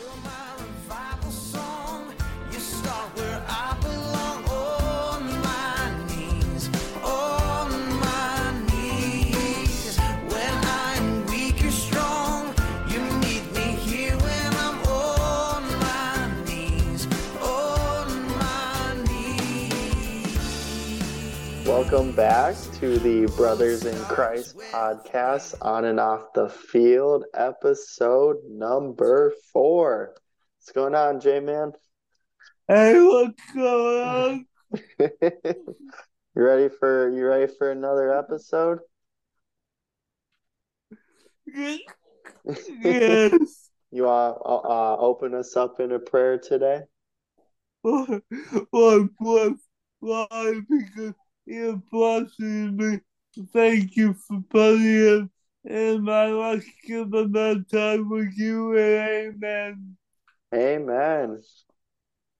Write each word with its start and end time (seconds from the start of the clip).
You're 0.00 0.08
my 0.24 0.79
Welcome 21.90 22.14
back 22.14 22.54
to 22.74 23.00
the 23.00 23.26
Brothers 23.36 23.84
in 23.84 23.96
Christ 24.04 24.56
podcast 24.56 25.56
on 25.60 25.86
and 25.86 25.98
off 25.98 26.32
the 26.34 26.48
field, 26.48 27.24
episode 27.34 28.36
number 28.48 29.34
four. 29.52 30.14
What's 30.56 30.70
going 30.70 30.94
on, 30.94 31.18
J 31.18 31.40
Man? 31.40 31.72
Hey, 32.68 33.02
what's 33.02 33.42
going 33.52 34.06
on? 34.06 34.46
you 35.00 35.74
ready 36.36 36.68
for 36.68 37.10
you 37.10 37.26
ready 37.26 37.52
for 37.58 37.72
another 37.72 38.16
episode? 38.16 38.78
yes. 41.44 43.68
You 43.90 44.04
want 44.04 44.36
to 44.36 44.48
uh, 44.48 44.96
open 45.00 45.34
us 45.34 45.56
up 45.56 45.80
in 45.80 45.90
a 45.90 45.98
prayer 45.98 46.38
today? 46.38 46.82
Lord, 47.82 48.22
Lord, 48.72 49.56
Lord, 50.00 50.66
because 50.68 51.14
you 51.50 51.82
blessed 51.90 52.38
me. 52.38 53.00
Thank 53.52 53.96
you 53.96 54.14
for 54.14 54.40
putting 54.48 54.86
it 54.86 55.28
in 55.64 56.02
my 56.02 56.26
life, 56.26 56.64
giving 56.86 57.32
that 57.32 57.64
time 57.70 58.08
with 58.08 58.32
you, 58.36 58.76
and 58.76 59.34
amen. 59.44 59.96
Amen. 60.54 61.42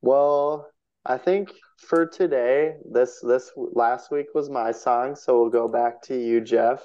Well, 0.00 0.70
I 1.04 1.18
think 1.18 1.52
for 1.78 2.06
today, 2.06 2.74
this 2.90 3.20
this 3.20 3.50
last 3.56 4.10
week 4.10 4.26
was 4.34 4.48
my 4.48 4.72
song, 4.72 5.16
so 5.16 5.40
we'll 5.40 5.50
go 5.50 5.68
back 5.68 6.02
to 6.02 6.16
you, 6.16 6.40
Jeff. 6.40 6.82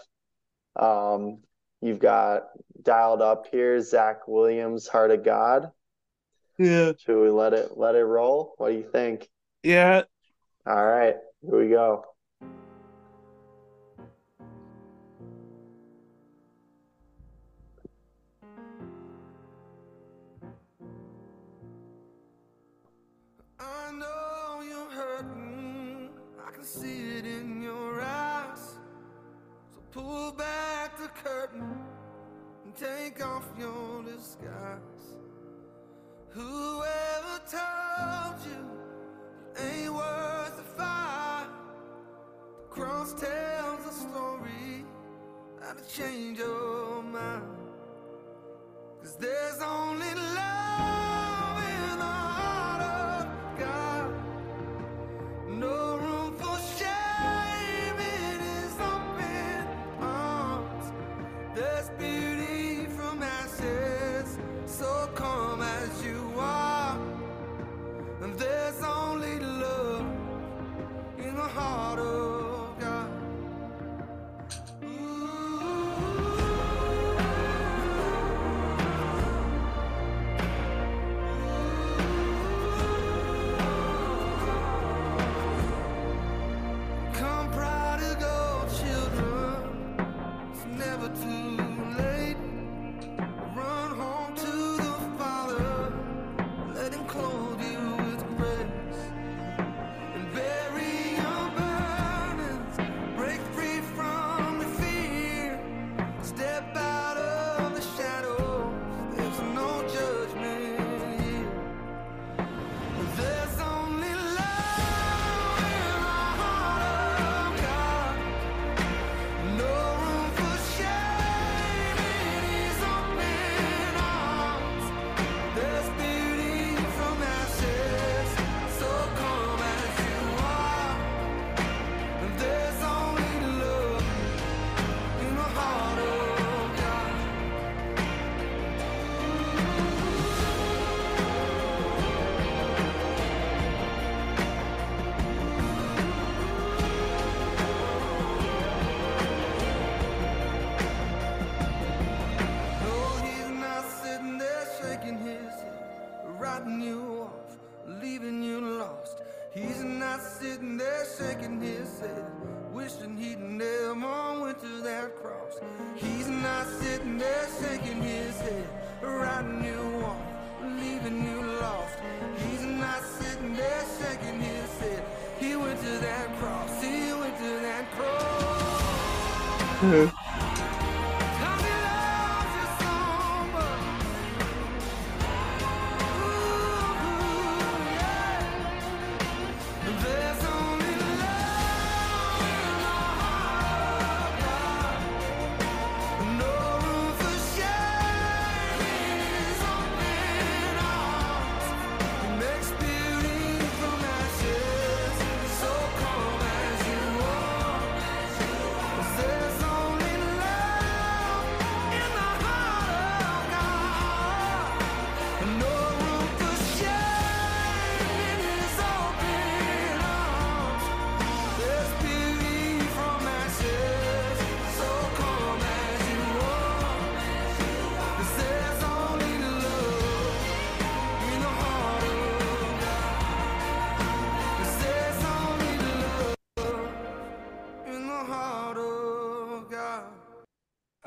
Um, 0.75 1.39
you've 1.81 1.99
got 1.99 2.43
dialed 2.81 3.21
up 3.21 3.47
here 3.51 3.79
Zach 3.81 4.27
Williams, 4.27 4.87
Heart 4.87 5.11
of 5.11 5.23
God. 5.23 5.71
Yeah, 6.57 6.93
Should 6.97 7.21
we 7.21 7.29
let 7.29 7.53
it 7.53 7.77
let 7.77 7.95
it 7.95 8.03
roll? 8.03 8.53
What 8.57 8.69
do 8.69 8.77
you 8.77 8.89
think? 8.91 9.29
yeah. 9.63 10.03
All 10.65 10.83
right, 10.85 11.15
here 11.41 11.59
we 11.59 11.69
go. 11.69 12.03
Pull 30.15 30.31
back 30.31 30.97
the 30.97 31.09
curtain 31.09 31.77
and 32.63 32.75
take 32.75 33.23
off 33.25 33.43
your 33.59 34.01
disguise. 34.03 35.05
Whoever 36.29 37.35
told 37.57 38.37
you 38.49 38.61
it 39.55 39.83
ain't 39.83 39.93
worth 39.93 40.55
the 40.55 40.67
fight? 40.77 41.47
The 42.61 42.67
cross 42.69 43.13
tells 43.13 43.85
a 43.87 43.93
story 44.07 44.85
that'll 45.59 45.85
change 45.85 46.37
your 46.39 47.03
mind. 47.03 47.43
Cause 49.01 49.17
there's 49.17 49.61
only 49.61 50.11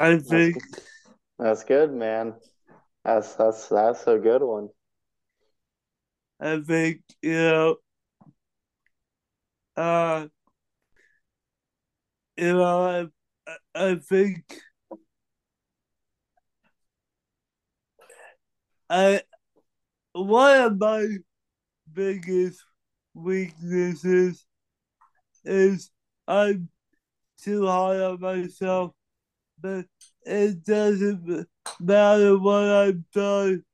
I 0.08 0.18
think 0.20 0.56
That's 1.38 1.64
good, 1.64 1.92
man. 1.92 2.34
That's 3.04 3.34
that's 3.34 3.68
that's 3.68 4.06
a 4.06 4.16
good 4.18 4.42
one. 4.42 4.70
I 6.40 6.60
think 6.60 7.02
you 7.20 7.32
know 7.32 7.76
uh 9.76 10.28
you 12.38 12.52
know 12.54 13.10
I 13.44 13.56
I 13.74 13.94
think 13.96 14.44
I 18.88 19.20
one 20.12 20.60
of 20.62 20.78
my 20.78 21.18
biggest 21.92 22.64
weaknesses 23.12 24.46
is 25.44 25.90
I'm 26.26 26.70
too 27.42 27.66
hard 27.66 28.00
on 28.00 28.20
myself, 28.20 28.92
but 29.60 29.86
it 30.24 30.64
doesn't 30.64 31.46
matter 31.80 32.38
what 32.38 32.64
I've 32.64 33.10
done. 33.12 33.64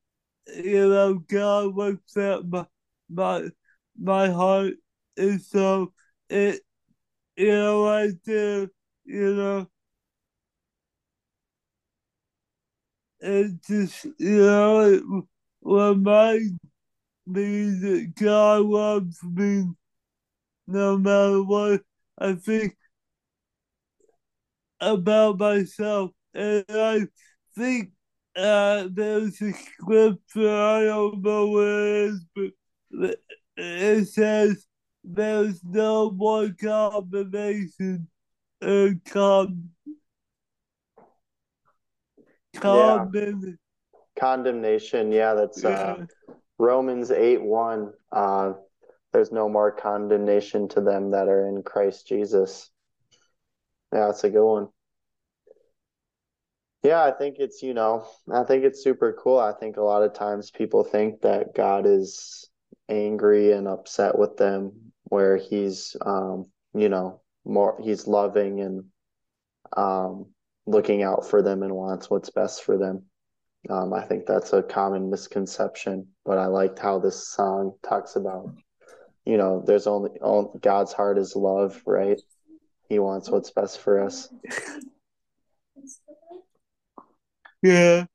You 0.56 0.88
know, 0.88 1.14
God 1.16 1.74
looks 1.76 2.16
at 2.16 2.46
my 2.48 2.66
my 3.08 3.48
my 3.98 4.30
heart, 4.30 4.74
and 5.16 5.40
so 5.40 5.92
it 6.30 6.60
you 7.36 7.48
know 7.48 7.86
I 7.88 8.12
do 8.24 8.70
you 9.04 9.34
know. 9.36 9.68
It 13.20 13.62
just 13.66 14.04
you 14.18 14.38
know 14.46 14.80
it 14.92 15.02
reminds 15.62 16.52
me 17.26 17.70
that 17.80 18.14
God 18.16 18.62
loves 18.62 19.22
me 19.24 19.66
no 20.66 20.98
matter 20.98 21.42
what 21.42 21.82
I 22.18 22.34
think 22.34 22.76
about 24.80 25.38
myself. 25.38 26.10
And 26.34 26.64
I 26.68 27.06
think 27.56 27.90
uh, 28.36 28.88
there's 28.90 29.40
a 29.40 29.52
scripture, 29.52 30.56
I 30.56 30.84
don't 30.84 31.22
know 31.22 31.48
where 31.48 31.86
it 31.86 32.10
is, 32.10 32.26
but 32.34 33.16
it 33.56 34.08
says 34.08 34.66
there's 35.04 35.62
no 35.62 36.10
more 36.10 36.48
condemnation 36.60 38.08
or 38.62 38.94
con- 39.06 39.70
condemn- 42.54 43.58
Condemnation, 44.18 45.10
yeah, 45.12 45.34
that's 45.34 45.64
uh 45.64 45.96
yeah. 45.98 46.04
Romans 46.58 47.10
8 47.10 47.42
1. 47.42 47.92
Uh 48.12 48.52
there's 49.12 49.32
no 49.32 49.48
more 49.48 49.70
condemnation 49.70 50.68
to 50.68 50.80
them 50.80 51.10
that 51.10 51.28
are 51.28 51.46
in 51.48 51.62
Christ 51.62 52.06
Jesus. 52.06 52.70
Yeah, 53.94 54.06
that's 54.06 54.24
a 54.24 54.30
good 54.30 54.44
one. 54.44 54.68
Yeah, 56.82 57.02
I 57.02 57.12
think 57.12 57.36
it's, 57.38 57.62
you 57.62 57.72
know, 57.72 58.06
I 58.30 58.42
think 58.42 58.64
it's 58.64 58.82
super 58.82 59.16
cool. 59.18 59.38
I 59.38 59.52
think 59.52 59.76
a 59.76 59.82
lot 59.82 60.02
of 60.02 60.12
times 60.12 60.50
people 60.50 60.84
think 60.84 61.22
that 61.22 61.54
God 61.54 61.86
is 61.86 62.50
angry 62.88 63.52
and 63.52 63.66
upset 63.68 64.18
with 64.18 64.36
them, 64.36 64.92
where 65.04 65.36
he's, 65.36 65.96
um, 66.04 66.46
you 66.74 66.88
know, 66.88 67.22
more, 67.44 67.78
he's 67.82 68.06
loving 68.06 68.60
and 68.60 68.84
um, 69.76 70.26
looking 70.66 71.02
out 71.02 71.30
for 71.30 71.40
them 71.40 71.62
and 71.62 71.72
wants 71.72 72.10
what's 72.10 72.30
best 72.30 72.64
for 72.64 72.76
them. 72.76 73.04
Um, 73.70 73.94
I 73.94 74.02
think 74.02 74.26
that's 74.26 74.52
a 74.52 74.62
common 74.62 75.08
misconception, 75.08 76.08
but 76.24 76.36
I 76.36 76.46
liked 76.46 76.78
how 76.78 76.98
this 76.98 77.28
song 77.28 77.74
talks 77.82 78.16
about, 78.16 78.54
you 79.24 79.38
know, 79.38 79.62
there's 79.64 79.86
only, 79.86 80.10
all, 80.20 80.58
God's 80.60 80.92
heart 80.92 81.16
is 81.16 81.34
love, 81.34 81.80
right? 81.86 82.20
He 82.94 83.00
wants 83.00 83.28
what's 83.28 83.50
best 83.50 83.80
for 83.80 84.00
us. 84.00 84.30
Yeah. 87.62 88.06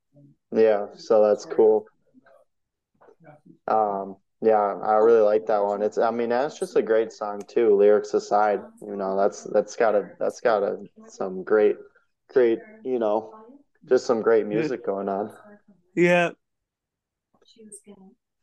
Yeah, 0.51 0.87
so 0.97 1.21
that's 1.27 1.45
cool. 1.45 1.87
Um, 3.67 4.17
yeah, 4.41 4.57
I 4.57 4.95
really 4.95 5.21
like 5.21 5.45
that 5.47 5.63
one. 5.63 5.81
It's, 5.81 5.97
I 5.97 6.11
mean, 6.11 6.29
that's 6.29 6.57
just 6.57 6.75
a 6.75 6.81
great 6.81 7.11
song 7.11 7.41
too, 7.47 7.75
lyrics 7.75 8.13
aside. 8.13 8.61
You 8.81 8.95
know, 8.95 9.17
that's 9.17 9.43
that's 9.43 9.75
got 9.75 9.95
a 9.95 10.09
that's 10.19 10.39
got 10.39 10.63
a 10.63 10.77
some 11.07 11.43
great, 11.43 11.77
great, 12.29 12.59
you 12.83 12.99
know, 12.99 13.35
just 13.89 14.05
some 14.05 14.21
great 14.21 14.45
music 14.45 14.85
going 14.85 15.09
on. 15.09 15.33
Yeah. 15.95 16.31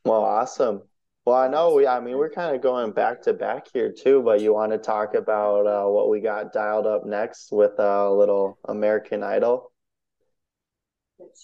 Well, 0.04 0.22
awesome. 0.24 0.82
Well, 1.26 1.36
I 1.36 1.48
know 1.48 1.74
we, 1.74 1.86
I 1.86 2.00
mean, 2.00 2.16
we're 2.16 2.30
kind 2.30 2.54
of 2.56 2.62
going 2.62 2.92
back 2.92 3.20
to 3.22 3.34
back 3.34 3.66
here 3.72 3.92
too, 3.92 4.22
but 4.22 4.40
you 4.40 4.54
want 4.54 4.72
to 4.72 4.78
talk 4.78 5.14
about 5.14 5.66
uh, 5.66 5.86
what 5.90 6.08
we 6.08 6.20
got 6.20 6.52
dialed 6.52 6.86
up 6.86 7.04
next 7.04 7.50
with 7.52 7.78
uh, 7.80 7.82
a 8.08 8.14
little 8.14 8.58
American 8.66 9.22
Idol? 9.24 9.72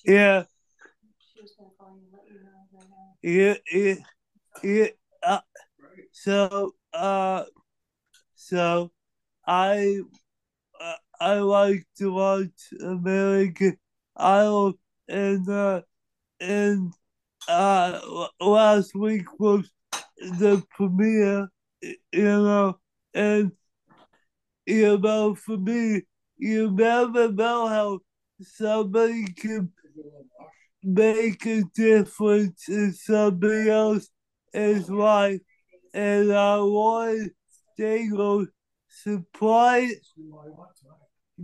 Yeah. 0.04 0.44
Yeah, 3.22 3.54
yeah, 3.72 3.94
yeah. 4.62 4.86
Uh, 5.22 5.40
so, 6.12 6.74
uh, 6.92 7.44
so 8.36 8.92
I, 9.46 10.00
uh, 10.80 10.94
I 11.20 11.34
like 11.40 11.86
to 11.98 12.12
watch 12.12 12.74
American 12.80 13.78
Idol, 14.16 14.74
and 15.08 15.48
uh, 15.48 15.82
and 16.40 16.92
uh, 17.48 18.26
last 18.40 18.94
week 18.94 19.38
was 19.38 19.70
the 20.18 20.62
premiere, 20.70 21.48
you 21.82 21.98
know, 22.12 22.78
and 23.14 23.52
you 24.66 24.98
know, 24.98 25.34
for 25.34 25.56
me, 25.56 26.02
you 26.36 26.70
never 26.70 27.30
know 27.30 27.66
how 27.66 27.98
somebody 28.40 29.24
can 29.32 29.72
make 30.82 31.44
a 31.46 31.62
difference 31.74 32.68
in 32.68 32.92
somebody 32.92 33.70
else's 33.70 34.88
life. 34.88 35.40
And 35.94 36.32
I 36.32 36.58
want 36.58 37.32
Daniel 37.76 38.46
surprise 38.88 40.12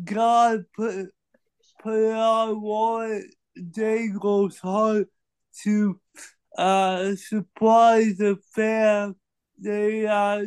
God 0.04 0.64
put 0.76 1.08
put 1.82 2.12
on 2.12 2.62
Lauren 2.62 3.28
Daigle's 3.70 4.58
heart 4.58 5.08
to 5.62 6.00
uh 6.56 7.14
surprise 7.14 8.16
the 8.16 8.36
fam 8.54 9.14
they 9.58 10.06
uh 10.06 10.44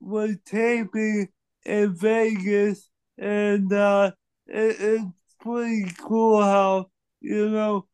were 0.00 0.34
taping 0.44 1.28
in 1.64 1.94
Vegas 1.94 2.88
and 3.18 3.72
uh 3.72 4.12
it, 4.46 4.76
it's 4.80 5.04
pretty 5.40 5.92
cool 6.00 6.42
how 6.42 6.86
you 7.20 7.48
know 7.50 7.86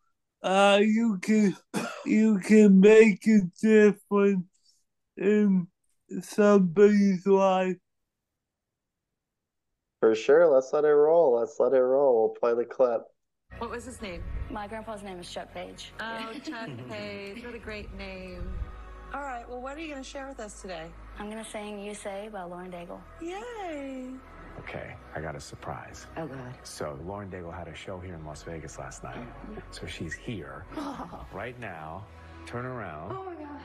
uh 0.42 0.78
you 0.82 1.18
can 1.18 1.56
you 2.04 2.38
can 2.38 2.80
make 2.80 3.26
a 3.26 3.40
difference 3.60 4.46
in 5.16 5.66
somebody's 6.20 7.26
life. 7.26 7.76
For 10.00 10.14
sure. 10.14 10.46
Let's 10.46 10.72
let 10.72 10.84
it 10.84 10.88
roll. 10.88 11.38
Let's 11.38 11.58
let 11.58 11.72
it 11.72 11.80
roll. 11.80 12.20
We'll 12.20 12.54
play 12.54 12.54
the 12.54 12.68
clip. 12.68 13.02
What 13.58 13.70
was 13.70 13.84
his 13.84 14.02
name? 14.02 14.22
My 14.50 14.66
grandpa's 14.66 15.02
name 15.02 15.18
is 15.18 15.30
Chuck 15.30 15.52
Page. 15.54 15.92
Oh, 16.00 16.32
Chuck 16.44 16.68
Page. 16.90 17.44
What 17.44 17.54
a 17.54 17.58
great 17.58 17.92
name. 17.94 18.52
All 19.14 19.22
right, 19.22 19.48
well, 19.48 19.60
what 19.62 19.76
are 19.76 19.80
you 19.80 19.88
going 19.88 20.02
to 20.02 20.08
share 20.08 20.28
with 20.28 20.40
us 20.40 20.60
today? 20.60 20.86
I'm 21.18 21.30
gonna 21.30 21.44
sing 21.44 21.78
"You 21.82 21.94
Say" 21.94 22.28
by 22.30 22.42
Lauren 22.42 22.70
Daigle. 22.70 23.00
Yay. 23.22 24.10
Okay, 24.58 24.94
I 25.14 25.20
got 25.20 25.36
a 25.36 25.40
surprise. 25.40 26.06
Oh, 26.16 26.26
God. 26.26 26.54
So 26.64 26.98
Lauren 27.04 27.30
Daigle 27.30 27.54
had 27.56 27.68
a 27.68 27.74
show 27.74 27.98
here 27.98 28.14
in 28.14 28.24
Las 28.26 28.42
Vegas 28.42 28.78
last 28.78 29.02
night. 29.04 29.16
Mm-hmm. 29.16 29.60
So 29.70 29.86
she's 29.86 30.12
here 30.14 30.64
right 31.32 31.58
now. 31.60 32.04
Turn 32.46 32.64
around. 32.64 33.10
Oh 33.12 33.24
my 33.24 33.34
god, 33.34 33.60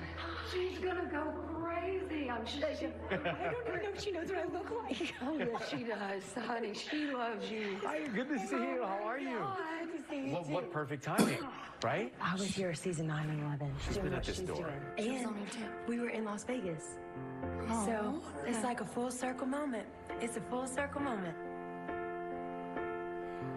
she's 0.51 0.79
gonna 0.79 1.05
go 1.11 1.31
crazy. 1.61 2.29
I'm 2.29 2.45
shaking. 2.45 2.91
I 3.11 3.15
don't 3.15 3.67
even 3.67 3.83
know 3.83 3.89
if 3.93 4.01
she 4.03 4.11
knows 4.11 4.27
what 4.29 4.37
I 4.39 4.45
look 4.45 4.71
like. 4.83 5.13
Oh 5.23 5.37
yes, 5.37 5.69
she 5.69 5.83
does, 5.83 6.45
honey. 6.47 6.73
She 6.73 7.05
loves 7.13 7.49
you. 7.51 7.77
Hi, 7.85 7.99
good 8.07 8.27
to 8.29 8.39
see 8.39 8.55
you. 8.55 8.79
How 8.83 8.99
are 9.05 9.19
you? 9.19 9.37
Good 9.83 9.97
to 10.03 10.09
see 10.09 10.27
you 10.27 10.33
What, 10.33 10.47
too. 10.47 10.53
what 10.53 10.71
perfect 10.73 11.03
timing, 11.03 11.37
right? 11.83 12.11
I 12.19 12.33
was 12.33 12.45
here 12.45 12.73
season 12.73 13.05
9 13.07 13.29
and 13.29 13.43
11. 13.43 13.71
She's 13.85 13.93
doing 13.95 14.05
been 14.09 14.13
at 14.15 14.23
this 14.23 14.37
she's 14.37 14.47
door. 14.47 14.67
doing. 14.97 15.09
And 15.23 15.35
we 15.87 15.99
were 15.99 16.09
in 16.09 16.25
Las 16.25 16.43
Vegas. 16.43 16.97
So 17.85 18.21
it's 18.47 18.63
like 18.63 18.81
a 18.81 18.85
full 18.85 19.11
circle 19.11 19.45
moment. 19.47 19.85
It's 20.19 20.37
a 20.37 20.41
full 20.41 20.65
circle 20.67 21.01
moment. 21.01 21.35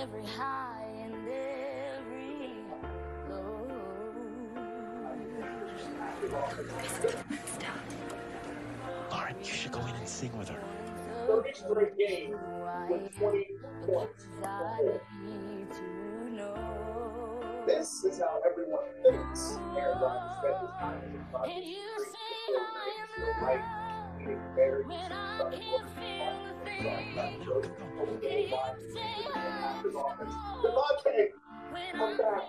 every 0.00 0.24
high 0.24 0.86
and 1.02 1.14
every 1.26 2.50
low. 3.28 3.66
Lauren, 9.10 9.34
you 9.40 9.44
should 9.44 9.72
go 9.72 9.80
in 9.80 9.94
and 9.96 10.08
sing 10.08 10.36
with 10.38 10.50
her. 10.50 10.62
This 17.66 18.04
is 18.04 18.20
how 18.20 18.40
everyone 18.48 18.84
thinks 19.02 19.58
you 21.64 21.88
say 22.12 22.54
I 22.56 22.92
am 23.02 23.44
right? 23.44 23.64
When 24.86 25.12
I 25.12 25.38
can 25.50 25.86
feel 25.96 26.47
Devontae, 30.62 31.24
come 31.92 32.16
back. 32.16 32.42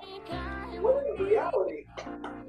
When 0.82 0.96
in 1.08 1.16
reality, 1.26 1.82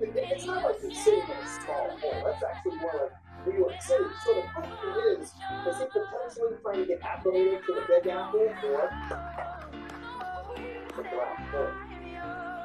it's 0.01 0.47
not 0.47 0.65
like 0.65 0.81
he's 0.81 1.05
sitting 1.05 1.21
in 1.21 1.31
a 1.31 1.33
small 1.63 1.89
hole. 2.01 2.23
That's 2.25 2.43
actually 2.45 2.77
more 2.77 2.95
like 3.03 3.15
New 3.47 3.55
York 3.59 3.81
City. 3.81 4.05
So 4.25 4.31
the 4.35 4.43
question 4.55 4.91
is, 5.19 5.27
is 5.29 5.79
he 5.79 5.85
potentially 5.87 6.55
trying 6.63 6.81
to 6.81 6.87
get 6.87 7.01
acclimated 7.03 7.61
to 7.67 7.73
the 7.75 7.83
Big 7.89 8.07
Apple 8.13 8.41
or 8.41 8.49
the 10.97 11.03
Black 11.03 11.37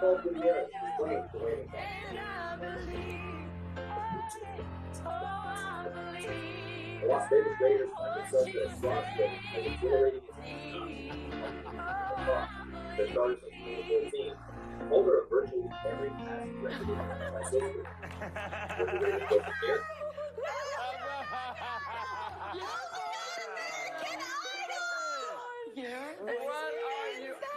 the 0.01 0.09
The 7.05 7.11
Las 7.11 7.29
Vegas 7.29 7.53
Raiders 7.61 7.89
find 7.95 8.19
themselves 8.19 8.49
in 8.49 8.61
a 8.65 8.79
slot 8.79 9.03
is 9.19 9.65
exhilarating 9.67 10.21
the 12.97 13.07
starters 13.11 13.37
of 13.43 13.49
2014. 13.53 14.33
Holder 14.89 15.19
of 15.19 15.29
virtually 15.29 15.69
every 15.87 16.09
record 16.09 16.81
in 16.81 16.87
the 16.87 16.95
Raiders 19.05 19.21
coach 19.29 19.43
here, 25.75 26.17
What 26.23 26.33
are 26.33 27.11
you? 27.21 27.54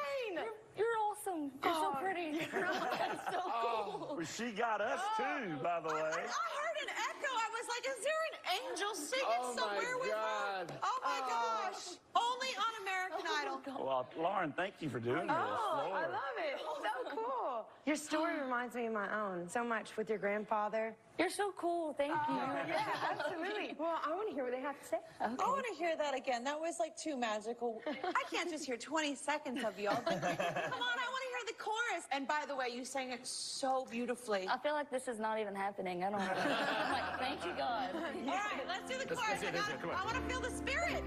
Oh, 1.28 1.50
you're 1.62 1.62
awesome. 1.62 1.62
You're 1.64 1.74
so 1.74 1.92
pretty. 2.00 2.38
That's 2.38 3.34
so 3.34 3.40
cool. 3.62 4.14
Well, 4.16 4.26
she 4.26 4.50
got 4.52 4.80
us 4.80 5.00
oh. 5.00 5.22
too, 5.22 5.56
by 5.62 5.80
the 5.80 5.94
way. 5.94 6.00
I 6.00 6.48
heard 6.56 6.78
an 6.82 6.90
echo. 6.90 7.30
I 7.30 7.48
was 7.52 7.66
like, 7.68 7.84
is 7.86 8.04
there 8.04 8.22
an 8.32 8.38
angel 8.64 8.94
singing 8.94 9.26
Oh 9.40 9.54
my 9.54 9.60
somewhere 9.60 9.98
with 10.00 10.10
God. 10.10 10.70
her? 10.70 10.78
Oh 10.82 10.98
my 11.04 11.20
oh. 11.22 11.70
gosh. 11.70 11.98
Only 12.16 12.52
on 12.56 12.72
American 12.82 13.26
Idol. 13.40 13.84
Well, 13.84 14.08
Lauren, 14.18 14.52
thank 14.56 14.74
you 14.80 14.88
for 14.88 15.00
doing 15.00 15.26
this. 15.26 15.36
Oh, 15.36 15.92
I 15.94 16.02
love 16.06 16.36
it. 16.38 16.60
So 16.60 17.16
cool. 17.16 17.66
Your 17.86 17.96
story 17.96 18.40
reminds 18.42 18.74
me 18.74 18.86
of 18.86 18.92
my 18.92 19.08
own 19.20 19.48
so 19.48 19.64
much 19.64 19.96
with 19.96 20.08
your 20.08 20.18
grandfather. 20.18 20.94
You're 21.18 21.30
so 21.30 21.52
cool. 21.56 21.94
Thank 21.94 22.12
you. 22.28 22.36
Yeah, 22.36 22.84
absolutely. 23.10 23.74
Well, 23.78 23.98
I 24.04 24.14
want 24.14 24.28
to 24.28 24.34
hear 24.34 24.44
what 24.44 24.52
they 24.52 24.60
have 24.60 24.80
to 24.80 24.86
say. 24.86 24.98
I 25.20 25.26
want 25.26 25.64
to 25.68 25.74
hear 25.76 25.96
that 25.96 26.16
again. 26.16 26.44
That 26.44 26.60
was 26.60 26.76
like 26.78 26.96
too 26.96 27.16
magical. 27.16 27.82
I 27.86 28.22
can't 28.30 28.48
just 28.48 28.64
hear 28.64 28.76
20 28.76 29.16
seconds 29.16 29.64
of 29.64 29.78
y'all. 29.80 29.96
Come 30.06 30.14
on, 30.14 30.22
I 30.22 31.08
want 31.10 31.17
to 31.22 31.28
hear 31.34 31.44
the 31.46 31.54
chorus. 31.62 32.04
And 32.12 32.26
by 32.26 32.42
the 32.46 32.54
way, 32.56 32.66
you 32.74 32.84
sang 32.84 33.10
it 33.12 33.26
so 33.26 33.86
beautifully. 33.90 34.46
I 34.48 34.58
feel 34.58 34.72
like 34.74 34.90
this 34.90 35.08
is 35.08 35.18
not 35.18 35.38
even 35.38 35.54
happening. 35.54 36.02
I 36.04 36.10
don't 36.10 36.18
know. 36.18 36.26
I'm 36.26 36.92
like, 36.92 37.18
thank 37.18 37.44
you, 37.44 37.52
God. 37.56 37.90
All 37.94 38.00
right, 38.00 38.66
let's 38.66 38.88
do 38.90 38.98
the 38.98 39.14
Let's- 39.14 39.20
chorus. 39.20 39.42
let's 39.42 39.42
do 39.42 39.48
I, 39.48 39.52
got- 39.52 39.80
come 39.80 39.90
on. 39.90 39.96
I 39.96 40.04
want 40.04 40.16
to 40.16 40.22
feel 40.32 40.40
the 40.40 40.50
spirit. 40.50 41.02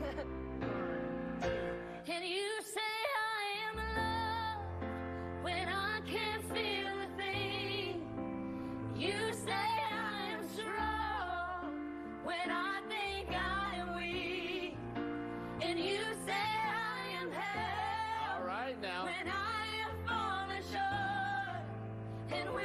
And 2.08 2.26
you 2.26 2.50
say 2.64 2.94
I 3.18 3.70
am 3.70 3.76
loved 3.98 5.44
when 5.44 5.68
I 5.70 6.02
can't 6.08 6.44
feel 6.54 6.88
a 6.88 7.08
thing. 7.18 8.02
You 8.96 9.34
say 9.46 9.52
I 9.52 10.34
am 10.34 10.48
strong 10.50 11.74
when 12.24 12.50
I 12.52 12.82
think 12.90 13.30
I 13.32 13.76
am 13.78 13.96
weak. 13.96 14.78
And 15.62 15.80
you 15.80 16.00
say 16.26 16.34
I 16.34 17.22
am 17.22 17.32
held 17.32 18.42
All 18.42 18.48
right 18.48 18.82
now. 18.82 19.06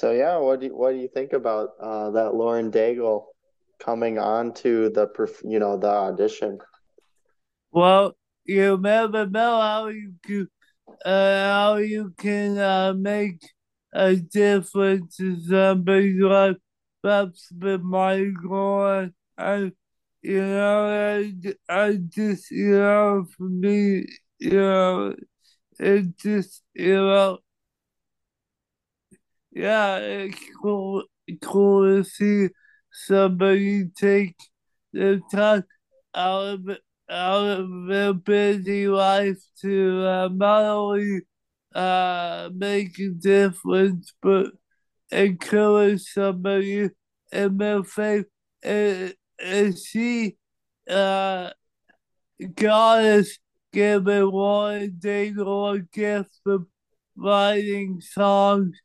So 0.00 0.12
yeah, 0.12 0.38
what 0.38 0.60
do 0.60 0.66
you, 0.66 0.74
what 0.74 0.92
do 0.92 0.96
you 0.96 1.08
think 1.08 1.34
about 1.34 1.72
uh, 1.78 2.10
that 2.12 2.34
Lauren 2.34 2.72
Daigle 2.72 3.26
coming 3.80 4.18
on 4.18 4.52
to 4.54 4.90
the 4.90 5.08
you 5.44 5.58
know 5.58 5.76
the 5.76 5.88
audition? 5.88 6.58
Well, 7.72 8.16
you 8.44 8.78
never 8.78 9.26
know 9.26 9.60
how 9.60 9.88
you 9.88 10.14
can, 10.24 10.48
uh, 11.04 11.44
how 11.52 11.76
you 11.76 12.12
can 12.18 12.58
uh, 12.58 12.94
make 12.94 13.40
a 13.92 14.16
difference 14.16 15.20
in 15.20 15.40
somebody's 15.40 16.20
life. 16.20 16.56
That's 17.02 17.50
been 17.52 17.84
my 17.84 18.24
goal. 18.42 19.08
I, 19.38 19.72
you 20.22 20.42
know, 20.42 21.22
I, 21.22 21.54
I 21.68 21.96
just, 21.96 22.50
you 22.50 22.72
know, 22.72 23.24
for 23.36 23.48
me, 23.48 24.06
you 24.38 24.50
know, 24.50 25.14
it 25.78 26.16
just, 26.18 26.62
you 26.74 26.94
know, 26.94 27.38
yeah, 29.52 29.96
it's 29.96 30.38
cool, 30.60 31.04
cool 31.40 32.02
to 32.02 32.04
see 32.04 32.48
somebody 33.06 33.86
take 33.96 34.36
the 34.92 35.20
time 35.32 35.64
out 36.14 36.54
of 36.54 36.60
out 37.08 37.60
of 37.60 37.86
their 37.88 38.12
busy 38.12 38.86
life 38.86 39.38
to 39.60 40.04
uh, 40.06 40.28
not 40.32 40.62
only 40.62 41.20
uh, 41.74 42.48
make 42.54 42.98
a 42.98 43.08
difference 43.08 44.12
but 44.22 44.46
encourage 45.10 46.02
somebody 46.02 46.90
in 47.32 47.56
their 47.58 47.82
faith. 47.82 48.26
And, 48.62 49.14
and 49.42 49.78
she, 49.78 50.36
uh, 50.88 51.50
God 52.54 53.04
has 53.04 53.38
given 53.72 54.30
one 54.30 54.96
day 54.98 55.32
a 55.36 55.78
gift 55.92 56.40
of 56.46 56.66
writing 57.16 58.00
songs. 58.00 58.78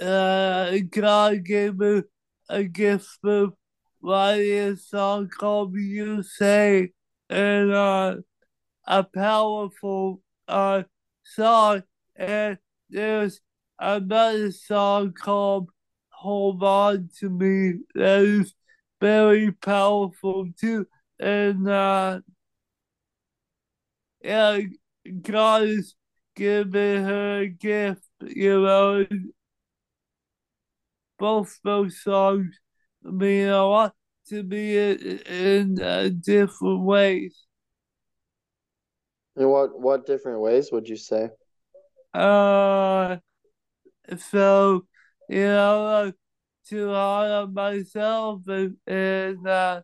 Uh, 0.00 0.78
God 0.90 1.44
gave 1.44 1.78
her 1.78 2.04
a 2.50 2.64
gift 2.64 3.18
of 3.24 3.54
writing 4.02 4.58
a 4.58 4.76
song 4.76 5.28
called 5.28 5.74
You 5.74 6.22
Say 6.22 6.92
and 7.28 7.72
uh, 7.72 8.16
a 8.86 9.04
powerful 9.04 10.20
uh, 10.48 10.82
song. 11.22 11.84
And 12.16 12.58
there's 12.90 13.40
another 13.78 14.50
song 14.50 15.12
called 15.12 15.70
Hold 16.10 16.62
On 16.62 17.08
to 17.20 17.30
Me 17.30 17.74
that 17.94 18.22
is 18.22 18.54
very 19.00 19.52
powerful 19.52 20.48
too. 20.58 20.86
And 21.20 21.68
uh, 21.68 22.20
yeah, 24.22 24.60
God 25.22 25.68
has 25.68 25.94
given 26.34 27.04
her 27.04 27.40
a 27.42 27.48
gift, 27.48 28.02
you 28.22 28.60
know. 28.60 29.06
Both 31.20 31.60
those 31.62 32.02
songs 32.02 32.58
mean 33.02 33.48
a 33.48 33.62
lot 33.66 33.94
to 34.28 34.42
me 34.42 34.76
in, 34.78 35.18
in 35.26 35.82
uh, 35.82 36.08
different 36.18 36.82
ways. 36.82 37.46
In 39.36 39.48
what 39.48 39.78
what 39.78 40.06
different 40.06 40.40
ways 40.40 40.72
would 40.72 40.88
you 40.88 40.96
say? 40.96 41.28
Uh, 42.14 43.18
so 44.16 44.86
you 45.28 45.44
know, 45.44 46.04
like, 46.06 46.14
to 46.68 46.90
honor 46.94 47.46
myself 47.46 48.40
and 48.48 48.76
and 48.86 49.46
uh, 49.46 49.82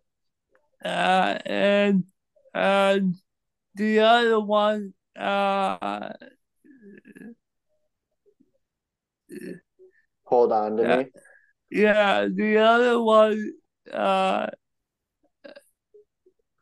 uh, 0.83 1.39
and 1.45 2.05
and 2.55 3.15
the 3.75 4.01
other 4.01 4.41
one, 4.41 4.95
uh, 5.15 6.13
Hold 10.25 10.53
on 10.53 10.77
to 10.77 10.97
me. 10.97 11.11
Yeah, 11.71 12.29
the 12.33 12.59
other 12.59 13.01
one, 13.01 13.53
uh, 13.93 14.49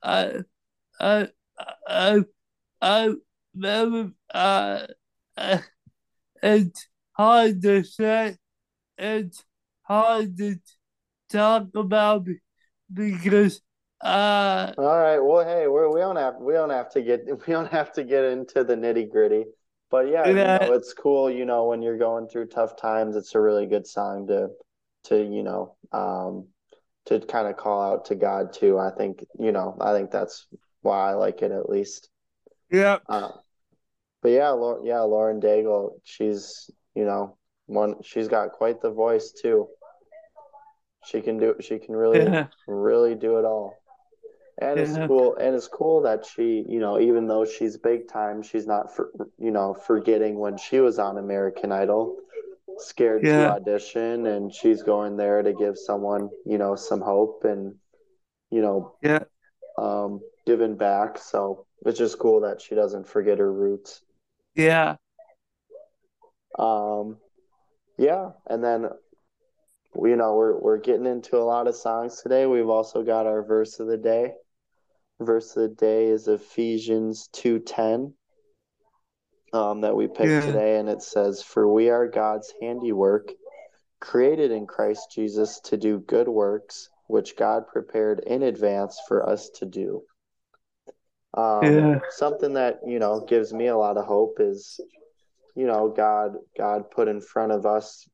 I, 0.02 0.44
I, 1.00 1.28
I, 1.88 2.24
I 2.82 3.14
never, 3.54 4.12
uh, 4.32 4.86
uh, 5.36 5.58
it's 6.42 6.88
hard 7.12 7.62
to 7.62 7.84
say, 7.84 8.38
it's 8.98 9.44
hard 9.82 10.36
to 10.38 10.56
talk 11.30 11.68
about 11.74 12.26
because 12.92 13.60
Uh, 14.02 14.72
All 14.76 14.98
right. 14.98 15.18
Well, 15.18 15.46
hey, 15.46 15.66
we're, 15.66 15.90
we 15.92 16.00
don't 16.00 16.16
have 16.16 16.36
we 16.38 16.52
don't 16.52 16.70
have 16.70 16.90
to 16.90 17.02
get 17.02 17.20
we 17.46 17.52
don't 17.52 17.72
have 17.72 17.92
to 17.94 18.04
get 18.04 18.24
into 18.24 18.62
the 18.64 18.76
nitty 18.76 19.10
gritty. 19.10 19.46
But 19.90 20.08
yeah, 20.08 20.28
you 20.28 20.34
know, 20.34 20.72
it's 20.72 20.92
cool, 20.92 21.30
you 21.30 21.44
know, 21.46 21.66
when 21.66 21.80
you're 21.80 21.96
going 21.98 22.28
through 22.28 22.48
tough 22.48 22.76
times, 22.76 23.16
it's 23.16 23.34
a 23.34 23.40
really 23.40 23.66
good 23.66 23.86
song 23.86 24.26
to 24.26 24.50
to, 25.04 25.16
you 25.22 25.42
know, 25.42 25.76
um 25.92 26.48
to 27.06 27.20
kind 27.20 27.48
of 27.48 27.56
call 27.56 27.82
out 27.82 28.06
to 28.06 28.14
God 28.16 28.52
too. 28.54 28.78
I 28.78 28.90
think, 28.90 29.24
you 29.38 29.52
know, 29.52 29.76
I 29.80 29.92
think 29.92 30.10
that's 30.10 30.46
why 30.82 31.10
I 31.10 31.14
like 31.14 31.42
it 31.42 31.52
at 31.52 31.68
least. 31.70 32.10
yeah, 32.70 32.98
Uh, 33.08 33.30
but 34.22 34.30
yeah, 34.30 34.50
Lauren, 34.50 34.86
yeah, 34.86 35.00
Lauren 35.02 35.40
Daigle, 35.40 36.00
she's, 36.04 36.70
you 36.94 37.04
know, 37.04 37.36
one 37.66 38.02
she's 38.02 38.28
got 38.28 38.52
quite 38.52 38.80
the 38.82 38.90
voice 38.92 39.32
too. 39.32 39.68
She 41.04 41.20
can 41.20 41.38
do 41.38 41.54
she 41.60 41.78
can 41.78 41.94
really 41.94 42.24
yeah, 42.24 42.46
really 42.66 43.14
do 43.14 43.38
it 43.38 43.44
all. 43.44 43.82
And 44.58 44.80
it's 44.80 44.98
cool 44.98 45.36
and 45.36 45.54
it's 45.56 45.68
cool 45.68 46.02
that 46.02 46.26
she, 46.26 46.64
you 46.68 46.80
know, 46.80 47.00
even 47.00 47.26
though 47.28 47.44
she's 47.44 47.76
big 47.78 48.08
time, 48.08 48.42
she's 48.42 48.66
not 48.66 48.94
for, 48.94 49.10
you 49.38 49.50
know, 49.52 49.74
forgetting 49.74 50.38
when 50.38 50.56
she 50.58 50.80
was 50.80 50.98
on 50.98 51.18
American 51.18 51.72
Idol, 51.72 52.16
scared 52.78 53.22
to 53.22 53.46
audition 53.46 54.26
and 54.26 54.52
she's 54.52 54.82
going 54.82 55.16
there 55.16 55.42
to 55.42 55.52
give 55.52 55.78
someone, 55.78 56.30
you 56.46 56.58
know, 56.58 56.74
some 56.76 57.00
hope 57.00 57.44
and 57.44 57.74
you 58.50 58.62
know, 58.62 58.94
yeah, 59.02 59.24
um 59.78 60.20
giving 60.46 60.76
back. 60.76 61.18
So 61.18 61.66
it's 61.84 61.98
just 61.98 62.18
cool 62.18 62.40
that 62.42 62.60
she 62.60 62.74
doesn't 62.74 63.08
forget 63.08 63.38
her 63.38 63.52
roots. 63.52 64.02
yeah, 64.54 64.96
Um, 66.58 67.18
yeah, 67.98 68.30
and 68.46 68.62
then 68.62 68.88
you 70.02 70.16
know 70.16 70.34
we're 70.34 70.58
we're 70.58 70.78
getting 70.78 71.06
into 71.06 71.36
a 71.36 71.44
lot 71.44 71.66
of 71.68 71.76
songs 71.76 72.22
today. 72.22 72.46
We've 72.46 72.68
also 72.68 73.02
got 73.02 73.26
our 73.26 73.42
verse 73.42 73.80
of 73.80 73.86
the 73.86 73.96
day. 73.96 74.32
Verse 75.20 75.56
of 75.56 75.62
the 75.62 75.74
day 75.74 76.06
is 76.06 76.28
Ephesians 76.28 77.28
two 77.32 77.60
ten. 77.60 78.14
Um, 79.54 79.80
that 79.82 79.96
we 79.96 80.08
picked 80.08 80.42
Yeah. 80.42 80.42
today, 80.42 80.78
and 80.78 80.90
it 80.90 81.02
says, 81.02 81.42
"For 81.42 81.66
we 81.68 81.88
are 81.88 82.08
God's 82.08 82.52
handiwork, 82.60 83.32
created 84.00 84.50
in 84.50 84.66
Christ 84.66 85.12
Jesus 85.12 85.60
to 85.60 85.76
do 85.78 86.00
good 86.00 86.28
works, 86.28 86.90
which 87.06 87.36
God 87.36 87.68
prepared 87.68 88.20
in 88.20 88.42
advance 88.42 89.00
for 89.08 89.28
us 89.28 89.48
to 89.50 89.66
do." 89.66 90.02
Um, 91.34 91.74
Yeah. 91.76 92.00
something 92.10 92.54
that 92.54 92.80
you 92.86 92.98
know 92.98 93.20
gives 93.20 93.52
me 93.54 93.68
a 93.68 93.76
lot 93.76 93.96
of 93.96 94.06
hope 94.06 94.36
is 94.40 94.80
you 95.56 95.66
know 95.66 95.88
god 95.88 96.36
god 96.56 96.90
put 96.90 97.08
in 97.08 97.20
front 97.20 97.52
of 97.52 97.66
us 97.66 98.08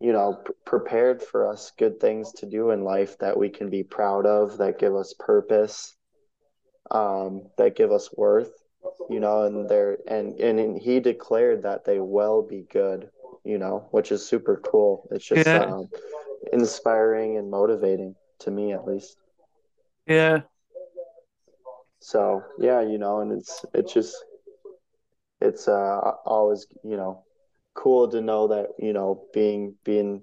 you 0.00 0.12
know 0.12 0.34
p- 0.46 0.52
prepared 0.64 1.22
for 1.22 1.48
us 1.48 1.72
good 1.78 2.00
things 2.00 2.32
to 2.34 2.46
do 2.46 2.70
in 2.70 2.84
life 2.84 3.18
that 3.18 3.38
we 3.38 3.50
can 3.50 3.70
be 3.70 3.82
proud 3.82 4.26
of 4.26 4.58
that 4.58 4.78
give 4.78 4.94
us 4.94 5.14
purpose 5.18 5.96
um 6.90 7.42
that 7.58 7.76
give 7.76 7.92
us 7.92 8.10
worth 8.16 8.63
you 9.08 9.20
know 9.20 9.42
and 9.44 9.68
there 9.68 9.98
and 10.08 10.38
and 10.40 10.78
he 10.78 11.00
declared 11.00 11.62
that 11.62 11.84
they 11.84 12.00
will 12.00 12.42
be 12.42 12.64
good 12.72 13.08
you 13.44 13.58
know 13.58 13.88
which 13.90 14.10
is 14.12 14.24
super 14.26 14.60
cool 14.64 15.06
it's 15.10 15.26
just 15.26 15.54
Yeah. 15.54 15.66
um 15.66 15.88
inspiring 16.52 17.36
and 17.36 17.50
motivating 17.50 18.14
to 18.40 18.50
me 18.50 18.72
at 18.72 18.86
least 18.86 19.16
yeah, 20.06 20.42
So 22.00 22.42
yeah, 22.58 22.80
you 22.80 22.98
know, 22.98 23.20
and 23.20 23.32
it's 23.32 23.64
it's 23.74 23.92
just 23.92 24.16
it's 25.40 25.68
uh 25.68 25.98
always 26.24 26.66
you 26.82 26.96
know 26.96 27.22
cool 27.74 28.08
to 28.10 28.20
know 28.20 28.48
that 28.48 28.68
you 28.78 28.92
know 28.92 29.24
being 29.32 29.74
being 29.84 30.22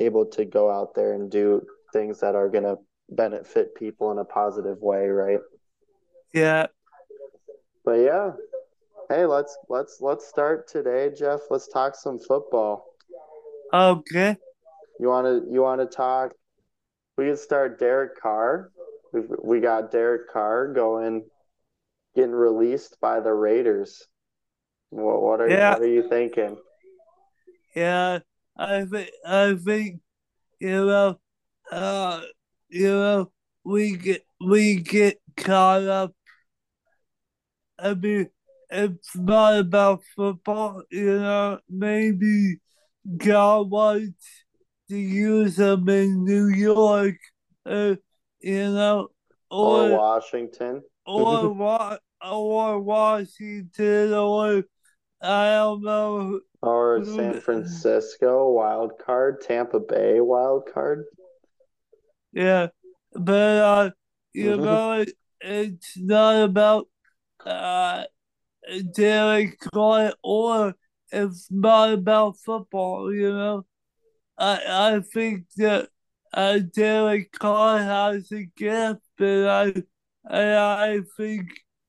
able 0.00 0.26
to 0.26 0.44
go 0.44 0.70
out 0.70 0.94
there 0.94 1.12
and 1.14 1.30
do 1.30 1.62
things 1.92 2.20
that 2.20 2.34
are 2.34 2.48
gonna 2.48 2.76
benefit 3.10 3.74
people 3.74 4.10
in 4.12 4.18
a 4.18 4.24
positive 4.24 4.78
way, 4.80 5.06
right? 5.08 5.40
yeah, 6.32 6.66
But 7.86 8.00
yeah, 8.00 8.32
hey, 9.08 9.24
let's 9.26 9.56
let's 9.68 9.98
let's 10.00 10.26
start 10.26 10.68
today, 10.68 11.10
Jeff. 11.16 11.38
Let's 11.50 11.68
talk 11.68 11.94
some 11.94 12.18
football. 12.18 12.84
okay, 13.72 14.36
You 14.98 15.08
wanna 15.08 15.40
you 15.48 15.62
wanna 15.62 15.86
talk? 15.86 16.32
We 17.16 17.26
can 17.26 17.36
start 17.36 17.78
Derek 17.78 18.20
Carr. 18.20 18.70
We've, 19.12 19.30
we 19.42 19.60
got 19.60 19.92
Derek 19.92 20.28
Carr 20.30 20.72
going, 20.74 21.24
getting 22.16 22.32
released 22.32 22.98
by 23.00 23.20
the 23.20 23.32
Raiders. 23.32 24.04
What 24.90 25.22
what 25.22 25.40
are 25.40 25.48
Yeah. 25.48 25.70
what 25.74 25.82
are 25.82 25.88
you 25.88 26.08
thinking? 26.08 26.58
yeah. 27.74 28.18
I 28.58 28.86
think, 28.86 29.10
I 29.26 29.54
think, 29.54 30.00
you 30.60 30.86
know, 30.86 31.20
uh, 31.70 32.22
you 32.70 32.88
know, 32.88 33.30
we 33.64 33.96
get, 33.98 34.24
we 34.40 34.76
get 34.76 35.20
caught 35.36 35.82
up. 35.82 36.15
I 37.78 37.94
mean, 37.94 38.28
it's 38.70 39.16
not 39.16 39.58
about 39.58 40.02
football, 40.14 40.82
you 40.90 41.18
know, 41.18 41.60
maybe 41.68 42.58
God 43.16 43.70
wants 43.70 44.26
to 44.88 44.96
use 44.96 45.56
them 45.56 45.88
in 45.88 46.24
New 46.24 46.48
York, 46.48 47.16
uh, 47.64 47.96
you 48.40 48.70
know, 48.72 49.08
Or 49.50 49.68
or 49.82 49.90
Washington? 49.98 50.82
or 51.06 51.48
Wa- 51.54 51.98
or 52.24 52.80
Washington, 52.80 54.12
or 54.14 54.64
I 55.20 55.50
don't 55.50 55.82
know. 55.82 56.40
Or 56.62 57.04
San 57.04 57.40
Francisco 57.40 58.50
wild 58.50 58.98
card, 58.98 59.40
Tampa 59.42 59.78
Bay 59.80 60.20
wild 60.20 60.66
card? 60.72 61.04
Yeah, 62.32 62.68
but 63.12 63.32
uh, 63.62 63.90
you 64.32 64.56
Mhm. 64.56 64.64
know, 64.64 64.92
it, 65.00 65.12
it's 65.40 65.96
not 65.96 66.42
about 66.42 66.88
uh 67.46 68.04
Derek 68.94 69.58
Carr 69.60 70.12
or 70.22 70.74
it's 71.12 71.48
not 71.50 71.92
about 71.92 72.38
football. 72.38 73.12
You 73.14 73.32
know, 73.32 73.66
I 74.38 74.96
I 74.96 75.00
think 75.14 75.46
that 75.56 75.88
uh 76.32 76.58
Derek 76.58 77.32
Carr 77.32 77.78
has 77.78 78.30
a 78.32 78.44
gift, 78.56 79.02
and 79.18 79.48
I 79.48 79.64
and 80.28 80.58
I 80.58 81.00
think 81.16 81.48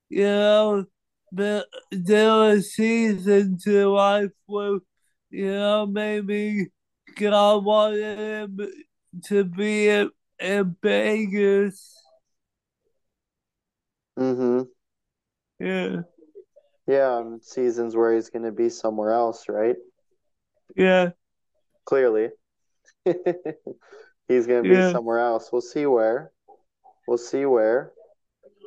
you 0.10 0.24
know 0.24 0.86
that 1.32 1.66
there 1.92 2.30
are 2.30 2.62
seasons 2.62 3.66
in 3.68 3.86
life 3.88 4.32
where 4.46 4.80
you 5.30 5.52
know 5.52 5.86
maybe 5.86 6.68
God 7.16 7.66
wanted 7.66 8.20
him 8.20 8.60
to 9.26 9.44
be 9.44 9.90
in, 9.90 10.12
in 10.40 10.76
Vegas. 10.82 11.94
Mm-hmm. 14.18 14.62
Yeah, 15.60 16.02
Yeah, 16.88 17.38
seasons 17.42 17.96
where 17.96 18.14
he's 18.14 18.30
going 18.30 18.46
to 18.46 18.52
be 18.52 18.70
somewhere 18.70 19.12
else, 19.12 19.50
right? 19.50 19.76
yeah, 20.76 21.10
Clearly. 21.86 22.30
He's 23.06 24.46
going 24.46 24.64
to 24.64 24.70
Yeah. 24.70 24.88
be 24.90 24.92
somewhere 24.92 25.20
else. 25.20 25.52
We'll 25.52 25.62
see 25.62 25.86
where. 25.86 26.32
We'll 27.08 27.18
see 27.18 27.46
where. 27.46 27.94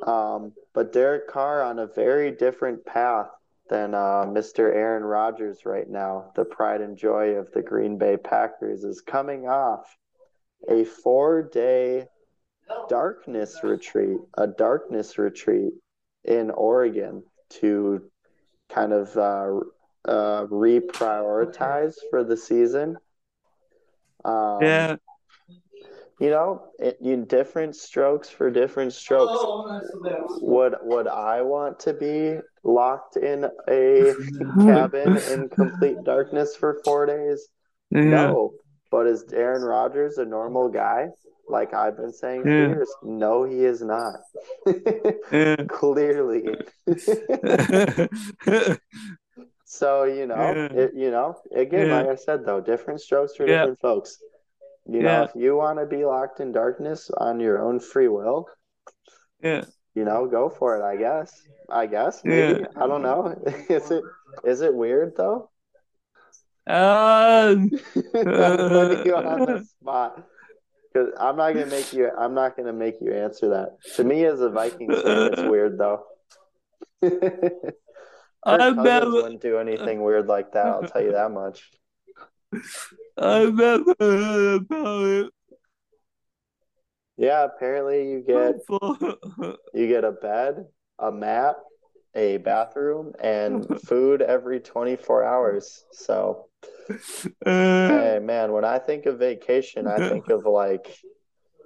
Um, 0.05 0.53
but 0.73 0.91
Derek 0.91 1.27
Carr 1.27 1.61
on 1.63 1.79
a 1.79 1.87
very 1.87 2.31
different 2.31 2.83
path 2.85 3.27
than 3.69 3.93
uh, 3.93 4.25
Mr. 4.27 4.73
Aaron 4.73 5.03
Rodgers 5.03 5.65
right 5.65 5.87
now. 5.89 6.31
The 6.35 6.45
pride 6.45 6.81
and 6.81 6.97
joy 6.97 7.35
of 7.35 7.51
the 7.51 7.61
Green 7.61 7.97
Bay 7.97 8.17
Packers 8.17 8.83
is 8.83 9.01
coming 9.01 9.47
off 9.47 9.95
a 10.67 10.83
four-day 10.83 12.07
darkness 12.89 13.59
retreat, 13.63 14.17
a 14.37 14.47
darkness 14.47 15.17
retreat 15.17 15.73
in 16.23 16.51
Oregon 16.51 17.23
to 17.61 18.09
kind 18.69 18.93
of 18.93 19.15
uh, 19.17 19.59
uh, 20.09 20.45
reprioritize 20.47 21.95
for 22.09 22.23
the 22.23 22.37
season. 22.37 22.97
Um, 24.23 24.59
yeah, 24.61 24.95
you 26.21 26.29
know, 26.29 26.67
it, 26.77 26.97
you 27.01 27.25
different 27.25 27.75
strokes 27.75 28.29
for 28.29 28.51
different 28.51 28.93
strokes. 28.93 29.43
Would 30.41 30.75
would 30.83 31.07
I 31.07 31.41
want 31.41 31.79
to 31.79 31.93
be 31.93 32.37
locked 32.63 33.17
in 33.17 33.49
a 33.67 34.13
cabin 34.59 35.17
in 35.17 35.49
complete 35.49 35.97
darkness 36.05 36.55
for 36.55 36.79
four 36.85 37.07
days? 37.07 37.47
yeah, 37.89 38.01
No. 38.01 38.51
But 38.91 39.07
is 39.07 39.25
Aaron 39.33 39.63
Rodgers 39.63 40.19
a 40.19 40.25
normal 40.25 40.69
guy? 40.69 41.07
Like 41.51 41.73
I've 41.73 41.97
been 41.97 42.13
saying 42.13 42.43
for 42.43 42.49
years. 42.49 42.89
No, 43.03 43.43
he 43.43 43.65
is 43.65 43.81
not. 43.81 44.15
yeah. 45.31 45.57
Clearly. 45.67 46.43
so, 49.65 50.03
you 50.03 50.25
know, 50.27 50.35
Yeah. 50.35 50.65
it, 50.83 50.91
you 50.95 51.11
know, 51.11 51.35
again, 51.55 51.87
Yeah. 51.87 51.97
like 52.01 52.07
I 52.07 52.15
said 52.15 52.45
though, 52.45 52.61
different 52.61 53.01
strokes 53.01 53.35
for 53.35 53.45
Yeah. 53.45 53.59
different 53.59 53.79
folks. 53.81 54.17
You 54.85 55.01
know, 55.03 55.09
Yeah. 55.09 55.23
if 55.25 55.31
you 55.35 55.55
want 55.55 55.79
to 55.79 55.85
be 55.85 56.05
locked 56.05 56.39
in 56.39 56.51
darkness 56.51 57.09
on 57.17 57.39
your 57.39 57.61
own 57.61 57.79
free 57.79 58.07
will, 58.07 58.47
yeah, 59.43 59.63
you 59.93 60.05
know, 60.05 60.25
go 60.27 60.49
for 60.49 60.77
it, 60.77 60.83
I 60.83 60.95
guess. 60.95 61.31
I 61.69 61.85
guess 61.87 62.23
maybe. 62.23 62.61
Yeah. 62.61 62.67
I 62.75 62.87
don't 62.87 63.01
know. 63.03 63.35
Is 63.69 63.91
it 63.91 64.03
is 64.43 64.61
it 64.61 64.73
weird 64.73 65.15
though? 65.17 65.49
um, 66.67 67.69
I'm 68.15 69.05
you 69.05 69.15
on 69.15 69.39
the 69.45 69.65
spot. 69.79 70.23
Because 70.91 71.13
I'm 71.19 71.37
not 71.37 71.53
gonna 71.53 71.67
make 71.67 71.93
you. 71.93 72.09
I'm 72.17 72.33
not 72.33 72.57
gonna 72.57 72.73
make 72.73 72.95
you 73.01 73.13
answer 73.13 73.49
that. 73.49 73.77
To 73.95 74.03
me, 74.03 74.25
as 74.25 74.41
a 74.41 74.49
Vikings 74.49 75.01
fan, 75.01 75.33
it's 75.33 75.41
weird 75.49 75.77
though. 75.77 76.03
I 77.03 78.57
Cousins 78.57 78.83
never, 78.83 79.11
wouldn't 79.11 79.41
do 79.41 79.57
anything 79.57 80.01
weird 80.01 80.27
like 80.27 80.51
that. 80.53 80.65
I'll 80.65 80.83
tell 80.83 81.01
you 81.01 81.11
that 81.11 81.31
much. 81.31 81.69
I've 83.17 83.53
never 83.53 83.95
heard 83.99 84.61
about 84.61 85.05
it. 85.05 85.33
Yeah, 87.17 87.45
apparently 87.45 88.11
you 88.11 88.23
get 88.25 88.55
you 89.73 89.87
get 89.87 90.03
a 90.03 90.11
bed, 90.11 90.65
a 90.97 91.11
mat, 91.11 91.55
a 92.15 92.37
bathroom, 92.37 93.13
and 93.21 93.65
food 93.87 94.21
every 94.21 94.59
24 94.59 95.23
hours. 95.23 95.83
So, 95.91 96.47
Uh, 97.45 97.87
hey 97.89 98.19
man, 98.21 98.51
when 98.51 98.65
I 98.65 98.79
think 98.79 99.05
of 99.05 99.19
vacation, 99.19 99.87
I 99.87 99.99
think 99.99 100.29
of 100.29 100.45
like, 100.45 100.97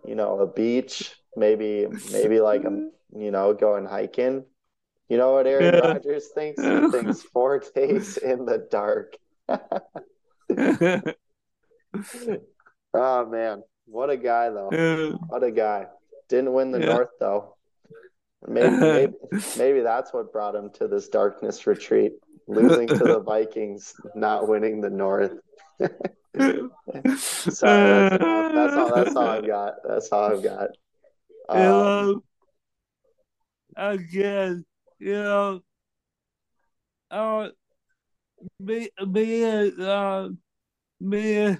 you 0.05 0.15
know, 0.15 0.39
a 0.39 0.47
beach, 0.47 1.15
maybe 1.35 1.87
maybe 2.11 2.39
like 2.39 2.63
a 2.63 2.89
you 3.17 3.31
know, 3.31 3.53
going 3.53 3.85
hiking. 3.85 4.45
You 5.09 5.17
know 5.17 5.33
what 5.33 5.47
Aaron 5.47 5.73
Yeah. 5.73 5.79
Rodgers 5.79 6.29
thinks? 6.33 6.61
He 6.61 6.79
thinks 6.91 7.21
four 7.33 7.59
days 7.75 8.17
in 8.17 8.45
the 8.45 8.67
dark. 8.71 9.15
Oh 12.93 13.25
man, 13.25 13.63
what 13.85 14.09
a 14.09 14.17
guy 14.17 14.49
though. 14.49 14.69
What 15.27 15.43
a 15.43 15.51
guy. 15.51 15.87
Didn't 16.29 16.53
win 16.53 16.71
the 16.71 16.79
Yeah. 16.79 16.85
North 16.85 17.09
though. 17.19 17.54
Maybe, 18.47 18.69
maybe 18.77 19.13
maybe 19.57 19.81
that's 19.81 20.13
what 20.13 20.31
brought 20.31 20.55
him 20.55 20.69
to 20.71 20.87
this 20.87 21.07
darkness 21.09 21.65
retreat. 21.67 22.13
Losing 22.47 22.87
to 22.87 22.97
the 22.97 23.19
Vikings, 23.25 23.93
not 24.13 24.47
winning 24.47 24.81
the 24.81 24.89
North. 24.89 25.33
Sorry, 25.79 26.59
that's. 27.59 28.23
That's 28.53 28.73
all 28.75 28.95
that's 28.95 29.15
all 29.15 29.27
I've 29.27 29.47
got. 29.47 29.73
That's 29.87 30.09
all 30.09 30.31
I've 30.31 30.43
got. 30.43 30.69
you 31.53 31.55
Um, 31.59 32.23
know, 33.77 33.91
again, 33.91 34.65
you 34.99 35.13
know, 35.13 35.61
uh, 37.11 37.49
me, 38.59 38.89
me, 39.07 39.43
and, 39.43 39.81
uh, 39.81 40.29
me, 40.99 41.57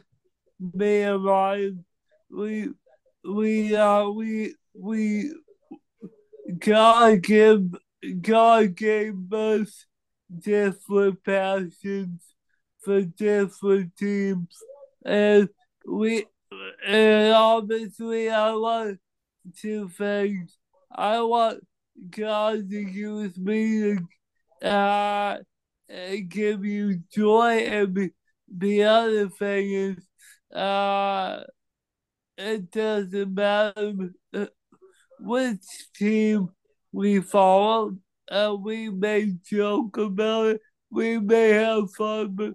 me 0.73 1.01
and 1.01 1.23
Ryan, 1.25 1.85
we, 2.29 2.69
we, 3.23 3.75
uh, 3.75 4.07
we, 4.09 4.55
we, 4.73 5.33
God 6.59 7.23
gave, 7.23 7.73
God 8.21 8.75
gave 8.75 9.33
us 9.33 9.85
different 10.39 11.23
passions 11.23 12.21
for 12.83 13.01
different 13.01 13.95
teams, 13.97 14.55
and 15.03 15.49
we, 15.87 16.25
and 16.85 17.33
obviously 17.33 18.29
I 18.29 18.51
want 18.53 18.99
two 19.57 19.89
things. 19.89 20.57
I 20.91 21.21
want 21.21 21.65
God 22.09 22.69
to 22.69 22.79
use 22.79 23.37
me 23.37 23.97
to 24.61 24.67
uh, 24.69 25.37
uh, 25.91 26.15
give 26.27 26.63
you 26.63 27.01
joy, 27.11 27.57
and 27.57 27.95
the, 27.95 28.11
the 28.55 28.83
other 28.83 29.29
thing 29.29 29.71
is, 29.71 30.07
uh, 30.55 31.43
it 32.37 32.69
doesn't 32.69 33.33
matter 33.33 33.93
which 35.19 35.65
team 35.95 36.49
we 36.91 37.19
follow. 37.21 37.95
Uh, 38.29 38.55
we 38.59 38.89
may 38.89 39.33
joke 39.45 39.97
about 39.97 40.47
it, 40.47 40.61
we 40.89 41.19
may 41.19 41.49
have 41.49 41.91
fun, 41.93 42.35
but 42.35 42.53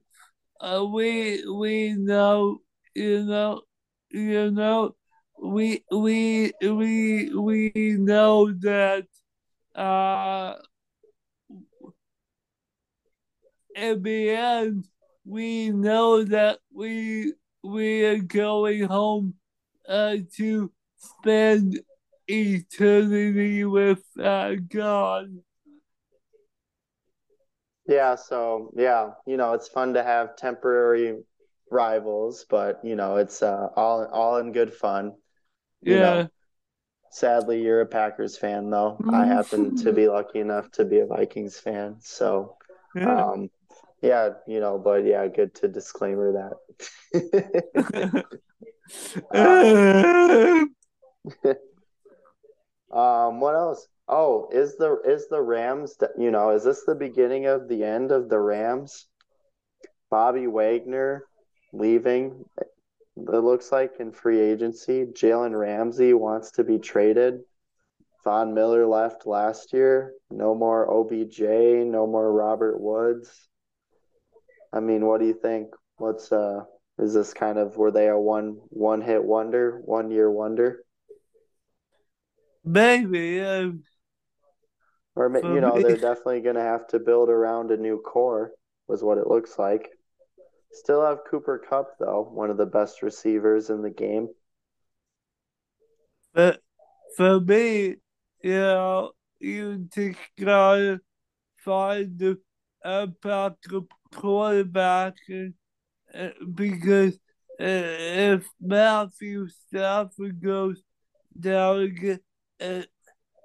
uh, 0.61 0.85
we 0.85 1.45
we 1.49 1.95
know, 1.95 2.61
you 2.95 3.25
know, 3.25 3.63
you 4.11 4.51
know, 4.51 4.97
we 5.43 5.85
we 5.91 6.53
we 6.61 7.31
we 7.35 7.73
know 7.99 8.53
that 8.53 9.07
uh 9.75 10.55
in 13.77 14.03
the 14.03 14.31
end 14.31 14.85
we 15.25 15.71
know 15.71 16.25
that 16.25 16.59
we 16.73 17.33
we 17.63 18.05
are 18.05 18.19
going 18.19 18.83
home 18.85 19.35
uh 19.89 20.17
to 20.37 20.71
spend 20.97 21.79
eternity 22.31 23.65
with 23.65 24.03
uh, 24.23 24.55
God. 24.69 25.31
yeah, 27.87 28.15
so 28.15 28.73
yeah, 28.77 29.11
you 29.27 29.37
know, 29.37 29.53
it's 29.55 29.69
fun 29.69 29.95
to 29.95 30.03
have 30.03 30.37
temporary 30.37 31.19
rivals, 31.71 32.47
but 32.49 32.81
you 32.85 32.95
know, 32.97 33.17
it's 33.17 33.43
uh, 33.43 33.69
all 33.77 34.07
all 34.07 34.37
in 34.39 34.53
good 34.53 34.73
fun. 34.73 35.13
You 35.83 35.95
Yeah. 35.95 35.99
know, 35.99 36.31
sadly, 37.11 37.63
you're 37.63 37.81
a 37.81 37.87
Packers 37.87 38.37
fan, 38.39 38.71
though. 38.71 39.01
I 39.13 39.27
happen 39.27 39.75
to 39.77 39.93
be 39.93 40.09
lucky 40.09 40.41
enough 40.41 40.71
to 40.73 40.85
be 40.85 41.01
a 41.01 41.07
Vikings 41.07 41.59
fan, 41.59 41.97
so 42.01 42.57
yeah. 42.95 43.25
um, 43.33 43.51
yeah, 44.03 44.31
you 44.47 44.61
know, 44.61 44.79
but 44.79 45.05
yeah, 45.05 45.27
good 45.29 45.55
to 45.57 45.69
disclaimer 45.69 46.33
that. 46.33 46.55
Um, 49.35 50.75
Um, 52.91 53.41
what 53.41 53.55
else? 53.55 53.87
Oh, 54.09 54.49
is 54.53 54.77
the 54.77 55.01
is 55.05 55.29
the 55.29 55.41
Rams, 55.41 55.97
you 56.19 56.31
know, 56.31 56.51
is 56.51 56.65
this 56.65 56.85
the 56.85 56.97
beginning 56.97 57.47
of 57.47 57.69
the 57.69 57.85
end 57.85 58.11
of 58.11 58.29
the 58.29 58.39
Rams? 58.41 59.07
Bobby 60.11 60.49
Wagner 60.49 61.25
leaving, 61.73 62.45
it 63.17 63.27
looks 63.27 63.71
like 63.71 64.01
in 64.01 64.11
free 64.11 64.41
agency. 64.41 65.05
Jalen 65.05 65.57
Ramsey 65.59 66.15
wants 66.15 66.51
to 66.53 66.65
be 66.65 66.79
traded. 66.79 67.41
Von 68.25 68.53
Miller 68.53 68.87
left 68.87 69.27
last 69.27 69.73
year. 69.73 70.13
No 70.31 70.55
more 70.55 70.91
OBJ, 70.91 71.41
no 71.41 72.07
more 72.07 72.33
Robert 72.33 72.81
Woods. 72.81 73.49
I 74.73 74.81
mean, 74.81 75.07
what 75.07 75.21
do 75.21 75.27
you 75.27 75.35
think? 75.35 75.69
What's 75.97 76.33
uh 76.33 76.65
is 76.99 77.15
this 77.15 77.33
kind 77.33 77.59
of 77.59 77.77
were 77.77 77.91
they 77.91 78.09
a 78.09 78.19
one 78.19 78.59
one 78.69 79.01
hit 79.01 79.25
wonder, 79.25 79.81
one 79.85 80.11
year 80.11 80.31
wonder? 80.31 80.85
Maybe. 82.65 83.41
Um, 83.41 83.83
Or 85.17 85.29
you 85.55 85.61
know, 85.61 85.81
they're 85.81 85.97
definitely 85.97 86.41
going 86.41 86.57
to 86.57 86.63
have 86.63 86.87
to 86.89 86.99
build 86.99 87.29
around 87.29 87.71
a 87.71 87.77
new 87.77 87.99
core, 87.99 88.53
was 88.89 89.03
what 89.03 89.19
it 89.19 89.27
looks 89.27 89.59
like. 89.59 89.91
Still 90.73 91.05
have 91.05 91.25
Cooper 91.29 91.59
Kupp 91.59 91.99
though, 91.99 92.29
one 92.33 92.51
of 92.51 92.57
the 92.57 92.67
best 92.67 93.03
receivers 93.03 93.71
in 93.71 93.83
the 93.83 93.91
game. 93.91 94.29
But 96.33 96.61
for 97.17 97.41
me, 97.41 97.97
you 98.43 98.51
know, 98.53 99.13
you 99.41 99.89
just 99.93 100.19
gotta 100.39 101.01
find 101.65 102.21
a, 102.23 102.37
a 102.85 103.07
backup 103.09 103.87
quarterback 104.15 105.15
because 106.55 107.15
uh, 107.61 107.65
if 107.65 108.47
Matthew 108.61 109.49
Stafford 109.49 110.41
goes 110.43 110.83
down 111.39 111.81
again, 111.81 112.21
uh, 112.61 112.83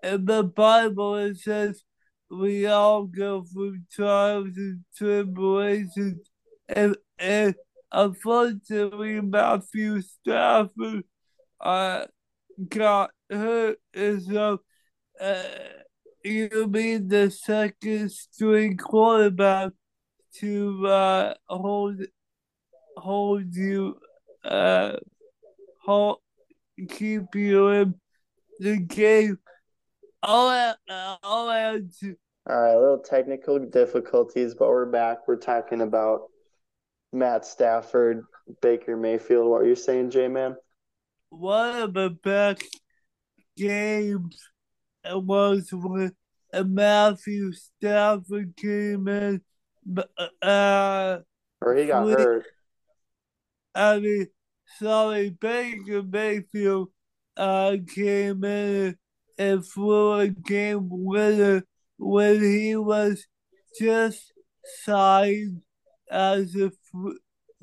in 0.03 0.25
the 0.25 0.43
Bible 0.43 1.15
it 1.15 1.37
says 1.37 1.83
we 2.29 2.65
all 2.65 3.05
go 3.05 3.43
through 3.43 3.79
trials 3.91 4.49
and 4.57 4.83
tribulations, 4.95 6.27
and, 6.67 6.97
and 7.19 7.55
unfortunately 7.91 9.21
Matthew 9.21 10.01
Stafford 10.01 11.03
uh, 11.59 12.05
got 12.69 13.11
hurt, 13.29 13.77
and 13.93 14.21
so 14.21 14.59
uh, 15.19 15.43
you 16.23 16.67
mean 16.67 17.07
the 17.07 17.29
second 17.29 18.11
string 18.11 18.77
quarterback 18.77 19.71
to 20.39 20.87
uh, 20.87 21.33
hold 21.47 22.01
hold 22.97 23.53
you 23.53 23.97
uh 24.43 24.93
hold 25.83 26.17
keep 26.89 27.35
you 27.35 27.67
in 27.69 27.95
the 28.59 28.77
game. 28.77 29.39
All 30.23 30.47
I, 30.49 30.73
all 31.23 31.49
I 31.49 31.59
had 31.59 31.91
to 31.99 32.15
All 32.49 32.59
right, 32.61 32.71
a 32.71 32.79
little 32.79 32.99
technical 32.99 33.59
difficulties, 33.59 34.55
but 34.55 34.69
we're 34.69 34.85
back. 34.87 35.27
We're 35.27 35.35
talking 35.35 35.81
about 35.81 36.23
Matt 37.13 37.45
Stafford, 37.45 38.23
Baker 38.61 38.97
Mayfield. 38.97 39.47
What 39.49 39.61
are 39.61 39.65
you're 39.65 39.75
saying, 39.75 40.11
J 40.11 40.27
Man? 40.27 40.55
one 41.29 41.75
of 41.81 41.93
the 41.93 42.09
best 42.11 42.63
games 43.57 44.39
it 45.03 45.21
was 45.21 45.67
when 45.71 46.13
Matthew 46.53 47.51
Stafford 47.51 48.55
came 48.55 49.07
in. 49.09 49.41
But 49.85 50.09
uh, 50.41 51.19
Or 51.61 51.75
he 51.75 51.85
got 51.87 52.05
We- 52.05 52.13
hurt. 52.13 52.45
I 53.75 53.99
mean, 53.99 54.27
sorry, 54.79 55.29
Baker 55.31 56.01
Mayfield 56.03 56.89
uh, 57.37 57.77
came 57.93 58.43
in 58.43 58.97
and 59.37 59.65
threw 59.65 60.13
a 60.13 60.27
game 60.29 60.87
winner 60.89 61.63
when 61.97 62.41
he 62.41 62.75
was 62.75 63.25
just 63.79 64.33
signed 64.83 65.61
as 66.09 66.55
a 66.55 66.71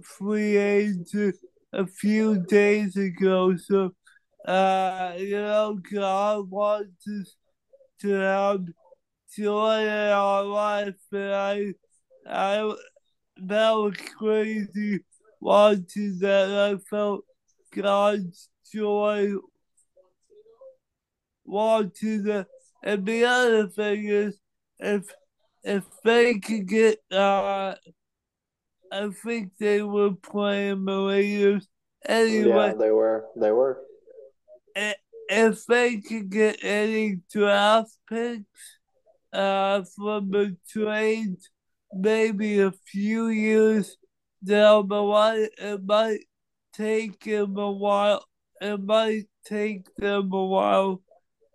free 0.02 0.56
agent 0.56 1.36
a 1.72 1.86
few 1.86 2.38
days 2.38 2.96
ago. 2.96 3.56
So, 3.56 3.94
uh, 4.46 5.14
you 5.16 5.36
know, 5.36 5.78
God 5.90 6.50
wants 6.50 7.06
us 7.08 7.36
to 8.00 8.10
have 8.10 8.64
joy 9.34 9.82
in 9.82 9.88
our 9.88 10.44
life, 10.44 10.94
and 11.12 11.32
I, 11.32 11.74
I, 12.26 12.74
that 13.36 13.70
was 13.70 13.94
crazy 14.18 15.00
watching 15.40 16.18
that. 16.20 16.50
I 16.50 16.76
felt 16.90 17.24
God's 17.74 18.50
joy 18.72 19.32
watching 21.44 22.24
that. 22.24 22.46
And 22.82 23.06
the 23.06 23.24
other 23.24 23.68
thing 23.68 24.06
is, 24.06 24.38
if 24.78 25.04
if 25.62 25.84
they 26.04 26.38
could 26.38 26.66
get, 26.66 26.98
uh, 27.12 27.74
I 28.90 29.10
think 29.24 29.52
they 29.58 29.82
were 29.82 30.12
playing 30.12 30.84
the 30.84 31.04
Raiders 31.04 31.68
anyway. 32.04 32.68
Yeah, 32.68 32.74
they 32.74 32.90
were. 32.90 33.26
They 33.36 33.52
were. 33.52 33.78
If 35.28 35.64
they 35.66 35.98
could 35.98 36.30
get 36.30 36.58
any 36.62 37.20
draft 37.30 37.96
picks, 38.08 38.78
uh, 39.32 39.82
from 39.96 40.30
the 40.30 40.56
trades, 40.68 41.48
maybe 41.92 42.60
a 42.60 42.72
few 42.72 43.28
years 43.28 43.96
down 44.44 44.88
the 44.88 45.02
line, 45.02 45.48
it 45.58 45.84
might 45.84 46.24
take 46.72 47.24
them 47.24 47.56
a 47.56 47.70
while. 47.70 48.24
It 48.60 48.82
might 48.82 49.26
take 49.44 49.94
them 49.96 50.32
a 50.32 50.44
while, 50.44 51.02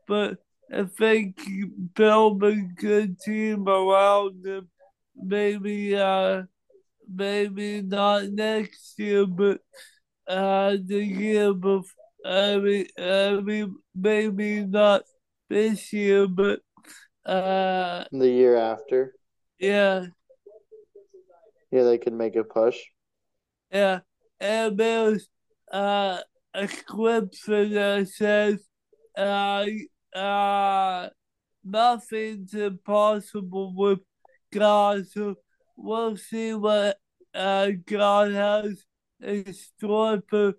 but 0.08 0.38
if 0.70 0.96
they 0.98 1.34
keep 1.34 1.70
build 1.96 2.44
a 2.44 2.56
good 2.56 3.20
team 3.20 3.68
around 3.68 4.44
them, 4.44 4.70
maybe 5.16 5.96
uh 5.96 6.44
maybe 7.14 7.82
not 7.82 8.26
next 8.30 8.98
year, 9.00 9.26
but 9.26 9.62
uh 10.28 10.78
the 10.86 11.04
year 11.04 11.54
before. 11.54 11.92
I 12.26 12.58
mean, 12.58 12.88
I 12.98 13.40
mean, 13.42 13.76
maybe 13.96 14.66
not 14.66 15.04
this 15.50 15.94
year, 15.94 16.28
but 16.28 16.60
uh, 17.26 18.06
The 18.12 18.30
year 18.30 18.58
after. 18.58 19.14
yeah, 19.60 20.08
Yeah, 21.72 21.84
they 21.84 21.98
could 21.98 22.14
make 22.14 22.36
a 22.36 22.44
push. 22.44 22.78
yeah. 23.72 24.00
And 24.40 24.78
there's 24.78 25.28
uh 25.72 26.20
a 26.54 26.68
clip 26.68 27.32
that 27.48 28.08
says, 28.14 28.60
uh, 29.18 29.66
uh, 30.18 31.10
nothing's 31.64 32.54
impossible 32.54 33.74
with 33.76 34.00
God. 34.52 35.08
So 35.08 35.36
we'll 35.76 36.18
see 36.18 36.54
what 36.54 36.98
uh 37.34 37.70
God 37.86 38.32
has 38.32 38.84
in 39.22 39.54
store 39.54 40.24
for 40.28 40.54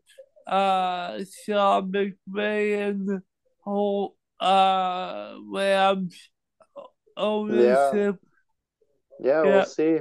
uh 0.47 1.21
Sean 1.45 1.93
McVay 1.93 2.89
and 2.89 3.09
the 3.09 3.23
whole 3.61 4.17
uh 4.41 5.35
Rams 5.45 6.31
ownership. 7.17 8.17
Yeah, 9.21 9.43
Yeah. 9.43 9.43
we'll 9.45 9.65
see. 9.65 9.99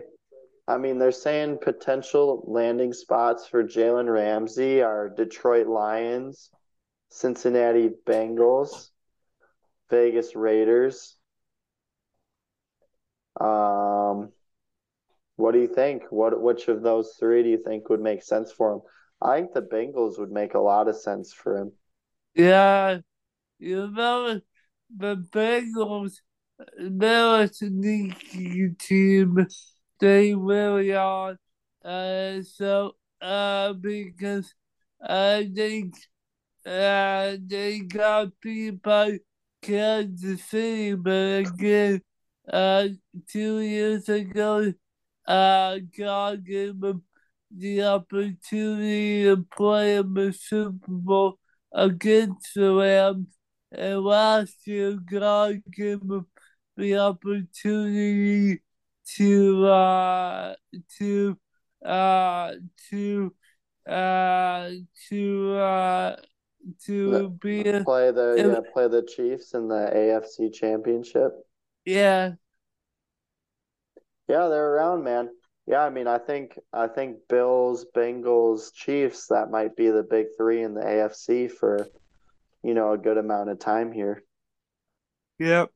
I 0.67 0.77
mean, 0.77 0.99
they're 0.99 1.11
saying 1.13 1.59
potential 1.61 2.43
landing 2.45 2.91
spots 2.93 3.47
for 3.47 3.63
Jalen 3.63 4.11
Ramsey 4.13 4.81
are 4.81 5.09
Detroit 5.09 5.67
Lions, 5.67 6.51
Cincinnati 7.09 7.89
Bengals, 8.05 8.89
Vegas 9.89 10.35
Raiders. 10.35 11.15
Um, 13.39 14.31
what 15.35 15.53
do 15.53 15.59
you 15.59 15.67
think? 15.67 16.03
What 16.09 16.41
which 16.41 16.67
of 16.67 16.81
those 16.81 17.15
three 17.19 17.43
do 17.43 17.49
you 17.49 17.61
think 17.63 17.89
would 17.89 18.01
make 18.01 18.23
sense 18.23 18.51
for 18.51 18.73
him? 18.73 18.81
I 19.21 19.37
think 19.37 19.53
the 19.53 19.61
Bengals 19.61 20.19
would 20.19 20.31
make 20.31 20.53
a 20.53 20.59
lot 20.59 20.87
of 20.87 20.95
sense 20.95 21.33
for 21.33 21.57
him. 21.57 21.71
Yeah, 22.35 22.99
you 23.59 23.89
know 23.91 24.41
the 24.95 25.15
Bengals, 25.15 26.13
they're 26.79 27.43
a 27.43 27.47
sneaky 27.47 28.69
team. 28.79 29.47
They 29.99 30.35
really 30.35 30.93
are. 30.93 31.37
Uh, 31.83 32.41
so 32.43 32.95
uh, 33.21 33.73
because 33.73 34.53
I 35.01 35.49
think 35.53 35.95
uh, 36.65 37.37
they 37.45 37.79
got 37.79 38.31
by 38.81 39.19
Kansas 39.67 40.45
City, 40.45 40.93
but 40.95 41.45
again, 41.45 42.01
uh, 42.49 42.87
two 43.27 43.59
years 43.59 44.07
ago, 44.07 44.73
uh, 45.27 45.79
God 45.97 46.45
gave 46.45 46.79
them 46.79 47.03
the 47.51 47.83
opportunity 47.83 49.23
to 49.25 49.45
play 49.57 49.97
in 49.97 50.13
the 50.13 50.31
Super 50.31 50.87
Bowl 50.87 51.37
against 51.73 52.53
the 52.55 52.73
Rams, 52.75 53.27
and 53.73 54.01
last 54.05 54.55
year 54.65 54.93
God 54.93 55.61
gave 55.69 55.99
them 55.99 56.27
the 56.77 56.97
opportunity 56.99 58.61
to 59.17 59.67
uh 59.67 60.55
to 60.97 61.37
uh 61.85 62.53
to 62.89 63.35
uh 63.85 64.69
to 65.09 65.55
uh 65.57 66.15
to 66.85 67.29
be 67.29 67.61
a, 67.61 67.83
Play 67.83 68.11
the 68.11 68.35
Yeah. 68.37 68.47
yeah, 68.47 68.59
play 68.73 68.87
the 68.87 69.03
Chiefs 69.03 69.53
in 69.53 69.67
the 69.67 69.91
AFC 69.93 70.53
Championship. 70.53 71.31
yeah 71.85 72.33
Yeah, 74.27 74.47
they're 74.47 74.73
around, 74.73 75.03
man. 75.03 75.29
Yeah, 75.65 75.81
I 75.83 75.89
mean, 75.89 76.07
I 76.07 76.17
think 76.17 76.57
I 76.71 76.87
think 76.87 77.27
Bills, 77.27 77.85
Bengals, 77.95 78.73
Chiefs, 78.73 79.27
that 79.27 79.51
might 79.51 79.75
be 79.75 79.89
the 79.89 80.03
big 80.03 80.27
three 80.37 80.63
in 80.63 80.73
the 80.73 80.81
AFC 80.81 81.51
for, 81.51 81.87
you 82.63 82.73
know, 82.73 82.93
a 82.93 82.97
good 82.97 83.17
amount 83.17 83.49
of 83.49 83.59
time 83.59 83.91
here. 83.91 84.23
yep 85.39 85.71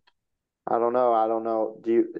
I 0.67 0.80
don't 0.80 0.93
know. 0.93 1.12
I 1.13 1.27
don't 1.27 1.43
know. 1.43 1.77
Do 1.84 1.91
you? 1.91 2.13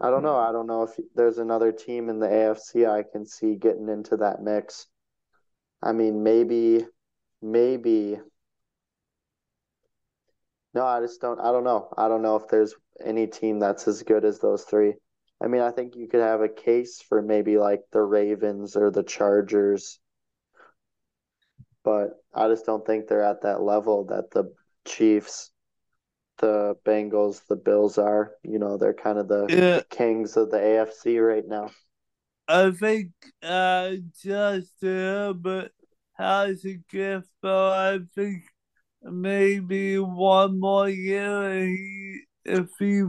I 0.00 0.10
don't 0.10 0.22
know. 0.22 0.36
I 0.36 0.52
don't 0.52 0.66
know 0.66 0.82
if 0.82 0.90
there's 1.14 1.38
another 1.38 1.72
team 1.72 2.08
in 2.08 2.18
the 2.18 2.26
AFC 2.26 2.88
I 2.88 3.04
can 3.10 3.24
see 3.24 3.54
getting 3.54 3.88
into 3.88 4.16
that 4.18 4.42
mix. 4.42 4.86
I 5.82 5.92
mean, 5.92 6.22
maybe, 6.22 6.84
maybe. 7.44 8.18
No, 10.72 10.84
I 10.84 11.00
just 11.00 11.20
don't. 11.20 11.38
I 11.40 11.52
don't 11.52 11.64
know. 11.64 11.92
I 11.96 12.08
don't 12.08 12.22
know 12.22 12.36
if 12.36 12.48
there's 12.48 12.74
any 13.04 13.26
team 13.26 13.58
that's 13.60 13.86
as 13.86 14.02
good 14.02 14.24
as 14.24 14.40
those 14.40 14.64
three. 14.64 14.94
I 15.40 15.46
mean, 15.46 15.60
I 15.60 15.70
think 15.70 15.94
you 15.94 16.08
could 16.08 16.20
have 16.20 16.40
a 16.40 16.48
case 16.48 17.02
for 17.02 17.20
maybe 17.22 17.58
like 17.58 17.82
the 17.92 18.02
Ravens 18.02 18.76
or 18.76 18.90
the 18.90 19.02
Chargers, 19.02 20.00
but 21.84 22.22
I 22.32 22.48
just 22.48 22.66
don't 22.66 22.84
think 22.84 23.06
they're 23.06 23.22
at 23.22 23.42
that 23.42 23.62
level 23.62 24.06
that 24.06 24.30
the 24.30 24.52
Chiefs, 24.86 25.50
the 26.38 26.76
Bengals, 26.84 27.46
the 27.46 27.56
Bills 27.56 27.98
are. 27.98 28.32
You 28.42 28.58
know, 28.58 28.78
they're 28.78 28.94
kind 28.94 29.18
of 29.18 29.28
the 29.28 29.46
yeah 29.48 29.82
kings 29.90 30.36
of 30.36 30.50
the 30.50 30.58
AFC 30.58 31.18
right 31.20 31.46
now. 31.46 31.70
I 32.48 32.70
think 32.70 33.10
uh 33.42 33.96
Justin 34.22 34.90
Herbert 34.90 35.72
has 36.14 36.64
a 36.64 36.74
gift 36.90 37.28
though 37.42 37.72
I 37.72 38.00
think 38.14 38.44
maybe 39.02 39.98
one 39.98 40.60
more 40.60 40.88
year 40.88 41.50
and 41.50 41.68
he 41.70 42.20
if 42.44 42.68
he 42.78 43.04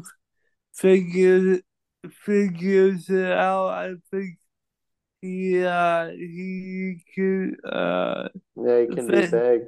figures 0.74 1.62
figures 2.26 3.10
it 3.10 3.32
out 3.32 3.70
I 3.70 3.96
think 4.12 4.38
he 5.22 5.64
uh 5.66 6.10
he 6.12 7.04
could 7.16 7.56
uh 7.72 8.30
Yeah, 8.56 8.82
he 8.82 8.88
can 8.88 9.10
be 9.10 9.22
big. 9.22 9.62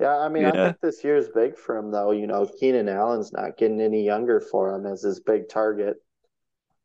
Yeah, 0.00 0.18
I 0.18 0.28
mean, 0.28 0.44
I 0.44 0.56
think 0.56 0.80
this 0.80 1.04
year's 1.04 1.28
big 1.30 1.58
for 1.58 1.76
him, 1.76 1.90
though. 1.90 2.12
You 2.12 2.26
know, 2.26 2.46
Keenan 2.46 2.88
Allen's 2.88 3.32
not 3.32 3.56
getting 3.58 3.80
any 3.80 4.04
younger 4.04 4.40
for 4.40 4.74
him 4.74 4.86
as 4.86 5.02
his 5.02 5.20
big 5.20 5.48
target. 5.48 5.96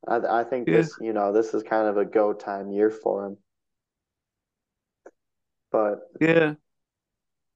I 0.08 0.18
I 0.42 0.44
think 0.46 0.68
Yeah. 0.68 0.72
this, 0.72 0.98
you 1.02 1.14
know, 1.14 1.34
this 1.34 1.54
is 1.54 1.64
kind 1.64 1.88
of 1.90 1.98
a 1.98 2.06
go 2.06 2.34
time 2.34 2.72
year 2.72 2.92
for 2.92 3.26
him. 3.28 3.38
But 5.74 6.00
yeah 6.22 6.54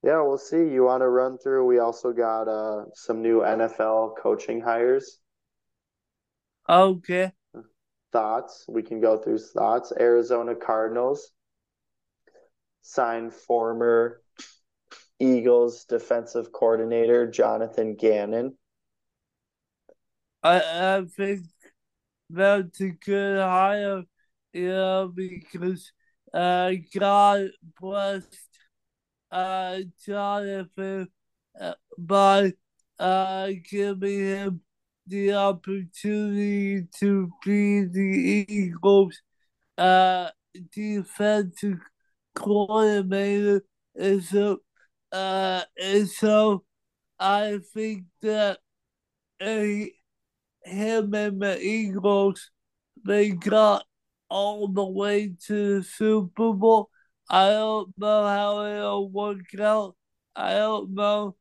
yeah, 0.04 0.22
we'll 0.22 0.38
see. 0.38 0.58
You 0.58 0.84
want 0.84 1.02
to 1.02 1.10
run 1.10 1.38
through? 1.38 1.66
We 1.66 1.80
also 1.80 2.14
got 2.14 2.48
uh 2.48 2.86
some 2.94 3.22
new 3.22 3.42
NFL 3.42 4.16
coaching 4.18 4.62
hires. 4.62 5.20
okay 6.70 7.32
Thoughts? 8.14 8.66
We 8.70 8.84
can 8.84 9.02
go 9.02 9.18
through 9.18 9.40
thoughts. 9.40 9.92
Arizona 10.00 10.56
Cardinals 10.56 11.32
signed 12.82 13.34
former 13.34 14.22
Eagles 15.20 15.84
defensive 15.84 16.52
coordinator 16.54 17.30
Jonathan 17.30 17.96
Gannon. 17.96 18.58
I 20.42 20.62
I 20.98 21.06
think 21.06 21.42
that's 22.30 22.80
a 22.82 22.90
good 22.90 23.42
hire 23.42 24.04
you 24.54 24.70
know 24.70 25.12
because 25.14 25.92
uh 26.34 26.72
God 26.98 27.50
blessed 27.80 28.38
uh 29.32 29.80
Jonathan 30.06 31.08
uh, 31.60 31.74
by 31.98 32.54
uh 33.00 33.50
giving 33.70 34.20
him 34.20 34.62
the 35.08 35.34
opportunity 35.34 36.88
to 37.00 37.30
be 37.46 37.84
the 37.86 38.46
Eagles 38.50 39.22
uh 39.78 40.30
defensive 40.74 41.80
coordinator, 42.36 43.64
and 43.96 44.24
so 44.24 44.60
uh, 45.12 45.62
and 45.82 46.08
so 46.10 46.64
I 47.20 47.60
think 47.74 48.04
that 48.22 48.60
he, 49.40 49.94
him 50.64 51.14
and 51.14 51.42
the 51.42 51.60
Eagles, 51.62 52.52
they 53.06 53.30
got 53.32 53.86
all 54.30 54.68
the 54.68 54.86
way 54.86 55.34
to 55.48 55.78
the 55.80 55.84
Super 55.84 56.54
Bowl. 56.54 56.90
I 57.30 57.50
don't 57.50 57.94
know 57.98 58.26
how 58.26 58.66
it'll 58.66 59.10
work 59.10 59.60
out. 59.60 59.96
I 60.36 60.54
don't 60.56 60.94
know. 60.94 61.36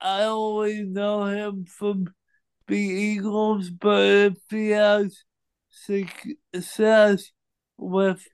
I 0.00 0.24
only 0.24 0.84
know 0.84 1.24
him 1.26 1.64
from 1.66 2.14
the 2.68 2.78
Eagles, 2.78 3.70
but 3.70 4.02
if 4.04 4.38
he 4.50 4.70
has 4.70 5.24
success 5.70 7.32
with 7.76 8.26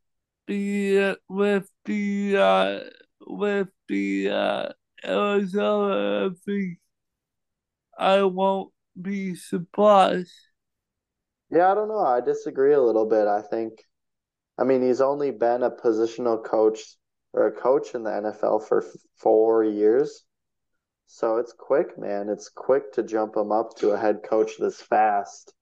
the 0.46 1.16
with 1.28 1.70
the 1.84 2.36
uh, 2.36 2.80
with 3.26 3.68
the 3.88 4.30
uh, 4.30 4.68
Arizona, 5.04 6.28
I 6.30 6.34
think 6.44 6.78
I 7.98 8.22
won't 8.22 8.72
be 9.00 9.34
surprised. 9.34 10.45
Yeah, 11.50 11.70
I 11.70 11.74
don't 11.74 11.88
know. 11.88 12.00
I 12.00 12.20
disagree 12.20 12.72
a 12.72 12.80
little 12.80 13.06
bit. 13.06 13.26
I 13.26 13.42
think, 13.42 13.84
I 14.58 14.64
mean, 14.64 14.82
he's 14.82 15.00
only 15.00 15.30
been 15.30 15.62
a 15.62 15.70
positional 15.70 16.42
coach 16.42 16.80
or 17.32 17.46
a 17.46 17.52
coach 17.52 17.94
in 17.94 18.02
the 18.02 18.10
NFL 18.10 18.66
for 18.66 18.84
four 19.16 19.64
years. 19.64 20.24
So 21.06 21.36
it's 21.36 21.52
quick, 21.52 21.98
man. 21.98 22.28
It's 22.28 22.48
quick 22.48 22.92
to 22.94 23.02
jump 23.02 23.36
him 23.36 23.52
up 23.52 23.76
to 23.76 23.90
a 23.90 23.98
head 23.98 24.22
coach 24.28 24.52
this 24.58 24.80
fast. 24.80 25.52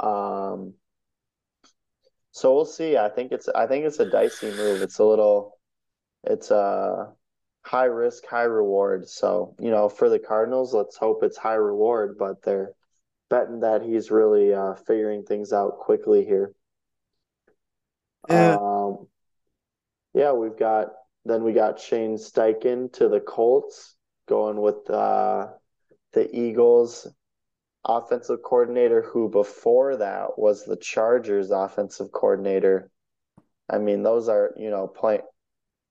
Um, 0.00 0.74
so 2.30 2.54
we'll 2.54 2.64
see. 2.64 2.96
I 2.96 3.10
think 3.10 3.32
it's 3.32 3.48
I 3.48 3.66
think 3.66 3.84
it's 3.84 4.00
a 4.00 4.10
dicey 4.10 4.50
move. 4.50 4.82
It's 4.82 4.98
a 4.98 5.04
little 5.04 5.58
it's 6.24 6.50
a 6.50 7.12
high 7.62 7.84
risk, 7.84 8.26
high 8.26 8.42
reward. 8.42 9.08
So, 9.08 9.54
you 9.60 9.70
know, 9.70 9.88
for 9.88 10.08
the 10.08 10.18
Cardinals, 10.18 10.74
let's 10.74 10.96
hope 10.96 11.22
it's 11.22 11.36
high 11.36 11.54
reward, 11.54 12.16
but 12.18 12.42
they're 12.42 12.72
betting 13.34 13.60
that 13.60 13.82
he's 13.82 14.12
really 14.12 14.54
uh, 14.54 14.74
figuring 14.86 15.24
things 15.24 15.52
out 15.52 15.78
quickly 15.78 16.24
here. 16.24 16.52
Yeah. 18.28 18.56
Um, 18.60 19.08
yeah, 20.14 20.32
we've 20.32 20.56
got 20.56 20.90
then 21.24 21.42
we 21.42 21.52
got 21.52 21.80
Shane 21.80 22.16
Steichen 22.16 22.92
to 22.92 23.08
the 23.08 23.18
Colts, 23.18 23.96
going 24.28 24.60
with 24.60 24.88
uh, 24.88 25.48
the 26.12 26.30
Eagles 26.32 27.08
offensive 27.84 28.38
coordinator, 28.44 29.02
who 29.02 29.28
before 29.28 29.96
that 29.96 30.38
was 30.38 30.64
the 30.64 30.76
Chargers 30.76 31.50
offensive 31.50 32.12
coordinator. 32.12 32.88
I 33.68 33.78
mean, 33.78 34.04
those 34.04 34.28
are 34.28 34.54
you 34.56 34.70
know 34.70 34.86
playing, 34.86 35.22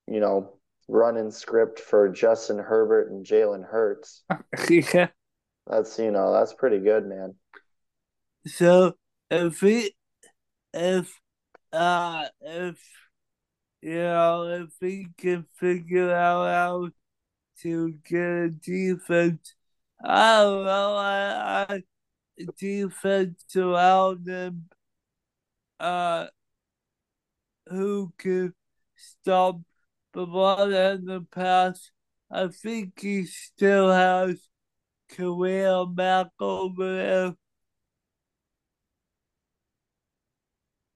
you 0.08 0.22
know, 0.22 0.54
running 0.88 1.32
script 1.32 1.82
for 1.82 2.08
Justin 2.08 2.58
Herbert 2.58 3.12
and 3.12 3.26
Jalen 3.26 3.68
Hurts. 3.68 4.24
yeah. 4.70 5.10
That's 5.68 5.98
you 5.98 6.12
know 6.12 6.34
that's 6.34 6.54
pretty 6.54 6.80
good, 6.80 7.06
man. 7.06 7.36
So 8.46 8.98
if 9.30 9.62
he, 9.62 9.94
if, 10.74 11.20
uh, 11.72 12.26
if, 12.42 12.78
you 13.82 13.96
know, 13.96 14.44
if 14.44 14.74
he 14.80 15.08
can 15.18 15.46
figure 15.56 16.14
out 16.14 16.48
how 16.48 16.90
to 17.62 17.94
get 18.06 18.20
a 18.20 18.50
defense, 18.50 19.56
I 20.04 20.42
don't 20.44 20.66
know, 20.66 20.96
I, 20.96 21.66
I 21.70 21.84
defense 22.58 23.56
around 23.56 24.28
him, 24.28 24.70
uh, 25.80 26.28
who 27.68 28.14
can 28.18 28.54
stop 28.96 29.62
the 30.14 30.28
run 30.28 30.74
and 30.74 31.08
the 31.08 31.22
pass. 31.32 31.92
I 32.30 32.48
think 32.48 33.00
he 33.00 33.26
still 33.26 33.90
has 33.92 34.42
Khalil 35.16 35.88
Mack 35.88 36.28
over 36.40 36.96
there. 36.96 37.36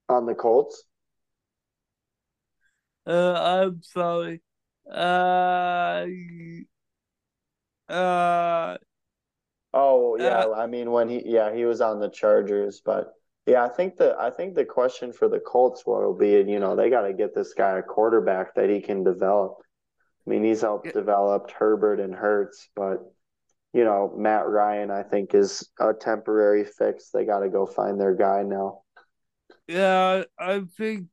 On 0.10 0.26
the 0.26 0.36
Colts, 0.36 0.84
Uh, 3.06 3.34
I'm 3.34 3.82
sorry. 3.84 4.42
Uh, 4.90 6.06
uh, 7.90 8.78
oh 9.74 10.16
yeah, 10.18 10.46
I 10.56 10.68
mean 10.68 10.92
when 10.92 11.10
he 11.10 11.22
yeah 11.26 11.54
he 11.54 11.66
was 11.66 11.82
on 11.82 12.00
the 12.00 12.10
Chargers, 12.10 12.82
but 12.84 13.14
yeah, 13.46 13.64
I 13.64 13.70
think 13.70 13.98
the 13.98 14.16
I 14.20 14.30
think 14.30 14.56
the 14.56 14.66
question 14.66 15.14
for 15.14 15.30
the 15.30 15.40
Colts 15.40 15.86
will 15.86 16.14
be 16.14 16.30
you 16.32 16.60
know 16.60 16.76
they 16.76 16.90
got 16.90 17.04
to 17.04 17.14
get 17.14 17.34
this 17.34 17.54
guy 17.54 17.78
a 17.78 17.84
quarterback 17.84 18.56
that 18.56 18.70
he 18.70 18.82
can 18.82 19.04
develop. 19.04 19.58
I 20.26 20.30
mean 20.30 20.44
he's 20.44 20.62
helped 20.62 20.88
Yeah. 20.88 20.94
develop 20.94 21.52
Herbert 21.52 22.00
and 22.00 22.14
Hurts, 22.14 22.70
but 22.76 23.00
you 23.78 23.86
know 23.86 24.12
Matt 24.18 24.48
Ryan 24.48 24.90
I 24.90 25.04
think 25.04 25.36
is 25.36 25.70
a 25.80 25.94
temporary 25.94 26.66
fix. 26.66 27.12
They 27.12 27.26
got 27.26 27.42
to 27.42 27.50
go 27.50 27.68
find 27.68 28.02
their 28.02 28.16
guy 28.16 28.42
now. 28.42 28.82
yeah, 29.68 30.24
I 30.40 30.64
think 30.76 31.10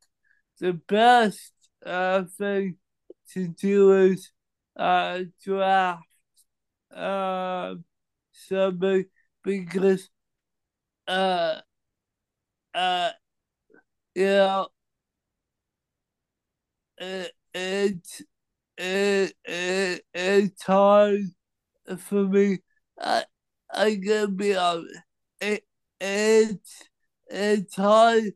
the 0.58 0.72
best 0.72 1.52
uh, 1.84 2.22
thing 2.38 2.76
to 3.34 3.48
do 3.48 3.92
is 3.92 4.30
uh, 4.76 5.24
draft 5.44 6.06
uh, 6.90 7.74
somebody 8.32 9.06
because 9.42 10.08
uh, 11.06 11.60
uh, 12.74 13.10
you 14.14 14.24
know, 14.24 14.68
it, 16.96 17.30
it's 17.52 18.22
it, 18.78 19.34
it, 19.44 20.02
it's 20.14 20.62
hard 20.62 21.26
for 21.98 22.24
me. 22.26 22.58
I 23.00 23.24
I 23.72 23.94
gotta 23.96 24.28
be 24.28 24.54
honest. 24.56 25.00
It 25.40 25.64
it's 26.00 26.82
it's 27.28 27.76
hard 27.76 28.32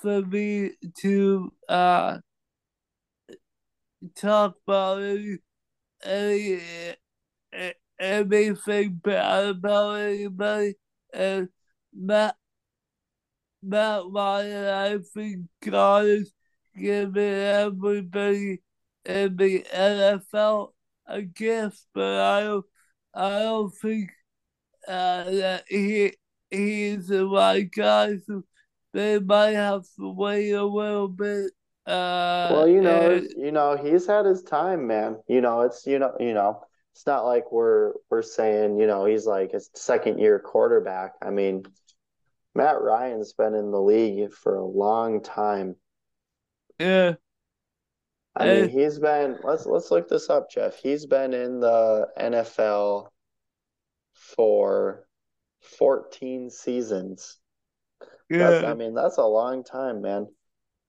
for 0.00 0.22
me 0.22 0.72
to 1.00 1.52
uh 1.68 2.18
talk 4.16 4.56
about 4.66 5.02
any, 5.02 5.38
any 6.04 6.60
eh, 7.52 7.72
anything 7.98 8.94
bad 9.02 9.48
about 9.48 9.94
anybody 9.96 10.74
and 11.12 11.48
Matt 11.94 12.36
Matt 13.62 14.02
Ryan 14.10 14.66
I 14.66 14.98
think 15.14 15.46
God 15.60 16.06
is 16.06 16.32
giving 16.76 17.16
everybody 17.22 18.62
in 19.04 19.36
the 19.36 19.64
NFL 19.72 20.74
a 21.06 21.22
gift 21.22 21.86
but 21.94 22.20
I 22.20 22.40
don't 22.42 22.66
I 23.14 23.40
don't 23.40 23.74
think 23.74 24.10
uh, 24.88 25.24
that 25.24 25.64
he 25.68 26.14
he's 26.50 27.08
the 27.08 27.26
right 27.26 27.70
guy 27.70 28.18
so 28.26 28.42
they 28.92 29.18
might 29.18 29.52
have 29.52 29.84
to 29.98 30.10
wait 30.10 30.50
a 30.52 30.64
little 30.64 31.08
bit 31.08 31.52
uh 31.86 32.48
Well, 32.52 32.68
you 32.68 32.82
know, 32.82 33.10
and- 33.10 33.28
you 33.36 33.52
know, 33.52 33.76
he's 33.76 34.06
had 34.06 34.26
his 34.26 34.42
time, 34.42 34.86
man. 34.86 35.18
You 35.28 35.40
know, 35.40 35.62
it's 35.62 35.86
you 35.86 35.98
know, 35.98 36.14
you 36.20 36.34
know, 36.34 36.62
it's 36.92 37.06
not 37.06 37.24
like 37.24 37.50
we're 37.52 37.94
we're 38.10 38.22
saying, 38.22 38.78
you 38.78 38.86
know, 38.86 39.04
he's 39.04 39.26
like 39.26 39.52
a 39.54 39.60
second 39.74 40.18
year 40.18 40.38
quarterback. 40.38 41.14
I 41.22 41.30
mean, 41.30 41.64
Matt 42.54 42.80
Ryan's 42.80 43.32
been 43.32 43.54
in 43.54 43.70
the 43.70 43.80
league 43.80 44.32
for 44.32 44.56
a 44.56 44.64
long 44.64 45.22
time. 45.22 45.76
yeah 46.78 47.14
I 48.34 48.46
mean, 48.46 48.64
Eh. 48.64 48.68
he's 48.68 48.98
been 48.98 49.38
let's 49.44 49.66
let's 49.66 49.90
look 49.90 50.08
this 50.08 50.30
up, 50.30 50.50
Jeff. 50.50 50.76
He's 50.76 51.06
been 51.06 51.34
in 51.34 51.60
the 51.60 52.08
NFL 52.18 53.08
for 54.14 55.06
14 55.60 56.50
seasons. 56.50 57.38
That's, 58.30 58.64
I 58.64 58.74
mean, 58.74 58.94
that's 58.94 59.18
a 59.18 59.24
long 59.26 59.62
time, 59.64 60.00
man. 60.00 60.26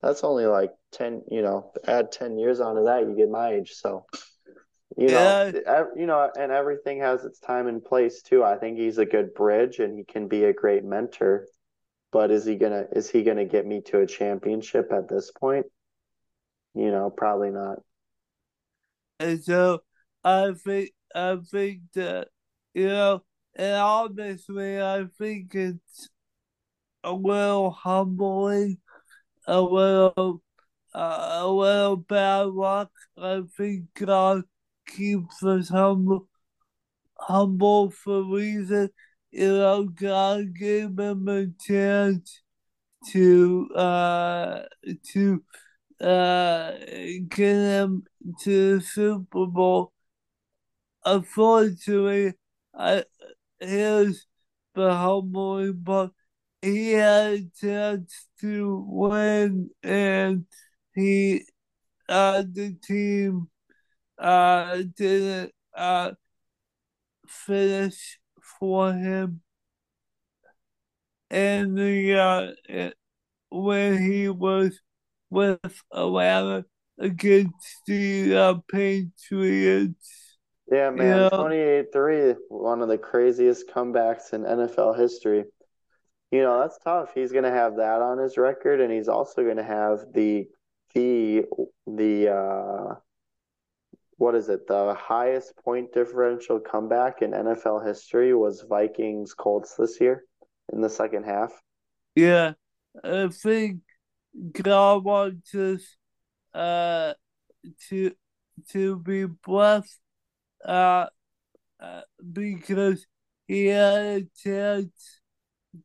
That's 0.02 0.24
only 0.24 0.46
like 0.46 0.72
10, 0.94 1.24
you 1.30 1.42
know, 1.42 1.72
add 1.86 2.12
10 2.12 2.38
years 2.38 2.60
onto 2.62 2.86
that, 2.86 3.02
you 3.08 3.16
get 3.16 3.30
my 3.30 3.54
age. 3.54 3.72
So, 3.74 4.06
you 4.98 5.08
know, 5.12 5.52
Yeah. 5.66 5.86
you 5.96 6.06
know, 6.06 6.30
and 6.38 6.52
everything 6.52 7.00
has 7.00 7.26
its 7.26 7.40
time 7.40 7.68
and 7.68 7.84
place 7.84 8.22
too. 8.22 8.44
I 8.44 8.58
think 8.58 8.78
he's 8.78 8.98
a 8.98 9.06
good 9.06 9.34
bridge 9.34 9.80
and 9.80 9.98
he 9.98 10.04
can 10.06 10.28
be 10.28 10.46
a 10.46 10.54
great 10.54 10.84
mentor. 10.86 11.48
But 12.12 12.32
is 12.32 12.46
he 12.46 12.56
gonna 12.56 12.86
is 12.92 13.10
he 13.10 13.24
gonna 13.24 13.46
get 13.46 13.66
me 13.66 13.82
to 13.88 14.00
a 14.02 14.08
championship 14.08 14.92
at 14.92 15.08
this 15.10 15.32
point? 15.32 15.66
You 16.76 16.92
know, 16.92 17.10
probably 17.10 17.52
not. 17.52 17.80
And 19.20 19.44
so 19.44 19.84
I 20.24 20.54
think 20.54 20.92
I 21.16 21.38
think 21.52 21.82
that 21.94 22.30
you 22.74 22.88
know, 22.88 23.24
and 23.56 23.76
honestly, 23.76 24.82
I 24.82 25.06
think 25.18 25.54
it's 25.56 26.10
a 27.04 27.12
little 27.14 27.72
humbling, 27.72 28.78
a 29.48 29.62
little 29.62 30.42
uh, 30.96 31.40
a 31.42 31.48
little 31.48 31.98
bad 31.98 32.48
luck. 32.48 32.92
I 33.18 33.44
think 33.58 33.94
God 33.96 34.44
keeps 34.88 35.44
us 35.44 35.70
humble, 35.70 36.28
humble 37.20 37.92
for 37.92 38.20
a 38.20 38.24
reason. 38.24 38.90
You 39.32 39.48
know, 39.58 39.86
God 39.86 40.56
gave 40.56 40.98
him 41.00 41.28
a 41.28 41.48
chance 41.66 42.42
to 43.12 43.70
uh 43.76 44.64
to 45.14 45.44
uh 46.04 46.74
get 47.30 47.56
him 47.56 48.04
to 48.44 48.76
the 48.80 48.82
Super 48.82 49.46
Bowl. 49.48 49.94
Unfortunately, 51.06 52.34
I 52.74 53.04
here's 53.60 54.28
the 54.76 54.94
humbling 54.96 55.84
part. 55.84 56.12
He 56.62 56.92
had 56.94 57.34
a 57.34 57.46
chance 57.60 58.28
to 58.42 58.86
win 58.90 59.70
and 59.84 60.46
he 60.96 61.46
uh 62.10 62.44
the 62.52 62.76
team 62.84 63.50
uh 64.20 64.84
didn't 64.98 65.54
uh 65.76 66.14
finish 67.28 68.20
for 68.60 68.94
him 68.94 69.42
and 71.30 71.78
the 71.78 72.14
uh 72.20 72.92
when 73.52 74.02
he 74.04 74.30
was 74.30 74.80
with 75.34 75.60
Atlanta 75.92 76.66
against 77.00 77.82
the 77.88 78.36
uh, 78.36 78.54
Patriots. 78.72 80.38
Yeah, 80.72 80.92
man, 80.92 81.18
Yeah. 81.18 81.30
28-3, 81.30 82.36
one 82.50 82.82
of 82.82 82.88
the 82.88 82.98
craziest 82.98 83.68
comebacks 83.70 84.34
in 84.34 84.44
NFL 84.44 84.98
history. 84.98 85.46
You 86.32 86.42
know, 86.42 86.62
that's 86.62 86.80
tough. 86.84 87.12
He's 87.14 87.32
going 87.32 87.44
to 87.44 87.52
have 87.52 87.76
that 87.78 88.02
on 88.02 88.18
his 88.18 88.38
record, 88.38 88.82
and 88.82 88.92
he's 88.92 89.08
also 89.08 89.44
going 89.44 89.58
to 89.58 89.64
have 89.64 90.06
the 90.14 90.48
the 90.96 91.44
the 91.88 92.30
uh 92.30 92.96
what 94.18 94.36
is 94.36 94.48
it? 94.50 94.68
The 94.68 94.94
highest 94.94 95.56
point 95.58 95.92
differential 95.92 96.60
comeback 96.60 97.22
in 97.22 97.32
NFL 97.32 97.86
history 97.86 98.34
was 98.34 98.66
Vikings 98.68 99.34
Colts 99.34 99.76
this 99.76 100.00
year 100.00 100.24
in 100.72 100.82
the 100.82 100.90
second 100.90 101.24
half. 101.26 101.52
Yeah, 102.16 102.54
I 103.04 103.28
think 103.28 103.80
God 104.52 105.04
wants 105.04 105.54
us 105.56 105.82
uh 106.54 107.14
to 107.90 108.12
to 108.70 108.98
be 108.98 109.26
blessed 109.26 110.00
uh, 110.66 111.08
uh 111.80 112.02
because 112.32 113.06
he 113.48 113.68
had 113.68 113.96
a 114.02 114.28
chance 114.44 115.20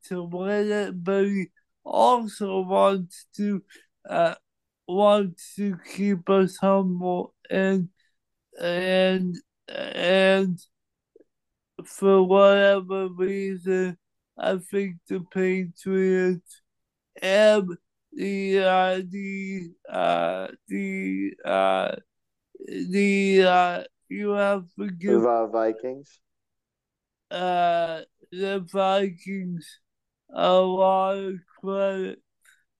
to 0.05 0.23
win 0.23 0.71
it, 0.71 1.03
but 1.03 1.25
he 1.25 1.47
also 1.83 2.61
wants 2.61 3.25
to 3.35 3.63
uh 4.09 4.35
wants 4.87 5.55
to 5.55 5.77
keep 5.95 6.29
us 6.29 6.57
humble 6.57 7.33
and 7.49 7.89
and 8.59 9.35
and 9.67 10.59
for 11.85 12.23
whatever 12.23 13.07
reason 13.09 13.97
I 14.37 14.57
think 14.57 14.97
the 15.07 15.21
Patriots 15.31 16.61
and 17.21 17.69
the 18.19 18.59
uh, 18.59 19.01
the 19.09 19.71
uh, 19.89 20.47
the 20.67 21.33
uh, 21.45 21.95
the 22.67 23.43
uh, 23.43 23.83
you 24.09 24.31
have 24.31 24.65
to 24.79 24.91
give 24.91 25.21
The 25.21 25.47
Vikings. 25.51 26.19
uh, 27.31 28.01
the 28.31 28.59
Vikings 28.59 29.79
a 30.33 30.53
lot 30.59 31.17
of 31.17 31.35
credit. 31.61 32.21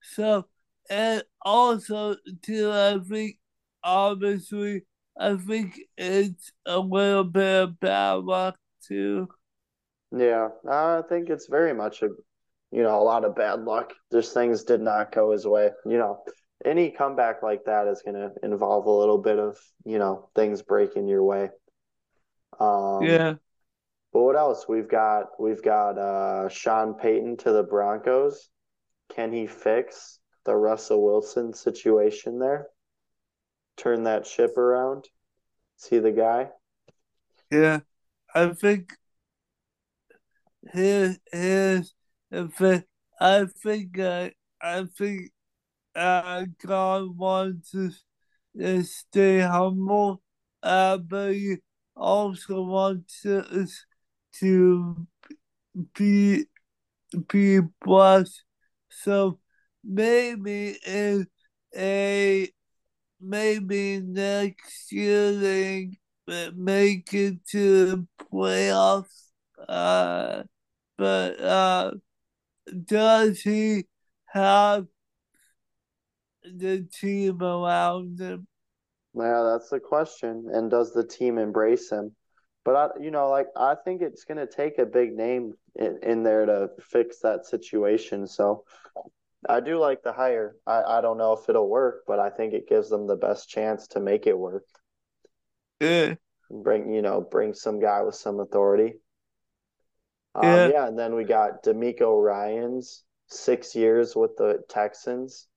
So 0.01 0.45
and 0.89 1.23
also 1.41 2.15
too, 2.41 2.71
I 2.71 2.99
think 2.99 3.37
obviously 3.83 4.85
I 5.19 5.35
think 5.37 5.79
it's 5.97 6.51
a 6.65 6.79
little 6.79 7.23
bit 7.25 7.63
of 7.63 7.79
bad 7.79 8.13
luck 8.23 8.57
too. 8.87 9.29
Yeah, 10.11 10.49
I 10.69 11.01
think 11.07 11.29
it's 11.29 11.47
very 11.47 11.73
much 11.73 12.01
a, 12.01 12.09
you 12.72 12.84
know, 12.84 12.99
a 12.99 13.03
lot 13.03 13.26
of 13.26 13.36
bad 13.36 13.61
luck. 13.63 13.93
Just 14.11 14.34
things 14.34 14.63
did 14.63 14.82
not 14.82 15.11
go 15.11 15.32
his 15.32 15.45
way. 15.47 15.72
You 15.86 15.97
know, 15.97 16.24
any 16.65 16.91
comeback 16.91 17.41
like 17.43 17.65
that 17.65 17.88
is 17.88 18.01
going 18.03 18.15
to 18.15 18.32
involve 18.43 18.86
a 18.86 18.91
little 18.91 19.17
bit 19.17 19.39
of, 19.39 19.57
you 19.86 19.99
know, 19.99 20.30
things 20.36 20.61
breaking 20.61 21.07
your 21.07 21.24
way. 21.24 21.49
Um, 22.59 23.05
Yeah, 23.05 23.36
But 24.13 24.22
what 24.24 24.36
else? 24.36 24.67
We've 24.67 24.89
got 24.89 25.39
we've 25.39 25.63
got 25.63 25.97
uh 25.97 26.49
Sean 26.49 26.93
Payton 26.95 27.38
to 27.38 27.51
the 27.51 27.63
Broncos. 27.63 28.49
Can 29.09 29.34
he 29.34 29.47
fix 29.47 30.20
the 30.45 30.55
Russell 30.55 31.03
Wilson 31.03 31.53
situation 31.53 32.39
there? 32.39 32.70
Turn 33.78 34.03
that 34.03 34.28
ship 34.28 34.57
around? 34.57 35.09
See 35.78 35.99
the 35.99 36.11
guy? 36.11 36.51
yeah. 37.51 37.80
I 38.36 38.49
think 38.53 38.93
his 40.74 41.20
his 41.32 41.93
effect. 42.32 42.88
I 43.19 43.45
think 43.63 43.99
uh, 43.99 44.30
I 44.61 44.86
think 44.97 45.32
uh, 45.95 46.45
God 46.65 47.17
wants 47.17 47.75
us 47.75 48.03
to 48.57 48.84
stay 48.84 49.39
humble, 49.41 50.21
uh, 50.63 50.97
but 50.97 51.34
He 51.34 51.57
also 51.95 52.63
wants 52.63 53.25
us 53.25 53.86
to 54.39 55.07
be 55.95 56.45
be 57.27 57.59
blessed. 57.82 58.43
So 58.89 59.39
maybe 59.84 60.77
in 60.86 61.27
a 61.75 62.49
maybe 63.21 63.99
next 64.01 64.91
year 64.91 65.34
they 65.34 65.91
make 66.55 67.13
it 67.13 67.45
to 67.47 67.86
the 67.86 68.07
playoffs. 68.32 69.32
Uh, 69.67 70.43
but 70.97 71.39
uh, 71.41 71.91
does 72.86 73.41
he 73.41 73.86
have 74.26 74.88
the 76.43 76.88
team 76.99 77.41
around 77.41 78.20
him? 78.20 78.47
Yeah, 79.13 79.43
that's 79.51 79.70
the 79.70 79.80
question. 79.80 80.47
And 80.51 80.70
does 80.70 80.93
the 80.93 81.05
team 81.05 81.38
embrace 81.38 81.89
him? 81.89 82.15
But 82.65 82.76
I, 82.76 82.89
you 83.01 83.11
know, 83.11 83.30
like 83.30 83.47
I 83.55 83.76
think 83.76 84.01
it's 84.01 84.26
going 84.26 84.38
to 84.38 84.47
take 84.47 84.78
a 84.78 84.86
big 84.86 85.13
name 85.15 85.53
in, 85.76 85.99
in 86.03 86.24
there 86.24 86.45
to 86.45 86.70
fix 86.80 87.20
that 87.20 87.45
situation. 87.45 88.28
So 88.28 88.63
I 89.47 89.59
do 89.61 89.80
like 89.80 90.03
the 90.03 90.13
hire. 90.13 90.55
I, 90.67 90.84
I 90.84 91.01
don't 91.01 91.17
know 91.17 91.34
if 91.34 91.49
it'll 91.49 91.70
work, 91.70 92.03
but 92.05 92.20
I 92.20 92.30
think 92.30 92.53
it 92.53 92.67
gives 92.67 92.89
them 92.89 93.07
the 93.07 93.15
best 93.15 93.49
chance 93.49 93.88
to 93.89 93.99
make 93.99 94.28
it 94.28 94.38
work. 94.38 94.65
Yeah, 95.80 96.15
Bring, 96.51 96.91
you 96.91 97.01
know, 97.01 97.22
bring 97.22 97.53
some 97.53 97.80
guy 97.80 98.01
with 98.01 98.15
some 98.15 98.39
authority. 98.39 98.95
Um, 100.36 100.43
Yeah. 100.43 100.67
yeah, 100.67 100.88
and 100.88 100.97
then 100.97 101.15
we 101.15 101.23
got 101.23 101.63
DeMeco 101.63 102.23
Ryans, 102.23 103.03
six 103.27 103.75
years 103.75 104.15
with 104.15 104.38
the 104.38 104.63
Texans. 104.69 105.47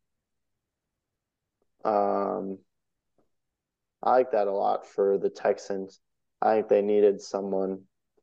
Um, 1.84 2.58
I 4.02 4.10
like 4.12 4.30
that 4.30 4.46
a 4.46 4.52
lot 4.52 4.86
for 4.86 5.18
the 5.18 5.28
Texans. 5.30 6.00
I 6.40 6.54
think 6.56 6.68
they 6.68 6.82
needed 6.82 7.20
someone. 7.20 7.82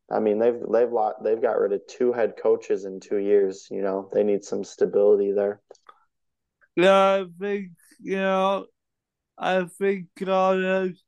I 0.10 0.20
mean, 0.20 0.40
they've 0.40 0.60
they've 0.72 0.92
lot 0.92 1.24
they've 1.24 1.42
got 1.42 1.60
rid 1.60 1.74
of 1.74 1.86
two 1.88 2.14
head 2.14 2.36
coaches 2.42 2.86
in 2.86 3.00
two 3.00 3.18
years. 3.18 3.68
You 3.70 3.82
know, 3.82 4.10
they 4.14 4.24
need 4.24 4.44
some 4.44 4.64
stability 4.64 5.32
there. 5.34 5.62
yeah. 6.76 7.22
I 7.22 7.26
think 7.40 7.72
you 8.02 8.18
know. 8.18 8.66
I 9.38 9.66
think 9.66 10.08
God 10.20 10.64
has 10.64 11.04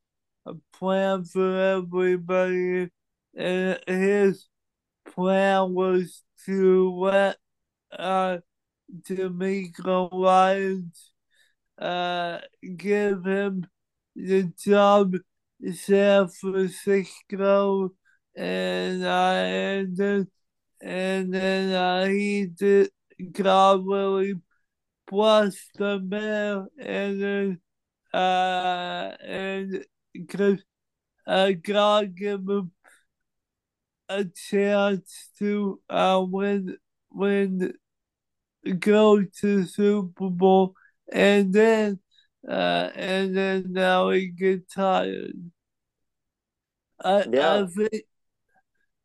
a 0.46 0.54
plan 0.74 1.24
for 1.24 1.58
everybody, 1.58 2.90
and 3.36 3.80
his 3.86 4.46
plan 5.04 5.74
was 5.74 6.22
to 6.46 6.92
let 6.94 7.36
uh 7.96 8.38
DeMeco 9.08 10.12
Lyons 10.12 11.12
uh 11.78 12.38
give 12.76 13.24
him 13.24 13.66
the 14.14 14.52
job 14.58 15.14
in 15.60 15.74
San 15.74 16.28
Francisco 16.28 17.92
and 18.36 19.04
and 19.04 19.96
then 19.96 20.28
and 20.80 21.32
then 21.32 21.72
uh 21.74 22.06
he 22.06 22.46
did 22.46 22.90
God 23.32 23.86
really 23.86 24.34
blessed 25.06 25.70
the 25.76 26.00
man 26.00 26.66
and 26.78 27.22
then 27.22 27.60
uh 28.14 29.14
and 29.24 29.84
because 30.12 30.62
uh 31.26 31.52
God 31.62 32.14
gave 32.16 32.40
him 32.40 32.72
a 34.18 34.24
chance 34.50 35.30
to 35.38 35.80
uh 35.90 36.24
win 36.28 36.76
win 37.12 37.72
go 38.78 39.22
to 39.40 39.64
Super 39.64 40.30
Bowl 40.30 40.74
and 41.12 41.52
then 41.52 41.98
uh 42.48 42.90
and 42.94 43.36
then 43.36 43.72
now 43.72 44.10
he 44.10 44.28
get 44.28 44.68
tired. 44.70 45.34
I 47.04 47.26
Yeah. 47.32 47.62
I 47.62 47.66
think 47.66 48.04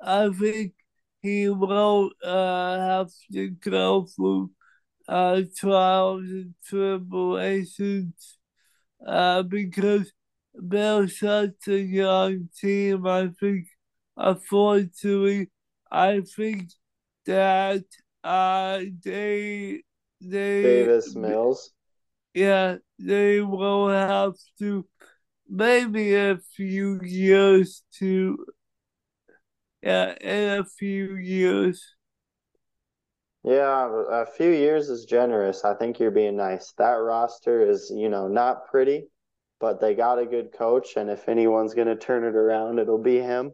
I 0.01 0.29
think 0.29 0.73
he 1.21 1.49
will 1.49 2.11
uh 2.23 2.77
have 2.79 3.11
to 3.33 3.49
go 3.49 4.05
through 4.05 4.51
uh 5.07 5.41
trials 5.55 6.23
and 6.23 6.53
tribulations 6.65 8.37
uh 9.05 9.43
because 9.43 10.11
they're 10.53 11.07
such 11.07 11.67
a 11.67 11.79
young 11.79 12.49
team. 12.59 13.05
I 13.07 13.29
think 13.39 13.67
unfortunately 14.17 15.49
I 15.91 16.21
think 16.21 16.71
that 17.25 17.83
uh 18.23 18.81
they 19.03 19.83
they 20.21 20.61
Davis 20.63 21.15
Mills. 21.15 21.71
yeah, 22.33 22.77
they 22.99 23.41
will 23.41 23.89
have 23.89 24.33
to 24.59 24.85
maybe 25.49 26.15
a 26.15 26.37
few 26.55 27.01
years 27.03 27.83
to 27.99 28.45
yeah, 29.81 30.15
in 30.21 30.59
a 30.59 30.65
few 30.65 31.15
years. 31.15 31.95
Yeah, 33.43 34.03
a 34.11 34.25
few 34.25 34.49
years 34.51 34.89
is 34.89 35.05
generous. 35.05 35.63
I 35.63 35.73
think 35.73 35.99
you're 35.99 36.11
being 36.11 36.35
nice. 36.35 36.73
That 36.77 36.93
roster 36.95 37.61
is, 37.67 37.89
you 37.95 38.09
know, 38.09 38.27
not 38.27 38.67
pretty, 38.67 39.07
but 39.59 39.79
they 39.79 39.95
got 39.95 40.19
a 40.19 40.25
good 40.25 40.51
coach, 40.51 40.97
and 40.97 41.09
if 41.09 41.29
anyone's 41.29 41.73
going 41.73 41.87
to 41.87 41.95
turn 41.95 42.23
it 42.25 42.35
around, 42.35 42.79
it'll 42.79 42.97
be 43.01 43.19
him. 43.19 43.53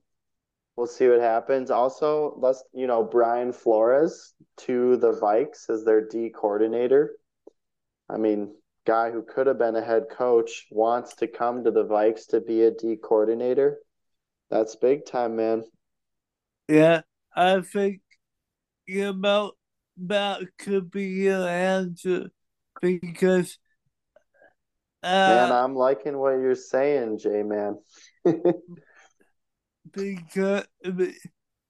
We'll 0.76 0.88
see 0.88 1.07
what 1.07 1.19
happens. 1.19 1.69
Also, 1.69 2.36
let's, 2.39 2.63
you 2.74 2.88
know, 2.88 3.03
Brian 3.03 3.53
Flores 3.53 4.34
to 4.57 4.97
the 4.97 5.13
Vikes 5.13 5.69
as 5.69 5.86
their 5.86 6.07
D 6.07 6.32
coordinator. 6.36 7.15
I 8.09 8.17
mean, 8.17 8.55
guy 8.86 9.11
who 9.11 9.24
could 9.24 9.47
have 9.47 9.59
been 9.59 9.76
a 9.76 9.84
head 9.84 10.05
coach 10.09 10.67
wants 10.71 11.15
to 11.15 11.28
come 11.28 11.63
to 11.63 11.71
the 11.71 11.86
Vikes 11.86 12.28
to 12.30 12.41
be 12.41 12.63
a 12.63 12.71
D 12.71 12.97
coordinator. 13.01 13.80
That's 14.49 14.76
big 14.76 15.05
time, 15.05 15.36
man. 15.36 15.63
Yeah, 16.67 17.01
I 17.36 17.61
think 17.61 18.01
you 18.86 19.13
know 19.13 19.53
that 19.97 20.41
could 20.57 20.89
be 20.91 21.05
your 21.05 21.47
answer 21.47 22.32
because 22.82 23.57
Man, 25.03 25.51
uh 25.51 25.53
I'm 25.53 25.76
liking 25.76 26.17
what 26.17 26.32
you're 26.32 26.55
saying, 26.55 27.19
J 27.19 27.43
man. 27.43 27.78
because 29.91 30.65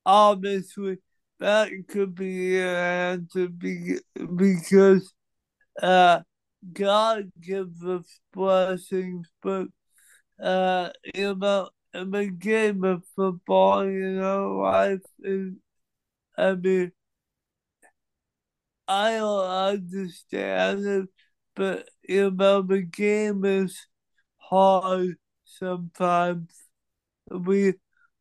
obviously 0.05 0.97
that 1.39 1.70
could 1.88 2.16
be 2.16 2.32
your 2.32 2.76
answer 2.78 3.47
be- 3.47 3.99
because 4.36 5.14
uh 5.82 6.22
God 6.74 7.32
gives 7.41 7.84
us 7.86 8.05
blessings, 8.34 9.28
but 9.43 9.68
uh 10.43 10.91
you 11.16 11.36
know 11.36 11.70
in 11.93 12.11
the 12.11 12.28
game 12.28 12.84
of 12.84 13.03
football, 13.16 13.86
you 13.86 14.14
know, 14.14 14.57
life 14.64 15.01
is 15.24 15.53
I 16.38 16.55
mean 16.55 16.91
I 18.88 19.18
don't 19.18 19.45
understand 19.45 20.86
it, 20.86 21.09
but 21.55 21.89
you 22.07 22.32
know 22.32 22.61
the 22.61 22.82
game 22.82 23.45
is 23.45 23.88
hard 24.38 25.16
sometimes. 25.45 26.51
We 27.30 27.76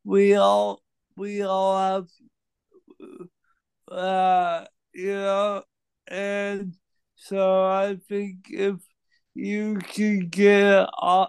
we 0.05 0.35
all 0.35 0.83
we 1.17 1.43
all 1.43 1.79
have 1.79 2.09
uh 3.91 4.65
you 4.95 5.15
know 5.15 5.63
and 6.09 6.75
so 7.17 7.65
I 7.65 7.97
think 8.09 8.47
if 8.51 8.77
you 9.35 9.79
can 9.79 10.29
get 10.29 10.89
a 11.01 11.27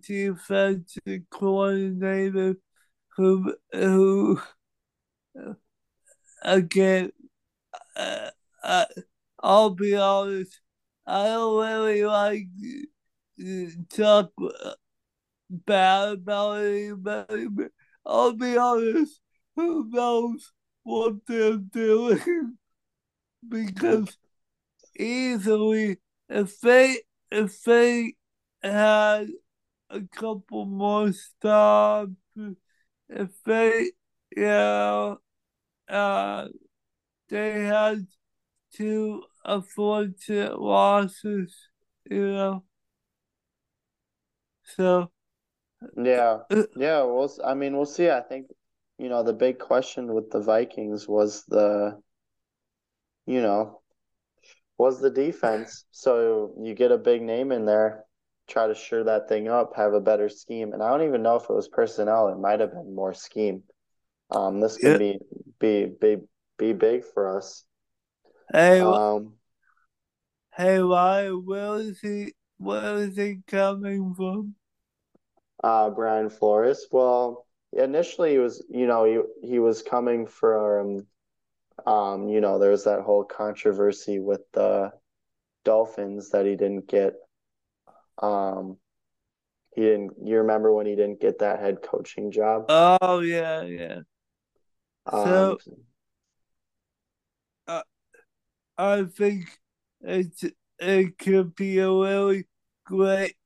defensive 0.00 1.22
coordinator 1.30 2.56
who 3.16 3.54
who 3.72 4.40
again 6.42 7.10
uh, 7.96 8.30
uh, 8.62 8.84
I'll 9.42 9.70
be 9.70 9.96
honest 9.96 10.60
I 11.06 11.24
don't 11.26 11.66
really 11.66 12.04
like 12.04 12.46
talk 13.90 14.32
bad 15.50 16.12
about 16.12 16.60
anybody 16.62 17.46
I'll 18.06 18.32
be 18.34 18.56
honest 18.56 19.20
who 19.56 19.88
knows 19.90 20.52
what 20.82 21.26
they're 21.26 21.56
doing 21.58 22.56
because 23.48 24.16
easily 24.98 25.98
if 26.28 26.60
they 26.60 27.02
if 27.30 27.62
they 27.64 28.14
had 28.62 29.28
a 29.90 30.00
couple 30.14 30.66
more 30.66 31.12
stops, 31.12 32.12
if 33.08 33.30
they 33.44 33.90
you 34.36 34.42
know 34.42 35.18
uh 35.88 36.48
they 37.28 37.64
had 37.66 38.06
two 38.72 39.24
unfortunate 39.44 40.60
losses, 40.60 41.54
you 42.10 42.32
know. 42.32 42.64
So 44.76 45.10
Yeah. 45.96 46.38
uh, 46.50 46.64
Yeah, 46.74 47.02
we'll 47.02 47.30
I 47.44 47.54
mean, 47.54 47.76
we'll 47.76 47.86
see. 47.86 48.08
I 48.10 48.20
think, 48.20 48.46
you 48.98 49.08
know, 49.08 49.22
the 49.22 49.32
big 49.32 49.58
question 49.58 50.12
with 50.14 50.30
the 50.30 50.40
Vikings 50.40 51.08
was 51.08 51.44
the, 51.46 52.00
you 53.26 53.42
know, 53.42 53.80
was 54.78 55.00
the 55.00 55.10
defense. 55.10 55.84
So 55.90 56.54
you 56.62 56.74
get 56.74 56.92
a 56.92 56.98
big 56.98 57.22
name 57.22 57.52
in 57.52 57.64
there, 57.66 58.04
try 58.48 58.66
to 58.66 58.74
shore 58.74 59.04
that 59.04 59.28
thing 59.28 59.48
up, 59.48 59.76
have 59.76 59.92
a 59.94 60.00
better 60.00 60.28
scheme. 60.28 60.72
And 60.72 60.82
I 60.82 60.90
don't 60.90 61.06
even 61.06 61.22
know 61.22 61.36
if 61.36 61.44
it 61.44 61.52
was 61.52 61.68
personnel, 61.68 62.28
it 62.28 62.38
might 62.38 62.60
have 62.60 62.72
been 62.72 62.94
more 62.94 63.14
scheme. 63.14 63.62
Um, 64.30 64.60
this 64.60 64.78
yeah, 64.82 64.98
could 64.98 64.98
be 64.98 65.18
be 65.60 65.86
be 66.00 66.16
be 66.58 66.72
big 66.72 67.04
for 67.04 67.36
us. 67.36 67.64
hey 68.52 68.82
Um, 68.82 69.34
hey 70.56 70.80
why 70.80 71.28
where 71.30 71.76
is 71.80 72.00
he 72.00 72.32
where 72.58 72.98
is 72.98 73.16
he 73.16 73.40
coming 73.48 74.14
from? 74.14 74.54
Uh, 75.62 75.90
Brian 75.90 76.30
Flores. 76.30 76.86
Well, 76.90 77.46
initially 77.72 78.32
he 78.32 78.38
was, 78.38 78.64
you 78.70 78.86
know, 78.86 79.04
he 79.04 79.48
he 79.48 79.58
was 79.58 79.82
coming 79.82 80.26
from, 80.26 81.06
um, 81.86 82.28
you 82.28 82.40
know, 82.40 82.58
there 82.58 82.70
was 82.70 82.84
that 82.84 83.02
whole 83.02 83.24
controversy 83.24 84.18
with 84.20 84.42
the 84.52 84.92
Dolphins 85.64 86.30
that 86.30 86.46
he 86.46 86.56
didn't 86.56 86.88
get. 86.88 87.14
Um, 88.22 88.76
he 89.74 89.82
didn't. 89.82 90.12
You 90.24 90.38
remember 90.38 90.72
when 90.72 90.86
he 90.86 90.96
didn't 90.96 91.20
get 91.20 91.40
that 91.40 91.60
head 91.60 91.82
coaching 91.82 92.30
job? 92.30 92.66
Oh 92.68 93.20
yeah, 93.20 93.62
yeah. 93.62 94.00
Um, 95.06 95.56
So 95.56 95.60
uh, 97.66 97.82
I 98.78 99.04
think 99.04 99.46
it 100.02 100.54
it 100.78 101.18
could 101.18 101.54
be 101.54 101.78
a 101.78 101.90
really 101.90 102.46
great 102.84 103.36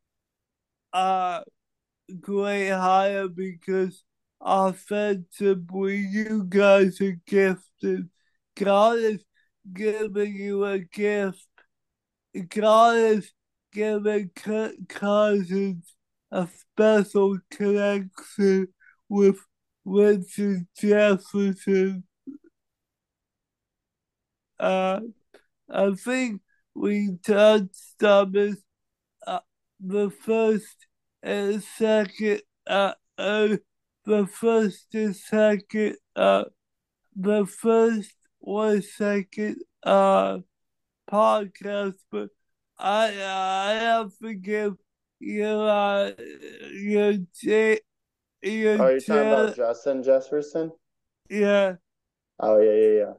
uh 0.92 1.42
great 2.20 2.70
hire 2.70 3.28
because 3.28 4.02
offensively 4.40 5.96
you 5.96 6.44
guys 6.48 7.00
are 7.00 7.18
gifted. 7.26 8.08
God 8.56 8.98
is 8.98 9.24
giving 9.72 10.34
you 10.34 10.64
a 10.64 10.78
gift. 10.78 11.46
God 12.48 12.96
is 12.96 13.32
giving 13.72 14.30
Cousins 14.88 15.94
a 16.30 16.48
special 16.48 17.38
connection 17.50 18.68
with 19.08 19.38
Richard 19.84 20.66
Jefferson. 20.78 22.04
Uh, 24.58 25.00
I 25.70 25.92
think 25.94 26.40
we 26.74 27.18
touched 27.24 28.02
on 28.02 28.32
this 28.32 28.56
uh, 29.26 29.40
the 29.80 30.10
first 30.10 30.86
and 31.24 31.62
second 31.62 32.42
uh, 32.66 32.92
uh 33.16 33.56
the 34.04 34.26
first 34.26 34.94
and 34.94 35.16
second 35.16 35.96
uh 36.14 36.44
the 37.16 37.46
first 37.46 38.14
or 38.40 38.80
second 38.82 39.56
uh 39.82 40.38
podcast 41.10 41.94
but 42.10 42.28
I 42.78 43.06
I 43.06 43.72
have 43.72 44.12
to 44.22 44.34
give 44.34 44.74
you 45.18 45.46
uh 45.46 46.12
your 46.72 47.14
J 47.40 47.80
your 48.42 48.82
oh, 48.82 48.88
you're 48.90 49.00
talking 49.00 49.32
about 49.32 49.56
Justin 49.56 50.02
Jefferson? 50.02 50.72
yeah 51.30 51.76
Oh 52.38 52.58
yeah, 52.60 52.72
yeah, 52.72 52.98
yeah. 52.98 53.12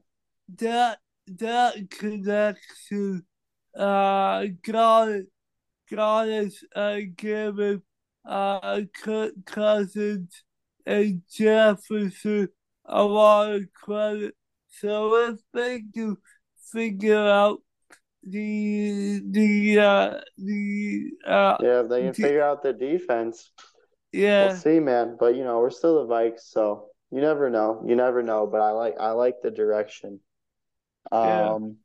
that 0.59 0.99
that 1.39 1.89
connection 1.89 3.25
uh 3.75 4.45
God 4.61 5.23
God 5.89 6.27
is 6.29 6.63
uh, 6.75 6.99
giving 7.15 7.81
uh, 8.27 8.81
Kirk 9.03 9.33
Cousins 9.45 10.43
and 10.85 11.21
Jefferson 11.31 12.49
a 12.85 13.03
lot 13.03 13.51
of 13.55 13.73
credit. 13.73 14.35
So 14.69 15.15
if 15.31 15.39
they 15.53 15.83
can 15.93 16.17
figure 16.71 17.17
out 17.27 17.61
the 18.23 19.21
the 19.25 19.79
uh, 19.79 20.21
the 20.37 21.11
uh, 21.27 21.57
Yeah, 21.59 21.81
if 21.81 21.89
they 21.89 22.01
can 22.03 22.13
figure 22.13 22.41
out 22.43 22.63
the 22.63 22.73
defense, 22.73 23.51
we'll 24.37 24.49
yeah 24.49 24.51
see, 24.51 24.79
man. 24.79 25.17
But 25.19 25.35
you 25.35 25.43
know, 25.43 25.59
we're 25.59 25.69
still 25.69 26.05
the 26.05 26.13
Vikes, 26.13 26.41
so 26.41 26.89
you 27.11 27.21
never 27.21 27.49
know. 27.49 27.83
You 27.87 27.95
never 27.95 28.23
know. 28.23 28.47
But 28.47 28.61
I 28.61 28.71
like 28.71 28.95
I 28.99 29.11
like 29.11 29.41
the 29.41 29.51
direction. 29.51 30.19
yeah 31.21 31.55
Um, 31.55 31.77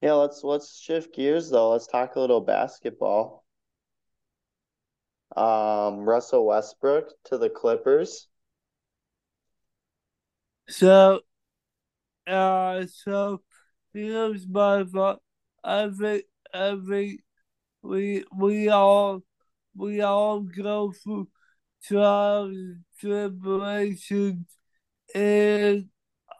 yeah, 0.00 0.14
let's 0.14 0.42
let's 0.44 0.78
shift 0.78 1.14
gears 1.14 1.50
though. 1.50 1.70
Let's 1.70 1.86
talk 1.86 2.16
a 2.16 2.20
little 2.20 2.40
basketball. 2.40 3.41
Um, 5.36 6.00
Russell 6.00 6.46
Westbrook 6.46 7.10
to 7.24 7.38
the 7.38 7.48
Clippers. 7.48 8.28
so 10.68 11.20
uh 12.26 12.86
so 12.86 13.42
here's 13.92 14.46
my 14.46 14.84
thought. 14.84 15.20
I 15.64 15.90
think 15.90 16.24
I 16.54 16.76
think 16.88 17.20
we 17.82 18.24
we 18.36 18.68
all 18.68 19.22
we 19.76 20.00
all 20.02 20.40
go 20.40 20.92
through 20.92 21.28
trials 21.82 22.56
and 22.56 22.84
tribulations 23.00 24.46
in 25.14 25.90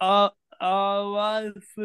our, 0.00 0.32
our 0.60 1.02
life. 1.04 1.76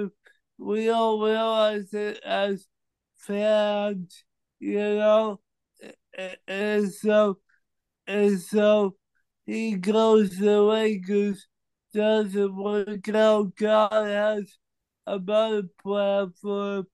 We 0.57 0.85
don't 0.85 1.21
realize 1.21 1.93
it 1.93 2.19
as 2.23 2.67
fans, 3.15 4.23
you 4.59 4.77
know. 4.77 5.39
And 6.47 6.91
so 6.91 7.39
and 8.07 8.39
so 8.39 8.95
he 9.45 9.75
goes 9.75 10.31
to 10.37 10.43
the 10.43 10.61
Lakers, 10.61 11.47
doesn't 11.93 12.55
work 12.55 13.09
out. 13.09 13.55
God 13.55 13.91
has 13.91 14.57
a 15.05 15.19
better 15.19 15.63
plan 15.81 16.33
for 16.41 16.77
him. 16.77 16.87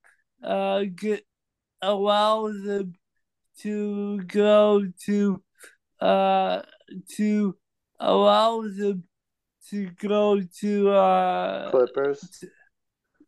Uh, 0.43 0.84
get 0.95 1.26
allows 1.82 2.63
him 2.65 2.93
to 3.59 4.21
go 4.24 4.86
to 5.05 5.41
uh 5.99 6.61
to 7.15 7.55
allows 7.99 8.78
him 8.78 9.03
to 9.69 9.89
go 9.91 10.41
to 10.59 10.89
uh 10.89 11.71
Clippers. 11.71 12.43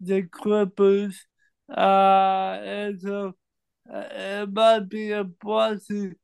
the 0.02 0.24
Clippers 0.24 1.26
uh 1.70 2.60
and 2.62 3.00
so 3.02 3.34
uh, 3.92 4.08
it 4.12 4.52
might 4.54 4.90
be 4.90 5.12
a 5.12 5.24
blessing. 5.24 6.16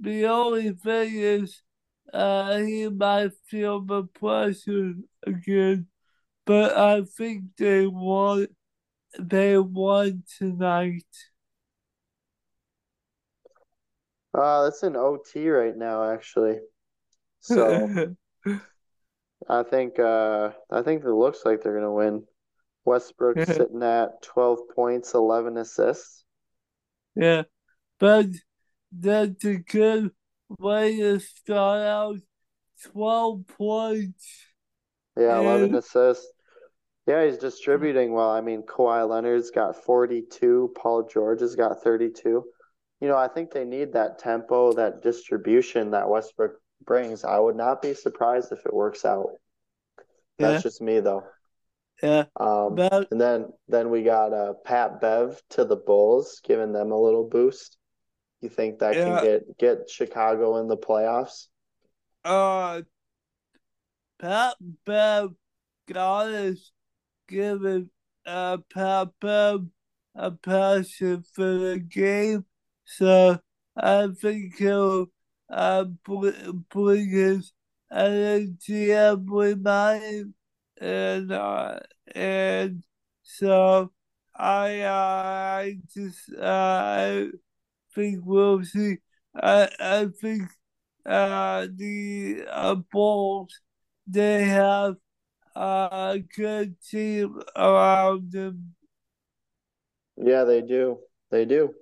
The 0.00 0.26
only 0.26 0.72
thing 0.72 1.14
is 1.14 1.62
uh 2.12 2.58
he 2.58 2.88
might 2.88 3.32
feel 3.46 3.80
the 3.80 4.04
pressure 4.04 4.94
again. 5.26 5.86
But 6.46 6.76
I 6.76 7.02
think 7.04 7.44
they 7.58 7.86
won 7.86 8.48
they 9.18 9.58
won 9.58 10.24
tonight. 10.38 11.04
Uh, 14.34 14.64
that's 14.64 14.82
an 14.82 14.96
OT 14.96 15.48
right 15.50 15.76
now, 15.76 16.10
actually. 16.12 16.60
So 17.40 17.94
I 19.48 19.62
think 19.64 19.98
uh, 19.98 20.52
I 20.70 20.80
think 20.82 21.04
it 21.04 21.12
looks 21.12 21.44
like 21.44 21.62
they're 21.62 21.74
gonna 21.74 21.92
win. 21.92 22.26
Westbrook 22.84 23.44
sitting 23.46 23.82
at 23.82 24.22
12 24.22 24.60
points, 24.74 25.14
11 25.14 25.56
assists. 25.58 26.24
Yeah, 27.14 27.42
but 27.98 28.26
that's 28.92 29.44
a 29.44 29.56
good 29.56 30.10
way 30.58 30.98
to 30.98 31.18
start 31.20 31.80
out. 31.82 32.16
12 32.92 33.46
points. 33.46 34.46
Yeah, 35.16 35.38
11 35.38 35.64
And- 35.66 35.76
assists. 35.76 36.26
Yeah, 37.06 37.24
he's 37.26 37.38
distributing 37.38 38.12
well. 38.12 38.30
I 38.30 38.40
mean, 38.40 38.62
Kawhi 38.62 39.08
Leonard's 39.08 39.50
got 39.50 39.84
42, 39.84 40.72
Paul 40.76 41.08
George 41.08 41.40
has 41.40 41.56
got 41.56 41.82
32. 41.82 42.44
You 43.00 43.08
know, 43.08 43.16
I 43.16 43.26
think 43.28 43.50
they 43.50 43.64
need 43.64 43.92
that 43.94 44.18
tempo, 44.18 44.72
that 44.74 45.02
distribution 45.02 45.90
that 45.90 46.08
Westbrook 46.08 46.52
brings. 46.84 47.24
I 47.24 47.38
would 47.38 47.56
not 47.56 47.82
be 47.82 47.94
surprised 47.94 48.52
if 48.52 48.64
it 48.64 48.72
works 48.72 49.04
out. 49.04 49.30
That's 50.38 50.58
Yeah. 50.64 50.70
just 50.70 50.80
me, 50.80 51.00
though. 51.00 51.24
Yeah, 52.02 52.24
Um, 52.38 52.78
and 53.10 53.20
then 53.20 53.46
then 53.68 53.90
we 53.90 54.02
got 54.02 54.32
uh, 54.32 54.54
Pat 54.64 55.00
Bev 55.00 55.40
to 55.50 55.64
the 55.64 55.76
Bulls, 55.76 56.40
giving 56.44 56.72
them 56.72 56.92
a 56.92 57.00
little 57.00 57.28
boost. 57.28 57.76
You 58.40 58.48
think 58.48 58.78
that 58.78 58.96
Yeah. 58.96 59.04
can 59.04 59.24
get 59.24 59.58
get 59.58 59.90
Chicago 59.90 60.56
in 60.58 60.68
the 60.68 60.76
playoffs? 60.76 61.48
uh, 62.24 62.82
Pat 64.18 64.56
Bev 64.84 65.30
got 65.92 66.26
us 66.28 66.72
giving 67.28 67.90
uh, 68.26 68.58
Pat 68.72 69.08
Bev 69.20 69.66
a 70.14 70.30
passion 70.30 71.24
for 71.34 71.44
the 71.58 71.78
game. 71.78 72.44
So 72.84 73.38
I 73.76 74.08
think 74.20 74.56
he'll 74.56 75.06
uh, 75.48 75.84
br- 75.84 76.30
bring 76.70 77.08
his 77.10 77.52
energy 77.90 78.92
every 78.92 79.54
night. 79.54 80.24
And, 80.80 81.30
uh, 81.30 81.80
and 82.14 82.82
so 83.22 83.92
I, 84.34 84.80
uh, 84.80 84.92
I 84.92 85.78
just, 85.94 86.32
uh, 86.32 86.42
I 86.42 87.26
think 87.94 88.20
we'll 88.24 88.64
see. 88.64 88.96
I, 89.34 89.68
I 89.78 90.06
think 90.20 90.42
uh, 91.04 91.66
the 91.74 92.44
uh, 92.50 92.76
Bulls, 92.90 93.60
they 94.06 94.44
have 94.44 94.96
a 95.54 96.22
good 96.36 96.76
team 96.82 97.40
around 97.54 98.32
them. 98.32 98.74
Yeah, 100.16 100.44
they 100.44 100.62
do. 100.62 100.98
They 101.30 101.44
do. 101.44 101.74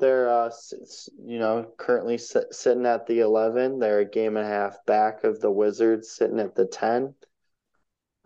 They're 0.00 0.28
uh, 0.28 0.50
you 1.24 1.38
know, 1.38 1.72
currently 1.78 2.18
sit, 2.18 2.52
sitting 2.52 2.86
at 2.86 3.06
the 3.06 3.20
11. 3.20 3.78
They're 3.78 4.00
a 4.00 4.04
game 4.04 4.36
and 4.36 4.46
a 4.46 4.48
half 4.48 4.84
back 4.86 5.24
of 5.24 5.40
the 5.40 5.50
Wizards, 5.50 6.10
sitting 6.10 6.40
at 6.40 6.54
the 6.54 6.66
10. 6.66 7.14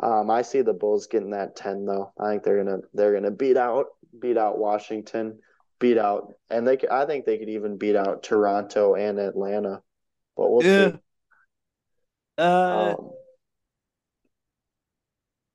Um, 0.00 0.30
I 0.30 0.42
see 0.42 0.62
the 0.62 0.72
Bulls 0.72 1.06
getting 1.08 1.30
that 1.30 1.56
10 1.56 1.84
though. 1.84 2.12
I 2.18 2.30
think 2.30 2.42
they're 2.44 2.62
gonna 2.64 2.78
they're 2.94 3.14
gonna 3.14 3.30
beat 3.30 3.56
out 3.56 3.86
beat 4.18 4.36
out 4.38 4.58
Washington, 4.58 5.40
beat 5.80 5.98
out, 5.98 6.34
and 6.50 6.66
they 6.66 6.76
could, 6.76 6.90
I 6.90 7.06
think 7.06 7.24
they 7.26 7.38
could 7.38 7.48
even 7.48 7.78
beat 7.78 7.96
out 7.96 8.22
Toronto 8.22 8.94
and 8.94 9.18
Atlanta. 9.18 9.82
But 10.36 10.50
we'll 10.52 10.62
Yeah. 10.62 10.90
see. 10.90 10.98
Uh, 12.36 12.94
Um, 12.94 13.10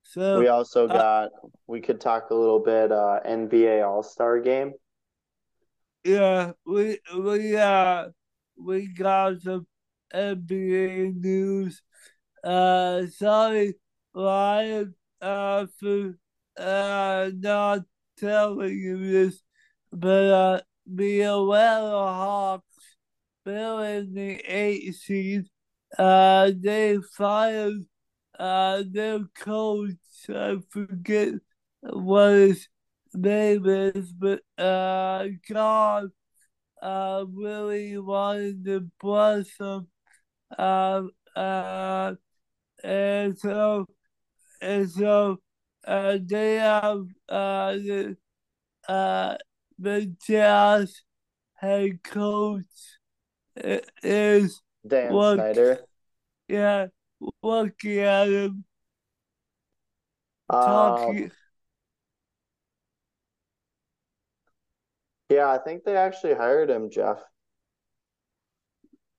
so 0.03 0.33
we 0.33 0.47
also 0.47 0.87
uh, 0.89 1.01
got 1.01 1.29
we 1.67 1.79
could 1.81 2.01
talk 2.01 2.29
a 2.29 2.35
little 2.35 2.59
bit 2.59 2.91
uh 2.91 3.19
NBA 3.25 3.81
All-Star 3.81 4.39
game. 4.39 4.73
yeah, 6.03 6.51
we 6.65 6.99
we 7.17 7.55
uh 7.57 8.09
we 8.57 8.87
got 8.87 9.41
some 9.41 9.67
NBA 10.13 11.11
news. 11.11 11.81
Uh, 12.43 13.07
sorry, 13.07 13.75
Uh, 14.15 15.65
for 15.79 16.15
uh 16.57 17.31
not 17.35 17.79
telling 18.17 18.77
you 18.77 18.97
this, 19.11 19.41
but 19.91 20.25
uh, 20.25 20.61
the 20.85 21.21
Atlanta 21.21 21.89
Hawks, 21.89 22.97
they're 23.45 23.97
in 23.99 24.13
the 24.13 24.35
eight 24.45 24.95
seed. 24.95 25.45
Uh, 25.97 26.51
they 26.55 26.97
fired 27.17 27.85
uh 28.39 28.83
their 28.89 29.19
coach. 29.35 29.95
I 30.29 30.57
forget 30.69 31.35
what 31.81 32.29
his 32.31 32.67
name 33.13 33.65
is, 33.65 34.11
but 34.13 34.41
uh, 34.57 35.27
God 35.49 36.09
uh 36.81 37.25
really 37.33 37.97
wanted 37.97 38.65
to 38.65 38.91
bless 39.01 39.55
them. 39.57 39.87
Um, 40.57 41.11
uh, 41.35 42.15
and 42.83 43.37
so 43.37 43.87
and 44.63 44.89
so 44.89 45.39
uh, 45.85 46.17
they 46.23 46.55
have 46.55 47.05
uh 47.29 47.73
the 47.73 48.17
uh 48.87 49.35
the 49.79 50.15
Jazz 50.25 51.01
head 51.55 52.03
coach 52.03 52.65
is 54.03 54.61
Dan 54.87 55.13
Look. 55.13 55.39
Snyder. 55.39 55.79
yeah 56.47 56.87
looking 57.41 57.99
at 57.99 58.27
him 58.27 58.65
Um, 60.49 60.61
talking. 60.61 61.31
yeah, 65.29 65.49
I 65.49 65.57
think 65.57 65.83
they 65.83 65.95
actually 65.97 66.35
hired 66.35 66.69
him, 66.69 66.89
Jeff. 66.89 67.19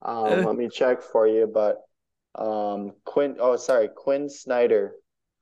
Um, 0.03 0.17
Uh. 0.27 0.45
let 0.45 0.57
me 0.57 0.69
check 0.69 1.03
for 1.03 1.27
you, 1.27 1.47
but 1.47 1.83
um, 2.35 2.93
Quin, 3.05 3.37
oh, 3.41 3.57
sorry, 3.57 3.89
Quin 3.89 4.29
Snyder. 4.29 4.95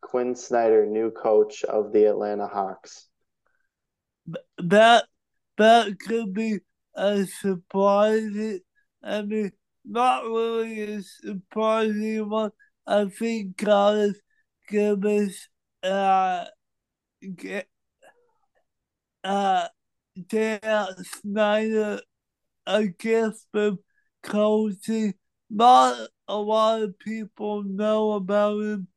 Quin 0.02 0.34
Snyder, 0.34 0.84
new 0.84 1.10
coach 1.10 1.64
of 1.64 1.92
the 1.92 2.04
Atlanta 2.04 2.46
Hawks. 2.46 3.08
that 4.58 5.06
that 5.56 5.98
could 5.98 6.34
be 6.34 6.58
a 6.94 7.24
surprising. 7.24 8.60
I 9.02 9.22
mean, 9.22 9.52
not 9.84 10.24
really 10.24 10.82
a 10.82 11.02
surprising 11.02 12.28
one. 12.28 12.50
I 12.86 13.06
think 13.06 13.56
given 14.68 15.28
us 15.28 15.48
uh 15.82 16.46
uh 19.24 19.68
Dan 20.28 20.86
Snyder 21.04 22.00
a 22.66 22.86
gift 22.86 23.46
of 23.54 23.78
coaching. 24.22 25.14
Not 25.50 26.08
a 26.28 26.36
lot 26.36 26.82
of 26.82 26.98
people 26.98 27.62
know 27.62 28.12
about 28.12 28.60
him 28.60 28.88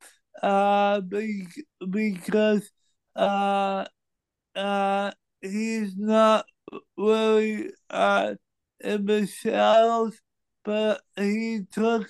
uh 0.42 1.02
be- 1.02 1.48
because 1.90 2.70
uh 3.16 3.86
uh 4.56 5.12
he's 5.42 5.98
not 5.98 6.46
really 6.98 7.72
uh 7.90 8.36
in 8.82 9.06
the 9.06 9.28
shadows, 9.28 10.20
but 10.64 11.02
he 11.18 11.62
took 11.72 12.08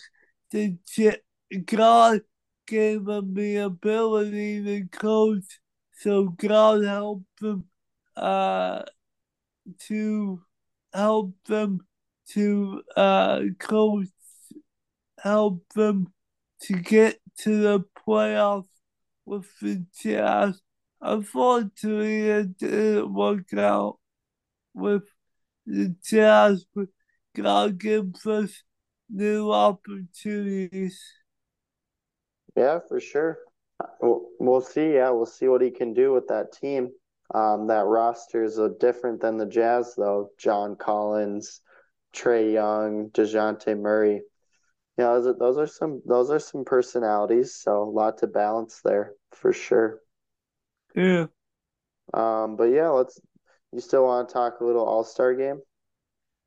the 0.51 0.77
ch- 0.87 1.21
God 1.65 2.21
gave 2.67 3.07
him 3.07 3.33
the 3.33 3.57
ability 3.57 4.63
to 4.63 4.87
coach, 4.97 5.59
so 5.99 6.25
God 6.29 6.83
helped 6.83 7.41
him 7.41 7.65
uh 8.17 8.83
to 9.87 10.41
help 10.93 11.33
them 11.47 11.81
to 12.29 12.81
uh 12.95 13.41
coach 13.59 14.07
help 15.19 15.63
them 15.73 16.11
to 16.61 16.73
get 16.73 17.19
to 17.39 17.61
the 17.61 17.85
playoffs 18.07 18.67
with 19.25 19.47
the 19.61 19.85
Jazz. 20.01 20.61
Unfortunately, 21.01 22.29
it 22.29 22.57
didn't 22.57 23.13
work 23.13 23.53
out 23.53 23.99
with 24.73 25.03
the 25.65 25.95
Jazz, 26.03 26.65
but 26.73 26.87
God 27.35 27.77
gives 27.77 28.25
us 28.25 28.63
new 29.09 29.51
opportunities. 29.51 31.01
Yeah, 32.55 32.79
for 32.87 32.99
sure. 32.99 33.39
We'll, 34.01 34.61
see. 34.61 34.93
Yeah, 34.93 35.09
we'll 35.09 35.25
see 35.25 35.47
what 35.47 35.61
he 35.61 35.69
can 35.69 35.93
do 35.93 36.13
with 36.13 36.27
that 36.27 36.53
team. 36.53 36.89
Um, 37.33 37.67
that 37.67 37.85
roster 37.85 38.43
is 38.43 38.59
different 38.79 39.21
than 39.21 39.37
the 39.37 39.45
Jazz, 39.45 39.95
though. 39.97 40.29
John 40.37 40.75
Collins, 40.75 41.61
Trae 42.15 42.53
Young, 42.53 43.09
Dejounte 43.09 43.77
Murray. 43.77 44.21
Yeah, 44.97 45.07
those 45.13 45.27
are, 45.27 45.33
those 45.33 45.57
are 45.57 45.67
some 45.67 46.01
those 46.05 46.29
are 46.31 46.39
some 46.39 46.63
personalities. 46.63 47.55
So 47.55 47.83
a 47.83 47.89
lot 47.89 48.19
to 48.19 48.27
balance 48.27 48.79
there 48.83 49.13
for 49.31 49.51
sure. 49.51 49.99
Yeah. 50.95 51.25
Um, 52.13 52.55
but 52.55 52.65
yeah, 52.65 52.89
let's. 52.89 53.19
You 53.71 53.81
still 53.81 54.05
want 54.05 54.29
to 54.29 54.33
talk 54.33 54.61
a 54.61 54.65
little 54.65 54.85
All 54.85 55.03
Star 55.03 55.33
game? 55.33 55.59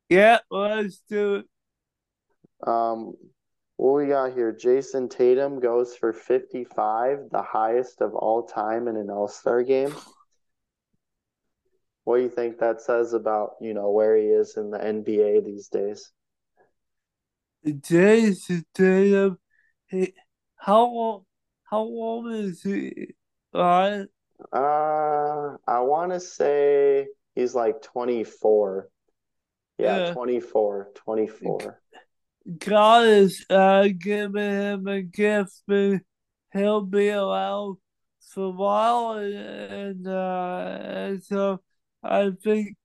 Yeah, 0.09 0.39
let's 0.49 1.03
do 1.07 1.35
it. 1.35 1.45
Um, 2.67 3.13
what 3.77 3.93
we 3.93 4.07
got 4.07 4.33
here? 4.33 4.51
Jayson 4.51 5.09
Tatum 5.09 5.59
goes 5.59 5.95
for 5.95 6.11
55, 6.11 7.29
the 7.31 7.43
highest 7.43 8.01
of 8.01 8.15
all 8.15 8.47
time 8.47 8.87
in 8.87 8.97
an 8.97 9.11
All 9.11 9.27
Star 9.27 9.61
game. 9.61 9.93
What 12.03 12.17
do 12.17 12.23
you 12.23 12.29
think 12.29 12.57
that 12.57 12.81
says 12.81 13.13
about, 13.13 13.51
you 13.61 13.75
know, 13.75 13.91
where 13.91 14.17
he 14.17 14.23
is 14.23 14.57
in 14.57 14.71
the 14.71 14.79
NBA 14.79 15.45
these 15.45 15.67
days? 15.67 16.11
Jayson 17.65 18.63
Tatum, 18.73 19.37
he, 19.87 20.13
how 20.55 20.85
old, 20.85 21.25
how 21.63 21.79
old 21.79 22.31
is 22.31 22.61
he? 22.63 23.09
Right? 23.53 24.05
Uh, 24.53 25.57
I 25.67 25.79
want 25.81 26.11
to 26.11 26.19
say 26.19 27.07
he's 27.35 27.53
like 27.55 27.81
24. 27.81 28.89
Yeah, 29.77 29.97
Yeah. 29.99 30.13
24, 30.13 30.89
24. 30.95 31.81
God 32.57 33.05
is 33.05 33.45
uh, 33.49 33.87
giving 33.97 34.35
him 34.35 34.87
a 34.87 35.01
gift, 35.01 35.61
but 35.67 35.99
he'll 36.53 36.81
be 36.81 37.09
around 37.09 37.77
for 38.33 38.45
a 38.45 38.49
while, 38.49 39.11
and, 39.17 39.33
and, 39.35 40.07
uh, 40.07 40.77
and 40.81 41.23
so 41.23 41.61
I 42.03 42.31
think, 42.43 42.75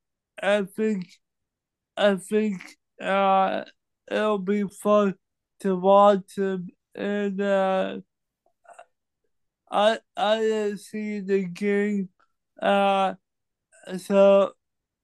I 0.43 0.62
think, 0.62 1.07
I 1.97 2.16
think, 2.16 2.61
uh, 3.01 3.64
it'll 4.11 4.39
be 4.39 4.65
fun 4.65 5.15
to 5.61 5.77
watch 5.77 6.37
him, 6.37 6.69
and 6.95 7.41
uh, 7.41 8.01
I 9.71 9.99
I 10.17 10.39
didn't 10.41 10.79
see 10.79 11.21
the 11.21 11.45
game, 11.45 12.09
uh, 12.61 13.15
so 13.99 14.53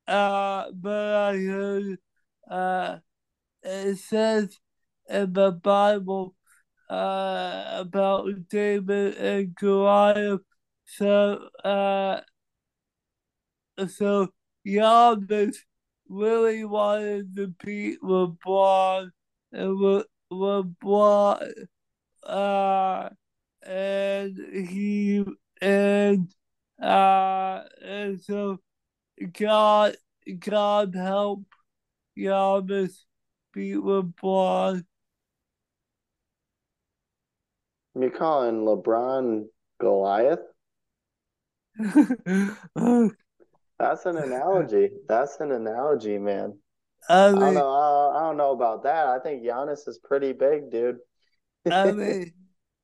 uh, 0.08 0.70
but 0.72 1.14
I 1.16 1.36
heard, 1.38 1.98
uh 2.50 2.98
it 3.62 3.98
says 3.98 4.58
in 5.08 5.32
the 5.34 5.52
Bible 5.52 6.36
uh, 6.90 7.64
about 7.80 8.48
David 8.50 9.16
and 9.16 9.54
Goliath. 9.56 10.42
So, 10.86 11.48
uh, 11.64 12.22
so 13.88 14.28
Giannis 14.66 15.56
really 16.10 16.64
wanted 16.64 17.34
to 17.36 17.54
beat 17.64 18.02
LeBron, 18.02 19.10
and 19.52 19.76
Le- 19.76 20.04
LeBron, 20.32 21.50
uh, 22.24 23.08
and 23.62 24.38
he 24.68 25.24
and 25.62 26.34
uh, 26.82 27.62
and 27.82 28.20
so 28.20 28.58
God, 29.38 29.96
God 30.38 30.94
help 30.94 31.44
Giannis 32.18 33.04
beat 33.52 33.76
LeBron. 33.76 34.84
You 37.94 38.10
calling 38.10 38.64
LeBron 38.64 39.46
Goliath? 39.80 40.40
That's 43.80 44.04
an 44.04 44.18
analogy. 44.18 44.90
That's 45.08 45.40
an 45.40 45.52
analogy, 45.52 46.18
man. 46.18 46.58
I 47.08 47.28
I 47.28 47.30
don't 47.30 47.54
know. 47.54 47.66
I, 47.66 48.18
I 48.18 48.20
don't 48.28 48.36
know 48.36 48.52
about 48.52 48.82
that. 48.82 49.06
I 49.06 49.18
think 49.20 49.42
Giannis 49.42 49.88
is 49.88 49.98
pretty 50.04 50.32
big, 50.32 50.70
dude. 50.70 50.98
I 51.70 51.90
mean, 51.92 52.32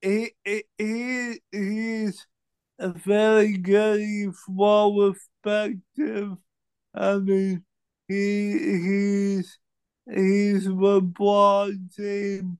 he, 0.01 0.31
he, 0.43 0.63
he 0.79 1.39
he's 1.51 2.25
a 2.79 2.89
very 2.89 3.57
good, 3.57 3.99
he's 3.99 4.41
well 4.49 4.91
respected. 4.95 6.35
I 6.95 7.17
mean, 7.17 7.63
he 8.07 8.57
he's 8.57 9.59
he's 10.11 10.67
LeBron 10.67 11.95
James. 11.95 12.57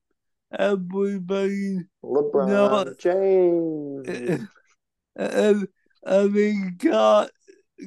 Everybody 0.58 1.80
LeBron 2.04 2.48
No. 2.48 2.94
James. 3.00 4.48
and 5.16 5.68
I 6.06 6.24
mean, 6.28 6.76
God, 6.78 7.30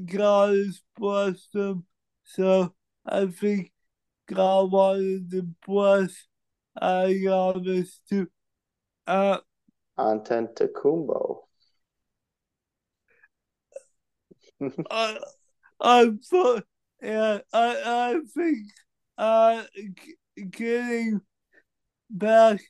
God 0.04 0.56
has 0.56 0.80
blessed 0.96 1.54
him, 1.54 1.84
so 2.24 2.74
I 3.04 3.26
think 3.26 3.72
God 4.26 4.70
wanted 4.70 5.30
to 5.32 5.48
bless 5.66 6.26
Giannis 6.80 7.98
too. 8.08 8.28
Uh, 9.06 9.38
Antetokounmpo. 9.98 11.38
I, 14.90 15.18
I 15.80 16.10
thought, 16.30 16.64
yeah, 17.02 17.38
I, 17.52 17.82
I 17.84 18.20
think, 18.34 18.58
uh, 19.18 19.64
g- 19.74 20.46
getting 20.50 21.20
back 22.10 22.60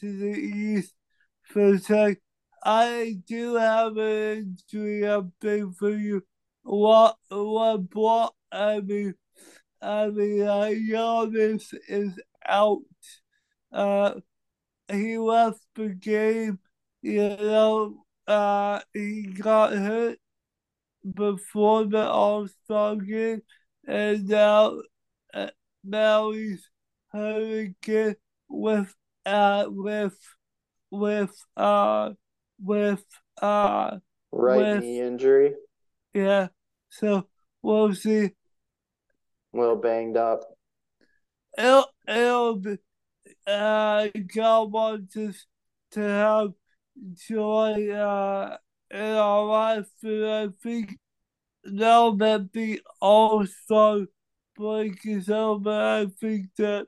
to 0.00 0.18
the 0.18 0.38
East 0.38 0.94
for 1.42 1.74
a 1.74 1.78
sec, 1.78 2.18
I 2.64 3.18
do 3.26 3.56
have 3.56 3.96
an 3.96 4.56
injury 4.72 5.02
update 5.02 5.76
for 5.76 5.90
you. 5.90 6.24
What, 6.62 7.16
what 7.28 7.88
brought, 7.90 8.34
I 8.50 8.80
mean, 8.80 9.14
I 9.80 10.08
mean, 10.08 10.42
uh, 10.42 10.66
Giannis 10.70 11.74
is 11.88 12.18
out. 12.46 12.82
Uh, 13.72 14.14
he 14.90 15.18
left 15.18 15.60
the 15.74 15.88
game, 15.88 16.58
you 17.02 17.28
know, 17.28 18.04
uh, 18.26 18.80
he 18.92 19.22
got 19.24 19.72
hurt 19.72 20.18
before 21.14 21.84
the 21.84 22.06
All 22.06 22.46
Star 22.46 22.96
game, 22.96 23.42
and 23.86 24.28
now, 24.28 24.80
uh, 25.34 25.50
now 25.82 26.30
he's 26.30 26.68
hurt 27.10 27.42
again 27.42 28.16
with, 28.48 28.94
uh, 29.26 29.66
with, 29.68 30.18
with, 30.90 31.34
uh, 31.56 32.10
with, 32.62 33.04
uh, 33.40 33.98
Right 34.30 34.58
With- 34.58 34.82
knee 34.82 35.00
injury. 35.00 35.54
Yeah. 36.14 36.48
So 36.88 37.28
we'll 37.62 37.94
see. 37.94 38.24
A 38.24 38.32
little 39.52 39.76
banged 39.76 40.16
up. 40.16 40.44
It'll, 41.58 41.86
it'll 42.08 42.56
be, 42.56 42.78
uh, 43.46 44.08
God 44.34 44.72
wants 44.72 45.16
us 45.16 45.46
to 45.92 46.00
have 46.00 46.52
joy, 47.14 47.90
uh, 47.90 48.56
in 48.90 49.00
our 49.00 49.44
life, 49.46 49.88
and 50.02 50.26
I 50.26 50.48
think 50.62 50.98
now 51.64 52.10
that 52.12 52.52
the 52.52 52.80
All 53.00 53.46
Star 53.46 54.00
break 54.56 55.06
is 55.06 55.30
over, 55.30 55.70
I 55.70 56.06
think 56.20 56.46
that, 56.58 56.86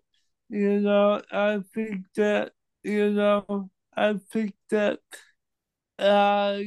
you 0.48 0.80
know, 0.80 1.22
I 1.30 1.60
think 1.74 2.04
that, 2.16 2.52
you 2.82 3.10
know, 3.10 3.70
I 3.96 4.14
think 4.32 4.54
that, 4.70 5.00
uh, 5.98 6.60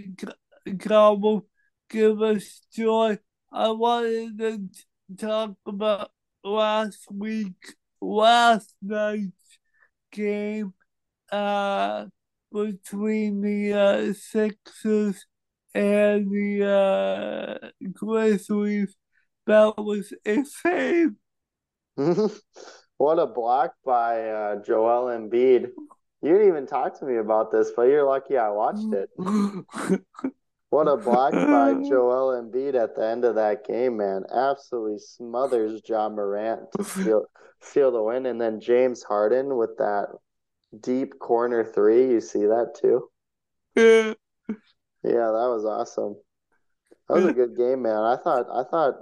God 0.75 1.21
will 1.21 1.45
give 1.89 2.21
us 2.21 2.61
joy. 2.73 3.17
I 3.51 3.71
wanted 3.71 4.37
to 4.39 5.15
talk 5.17 5.55
about 5.65 6.11
last 6.43 7.07
week, 7.11 7.75
last 8.01 8.73
night's 8.81 9.59
game, 10.11 10.73
uh, 11.31 12.05
between 12.51 13.41
the 13.41 13.73
uh, 13.73 14.13
Sixers 14.13 15.25
and 15.73 16.31
the 16.31 16.65
uh, 17.63 17.69
Grizzlies. 17.93 18.95
That 19.45 19.77
was 19.77 20.13
insane. 20.25 21.17
What 22.97 23.19
a 23.19 23.27
block 23.27 23.75
by 23.85 24.27
uh, 24.27 24.63
Joel 24.63 25.15
Embiid. 25.15 25.69
You 26.23 26.31
didn't 26.31 26.47
even 26.47 26.65
talk 26.65 26.97
to 26.99 27.05
me 27.05 27.17
about 27.17 27.51
this, 27.51 27.71
but 27.75 27.83
you're 27.83 28.03
lucky 28.03 28.37
I 28.37 28.49
watched 28.49 28.91
it. 28.91 29.09
What 30.69 30.87
a 30.87 30.97
block 30.97 31.31
by 31.31 31.73
Joel 31.89 32.41
Embiid 32.41 32.75
at 32.75 32.95
the 32.95 33.05
end 33.05 33.23
of 33.23 33.35
that 33.35 33.65
game, 33.65 33.97
man. 33.97 34.23
Absolutely 34.33 34.99
smothers 34.99 35.81
Ja 35.87 36.09
Morant 36.09 36.69
to 36.73 36.83
steal, 36.83 37.25
steal 37.61 37.91
the 37.91 38.03
win. 38.03 38.25
And 38.25 38.39
then 38.39 38.59
James 38.59 39.03
Harden 39.03 39.55
with 39.55 39.77
that 39.77 40.07
deep 40.81 41.17
corner 41.19 41.63
three. 41.63 42.11
You 42.11 42.19
see 42.21 42.45
that 42.45 42.75
too? 42.79 43.09
Yeah. 43.75 44.13
Yeah, 45.03 45.27
that 45.31 45.49
was 45.53 45.63
awesome. 45.63 46.15
That 47.07 47.13
was 47.13 47.25
a 47.25 47.31
good 47.31 47.55
game, 47.55 47.83
man. 47.83 47.95
I 47.95 48.17
thought 48.17 48.47
I 48.51 48.63
thought 48.69 48.95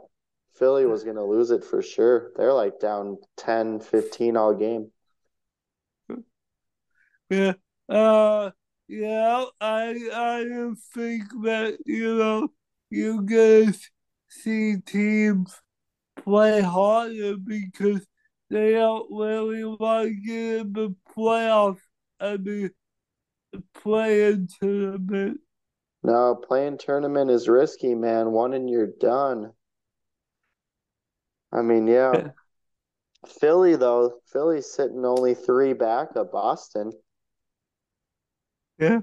Philly 0.54 0.86
was 0.86 1.04
going 1.04 1.16
to 1.16 1.24
lose 1.24 1.50
it 1.50 1.64
for 1.64 1.82
sure. 1.82 2.32
They're 2.36 2.54
like 2.54 2.80
down 2.80 3.18
10, 3.38 3.80
15 3.80 4.38
all 4.38 4.54
game. 4.54 4.92
Yeah. 7.30 7.54
Uh 7.90 8.52
yeah, 8.88 9.46
I 9.60 10.10
I 10.14 10.72
think 10.94 11.24
that, 11.44 11.78
you 11.86 12.18
know, 12.18 12.50
you 12.90 13.24
guys 13.24 13.90
see 14.30 14.78
teams 14.86 15.60
play 16.24 16.62
harder 16.62 17.38
because 17.38 18.06
they 18.50 18.74
don't 18.74 19.08
really 19.12 19.64
want 19.64 20.08
to 20.08 20.14
get 20.14 20.62
in 20.62 20.74
the 20.74 20.96
playoffs. 21.16 21.80
I 22.20 22.38
mean, 22.38 22.72
play-in 23.74 24.48
tournament. 24.60 25.40
No, 26.04 26.36
play-in 26.36 26.78
tournament 26.78 27.32
is 27.32 27.48
risky, 27.50 27.96
man. 27.96 28.32
One 28.32 28.54
and 28.54 28.70
you're 28.70 28.92
done. 29.00 29.52
I 31.52 31.62
mean, 31.62 31.88
yeah. 31.88 32.30
Philly, 33.40 33.76
though, 33.76 34.20
Philly's 34.32 34.72
sitting 34.72 35.04
only 35.04 35.34
three 35.34 35.74
back 35.74 36.16
of 36.16 36.32
Boston. 36.32 36.92
Yeah. 38.80 39.00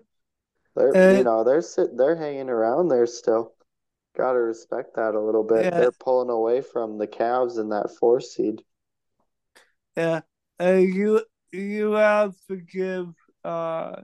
They're, 0.75 0.97
Uh, 0.97 1.19
you 1.19 1.25
know, 1.25 1.45
they're 1.45 1.63
sit, 1.63 1.97
they're 1.97 2.17
hanging 2.17 2.49
around 2.49 2.89
there 2.89 3.07
still. 3.07 3.55
Got 4.17 4.33
to 4.35 4.41
respect 4.41 4.97
that 4.97 5.15
a 5.15 5.21
little 5.21 5.45
bit. 5.45 5.65
Yeah. 5.67 5.81
They're 5.81 5.93
pulling 5.93 6.31
away 6.31 6.61
from 6.61 6.99
the 6.99 7.07
Cavs 7.07 7.59
in 7.59 7.71
that 7.71 7.91
four 7.99 8.21
seed. 8.21 8.63
Yeah, 9.97 10.21
and 10.59 10.95
you 10.95 11.23
you 11.51 11.93
have 11.93 12.35
to 12.49 12.57
give 12.57 13.09
uh 13.45 14.03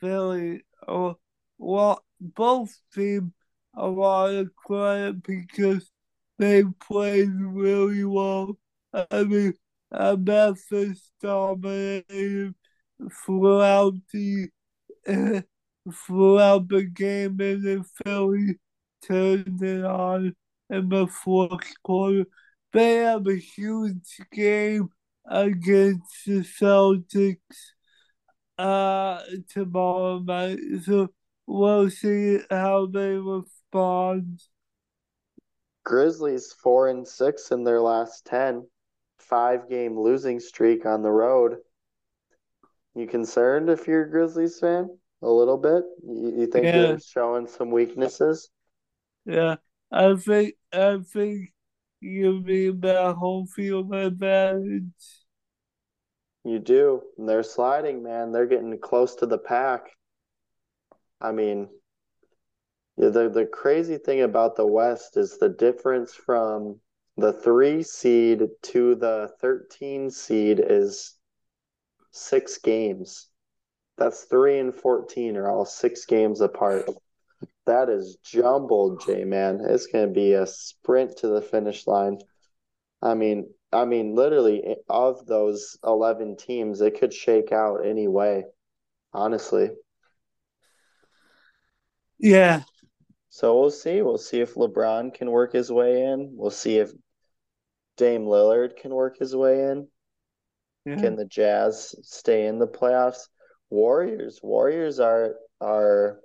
Philly 0.00 0.64
oh 0.86 1.18
well 1.58 2.04
both 2.20 2.74
teams 2.94 3.32
a 3.74 3.86
lot 3.86 4.34
of 4.34 4.54
credit 4.56 5.22
because 5.22 5.90
they 6.38 6.64
played 6.80 7.30
really 7.32 8.04
well. 8.04 8.58
I 8.92 9.24
mean, 9.24 9.54
uh, 9.92 10.16
Memphis 10.16 11.10
dominated 11.20 12.54
throughout 13.24 13.94
the 14.12 14.48
throughout 16.06 16.68
the 16.68 16.84
game, 16.84 17.40
and 17.40 17.64
then 17.64 17.84
Philly 18.04 18.58
turned 19.02 19.62
it 19.62 19.84
on 19.84 20.34
in 20.70 20.88
the 20.88 21.06
fourth 21.06 21.72
quarter. 21.82 22.24
They 22.72 22.96
have 22.96 23.26
a 23.26 23.36
huge 23.36 24.18
game 24.32 24.88
against 25.26 26.24
the 26.26 26.40
Celtics 26.40 27.38
uh 28.58 29.20
tomorrow 29.48 30.20
night. 30.20 30.58
So 30.84 31.08
we'll 31.46 31.90
see 31.90 32.40
how 32.50 32.86
they 32.86 33.14
respond. 33.16 34.40
Grizzlies 35.84 36.52
four 36.52 36.88
and 36.88 37.06
six 37.06 37.50
in 37.50 37.64
their 37.64 37.80
last 37.80 38.24
ten. 38.24 38.66
Five 39.18 39.68
game 39.68 39.98
losing 39.98 40.40
streak 40.40 40.86
on 40.86 41.02
the 41.02 41.10
road. 41.10 41.58
You 42.94 43.06
concerned 43.06 43.70
if 43.70 43.86
you're 43.88 44.04
a 44.04 44.10
Grizzlies 44.10 44.58
fan? 44.60 44.88
A 45.22 45.28
little 45.28 45.58
bit? 45.58 45.84
You, 46.06 46.40
you 46.40 46.46
think 46.46 46.66
Yeah. 46.66 46.72
they're 46.72 47.00
showing 47.00 47.46
some 47.46 47.70
weaknesses? 47.70 48.50
Yeah, 49.24 49.56
I 49.90 50.14
think 50.16 50.54
I 50.72 50.98
think 50.98 51.52
you 52.00 52.40
mean 52.40 52.80
that 52.80 53.14
home 53.16 53.46
field 53.46 53.94
advantage. 53.94 54.92
You 56.44 56.58
do. 56.58 57.02
And 57.16 57.28
they're 57.28 57.42
sliding, 57.42 58.02
man. 58.02 58.30
They're 58.30 58.46
getting 58.46 58.78
close 58.78 59.14
to 59.16 59.26
the 59.26 59.38
pack. 59.38 59.90
I 61.20 61.32
mean, 61.32 61.68
the 62.96 63.28
the 63.28 63.46
crazy 63.46 63.98
thing 63.98 64.20
about 64.22 64.56
the 64.56 64.66
West 64.66 65.16
is 65.16 65.38
the 65.38 65.48
difference 65.48 66.14
from 66.14 66.80
the 67.16 67.32
three 67.32 67.82
seed 67.82 68.42
to 68.62 68.94
the 68.94 69.32
13 69.40 70.10
seed 70.10 70.60
is 70.62 71.14
six 72.14 72.58
games. 72.58 73.28
That's 73.98 74.24
three 74.24 74.58
and 74.58 74.74
14 74.74 75.36
are 75.36 75.50
all 75.50 75.64
six 75.64 76.04
games 76.06 76.40
apart. 76.40 76.88
That 77.66 77.88
is 77.88 78.16
jumbled, 78.24 79.04
J 79.04 79.24
man. 79.24 79.60
It's 79.68 79.86
to 79.86 80.06
be 80.06 80.32
a 80.34 80.46
sprint 80.46 81.18
to 81.18 81.28
the 81.28 81.42
finish 81.42 81.86
line. 81.86 82.18
I 83.02 83.14
mean, 83.14 83.52
I 83.72 83.84
mean, 83.84 84.14
literally, 84.14 84.64
eh, 84.64 84.74
of 84.88 85.26
those 85.26 85.78
11 85.84 86.36
teams, 86.36 86.80
it 86.80 86.98
could 86.98 87.12
shake 87.12 87.52
out 87.52 87.86
any 87.86 88.08
way, 88.08 88.44
honestly. 89.12 89.70
Yeah, 92.18 92.62
So 93.28 93.58
we'll 93.58 93.70
see. 93.70 94.00
We'll 94.00 94.16
see 94.18 94.40
if 94.40 94.54
LeBron 94.54 95.12
can 95.12 95.30
work 95.30 95.52
his 95.52 95.70
way 95.70 96.04
in. 96.04 96.36
We'll 96.36 96.50
see 96.50 96.78
if 96.78 96.92
Dame 97.96 98.24
Lillard 98.26 98.76
can 98.76 98.94
work 98.94 99.18
his 99.18 99.34
way 99.34 99.64
in. 99.64 99.88
Yeah, 100.84 100.96
Can 100.96 101.16
the 101.16 101.24
Jazz 101.24 101.94
stay 102.02 102.46
in 102.46 102.58
the 102.58 102.66
playoffs? 102.66 103.28
Warriors, 103.70 104.40
Warriors 104.42 105.00
are 105.00 105.36
are 105.60 106.20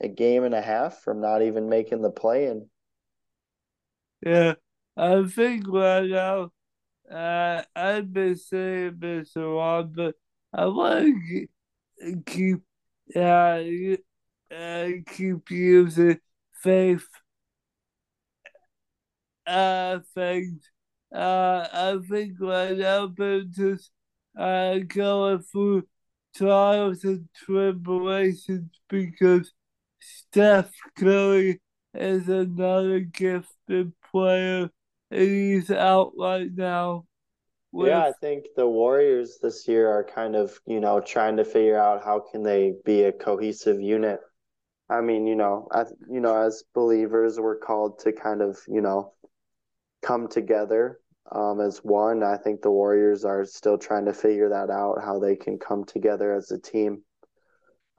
a 0.00 0.08
game 0.08 0.44
and 0.44 0.54
a 0.54 0.62
half 0.62 1.00
from 1.02 1.20
not 1.20 1.42
even 1.42 1.68
making 1.68 2.02
the 2.02 2.10
play-in. 2.10 2.68
yeah. 4.24 4.54
I 4.96 5.24
think 5.28 5.64
right 5.68 6.08
now, 6.08 6.50
uh, 7.10 7.62
I've 7.74 8.12
been 8.12 8.36
saying 8.36 8.96
this 8.98 9.36
a 9.36 9.40
lot, 9.40 9.94
but 9.94 10.16
I 10.52 10.66
want 10.66 11.14
to 12.00 12.22
keep, 12.26 12.62
uh, 13.14 13.60
uh, 14.54 14.88
keep 15.06 15.50
using 15.50 16.18
faith, 16.62 17.06
uh, 19.46 20.00
things. 20.14 20.70
Uh, 21.14 21.66
I 21.72 21.98
think 22.08 22.38
what 22.38 22.76
they're 23.16 23.42
just, 23.44 23.90
uh, 24.38 24.78
going 24.86 25.40
through 25.40 25.86
trials 26.34 27.04
and 27.04 27.28
tribulations 27.34 28.70
because 28.88 29.52
Steph 30.00 30.70
Curry 30.96 31.60
is 31.94 32.28
another 32.28 33.00
gifted 33.00 33.92
player 34.12 34.70
and 35.10 35.20
he's 35.20 35.70
out 35.70 36.12
right 36.18 36.50
now. 36.54 37.06
with- 37.72 37.88
Yeah, 37.88 38.04
I 38.06 38.12
think 38.12 38.46
the 38.56 38.66
Warriors 38.68 39.38
this 39.42 39.68
year 39.68 39.88
are 39.90 40.04
kind 40.04 40.34
of, 40.36 40.58
you 40.66 40.80
know, 40.80 41.00
trying 41.00 41.36
to 41.36 41.44
figure 41.44 41.76
out 41.78 42.02
how 42.02 42.20
can 42.20 42.42
they 42.42 42.74
be 42.84 43.04
a 43.04 43.12
cohesive 43.12 43.80
unit. 43.80 44.20
I 44.88 45.02
mean, 45.02 45.26
you 45.26 45.36
know, 45.36 45.68
as 45.74 45.92
you 46.10 46.20
know, 46.20 46.34
as 46.36 46.64
believers, 46.74 47.38
we're 47.38 47.58
called 47.58 47.98
to 48.00 48.12
kind 48.12 48.40
of, 48.40 48.58
you 48.68 48.80
know, 48.80 49.12
come 50.08 50.26
together 50.28 50.98
um, 51.30 51.60
as 51.60 51.78
one. 51.84 52.22
I 52.22 52.38
think 52.38 52.62
the 52.62 52.70
Warriors 52.70 53.24
are 53.24 53.44
still 53.44 53.76
trying 53.76 54.06
to 54.06 54.14
figure 54.14 54.48
that 54.48 54.70
out, 54.70 55.02
how 55.04 55.18
they 55.18 55.36
can 55.36 55.58
come 55.58 55.84
together 55.84 56.34
as 56.34 56.50
a 56.50 56.58
team. 56.58 57.02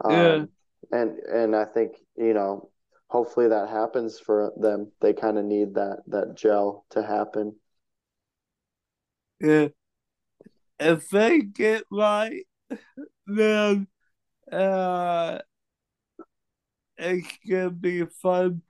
Um, 0.04 0.14
Yeah. 0.14 0.46
and 0.92 1.20
and 1.20 1.56
I 1.56 1.66
think, 1.66 1.92
you 2.18 2.34
know, 2.34 2.72
hopefully 3.08 3.50
that 3.50 3.70
happens 3.70 4.20
for 4.20 4.52
them. 4.58 4.92
They 5.02 5.14
kind 5.14 5.38
of 5.38 5.46
need 5.46 5.76
that 5.76 6.00
that 6.08 6.36
gel 6.36 6.86
to 6.92 7.04
happen. 7.04 7.56
Yeah. 9.40 9.70
If 10.80 11.10
they 11.10 11.42
get 11.42 11.84
right, 11.92 12.46
then 13.28 13.88
uh, 14.52 15.40
it 16.98 17.26
can 17.46 17.70
be 17.76 18.02
a 18.02 18.08
fun 18.08 18.62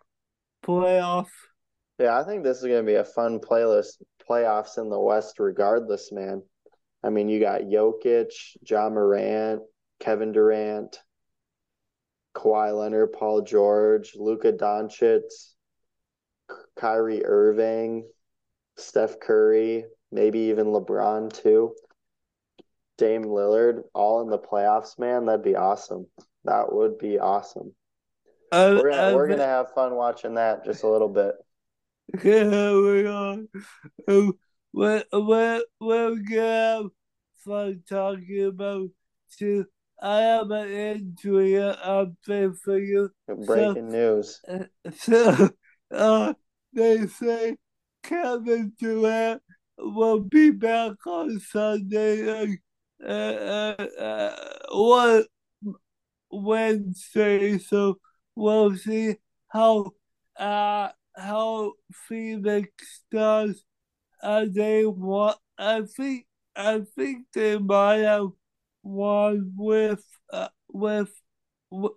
playoff. 0.63 1.29
Yeah, 1.99 2.17
I 2.17 2.23
think 2.23 2.43
this 2.43 2.57
is 2.57 2.63
going 2.63 2.85
to 2.85 2.91
be 2.91 2.95
a 2.95 3.03
fun 3.03 3.39
playlist 3.39 4.01
playoffs 4.29 4.77
in 4.77 4.89
the 4.89 4.99
West 4.99 5.37
regardless, 5.37 6.11
man. 6.13 6.41
I 7.03 7.09
mean, 7.09 7.27
you 7.27 7.41
got 7.41 7.61
Jokic, 7.61 8.31
Ja 8.61 8.89
Morant, 8.89 9.61
Kevin 9.99 10.31
Durant, 10.31 10.97
Kawhi 12.35 12.77
Leonard, 12.77 13.11
Paul 13.11 13.41
George, 13.41 14.13
Luka 14.15 14.53
Doncic, 14.53 15.23
Kyrie 16.77 17.25
Irving, 17.25 18.07
Steph 18.77 19.19
Curry, 19.19 19.85
maybe 20.11 20.39
even 20.39 20.67
LeBron 20.67 21.33
too. 21.33 21.75
Dame 22.97 23.23
Lillard, 23.23 23.83
all 23.93 24.21
in 24.21 24.29
the 24.29 24.39
playoffs, 24.39 24.97
man. 24.99 25.25
That'd 25.25 25.43
be 25.43 25.55
awesome. 25.55 26.07
That 26.45 26.71
would 26.71 26.97
be 26.97 27.19
awesome. 27.19 27.73
I, 28.51 28.71
We're 28.71 28.89
gonna 28.89 29.01
I 29.01 29.13
we're 29.13 29.25
oh, 29.25 29.29
gonna 29.29 29.45
have 29.45 29.71
fun 29.73 29.95
watching 29.95 30.35
that 30.35 30.65
just 30.65 30.83
a 30.83 30.87
little 30.87 31.09
bit. 31.09 31.35
We 32.23 33.05
are. 33.05 33.37
Um, 34.07 34.33
we're, 34.73 35.03
we're, 35.13 35.61
we're 35.79 36.15
gonna 36.15 36.89
fun 37.45 37.83
talking 37.87 38.45
about 38.45 38.89
to 39.37 39.65
I 40.01 40.19
have 40.21 40.51
an 40.51 40.69
injury 40.69 41.51
update 41.51 42.57
for 42.57 42.79
you. 42.79 43.09
Breaking 43.27 43.89
news. 43.89 44.41
So, 44.97 45.49
uh, 45.91 46.33
they 46.73 47.07
say 47.07 47.57
Kevin 48.03 48.73
Durant 48.79 49.41
will 49.77 50.21
be 50.21 50.51
back 50.51 51.05
on 51.05 51.39
Sunday, 51.39 52.57
uh, 53.03 53.05
uh, 53.05 53.75
uh, 53.99 54.35
what 54.71 55.27
Wednesday. 56.31 57.57
So 57.57 57.99
we'll 58.35 58.75
see 58.77 59.17
how 59.49 59.91
uh 60.37 60.89
how 61.15 61.73
Phoenix 62.07 63.03
does. 63.11 63.63
Uh, 64.21 64.45
they 64.49 64.85
want. 64.85 65.37
I 65.57 65.83
think. 65.83 66.25
I 66.55 66.81
think 66.95 67.27
they 67.33 67.57
might 67.57 67.99
have 67.99 68.29
won 68.83 69.53
with 69.55 70.03
uh, 70.31 70.49
with. 70.69 71.11
w- 71.71 71.95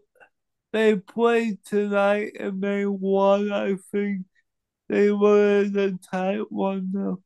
They 0.72 0.96
played 0.96 1.64
tonight 1.64 2.32
and 2.40 2.62
they 2.62 2.86
won. 2.86 3.52
I 3.52 3.76
think 3.92 4.26
they 4.88 5.10
were 5.12 5.64
in 5.64 5.78
a 5.78 5.98
tight 5.98 6.50
one 6.50 6.90
though. 6.92 7.22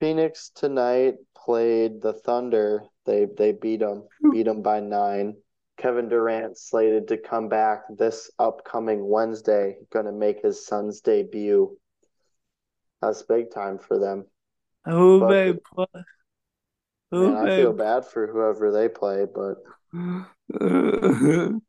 Phoenix 0.00 0.50
tonight 0.50 1.16
played 1.36 2.02
the 2.02 2.12
Thunder. 2.12 2.84
They 3.06 3.26
they 3.26 3.52
beat 3.52 3.80
them, 3.80 4.08
beat 4.30 4.44
them 4.44 4.62
by 4.62 4.80
nine. 4.80 5.36
Kevin 5.82 6.08
Durant 6.08 6.56
slated 6.56 7.08
to 7.08 7.16
come 7.18 7.48
back 7.48 7.82
this 7.90 8.30
upcoming 8.38 9.04
Wednesday, 9.04 9.76
going 9.92 10.06
to 10.06 10.12
make 10.12 10.40
his 10.40 10.64
Suns 10.64 11.00
debut. 11.00 11.76
That's 13.00 13.22
big 13.24 13.50
time 13.52 13.78
for 13.78 13.98
them. 13.98 14.26
Who 14.84 15.20
But- 15.20 15.64
play? 15.64 15.86
Man, 17.10 17.36
I 17.36 17.56
feel 17.56 17.72
bad 17.74 18.06
for 18.06 18.26
whoever 18.26 18.70
they 18.72 18.88
play, 18.88 19.26
but 19.26 19.56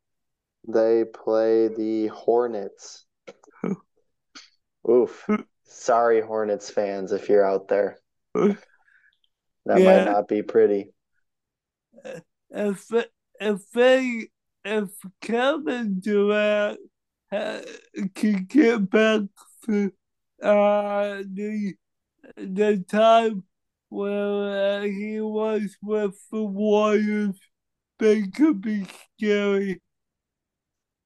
they 0.67 1.03
play 1.03 1.67
the 1.67 2.07
Hornets. 2.13 3.05
Oof. 4.89 5.27
Sorry, 5.65 6.21
Hornets 6.21 6.69
fans, 6.69 7.11
if 7.11 7.27
you're 7.29 7.45
out 7.45 7.67
there. 7.67 7.97
That 9.65 9.79
Yeah. 9.79 10.03
might 10.03 10.11
not 10.11 10.27
be 10.27 10.41
pretty. 10.43 10.93
if 12.49 12.87
if 13.39 13.69
they 13.71 14.27
if 14.65 14.89
Kevin 15.21 15.99
Durant 15.99 16.79
can 17.31 18.45
get 18.47 18.89
back 18.89 19.21
to 19.65 19.91
uh 20.41 21.23
the 21.33 21.73
the 22.37 22.83
time 22.87 23.43
where 23.89 24.79
uh, 24.79 24.81
he 24.81 25.21
was 25.21 25.77
with 25.81 26.15
the 26.31 26.43
Warriors, 26.43 27.39
they 27.99 28.23
could 28.27 28.59
be 28.59 28.85
scary. 29.17 29.81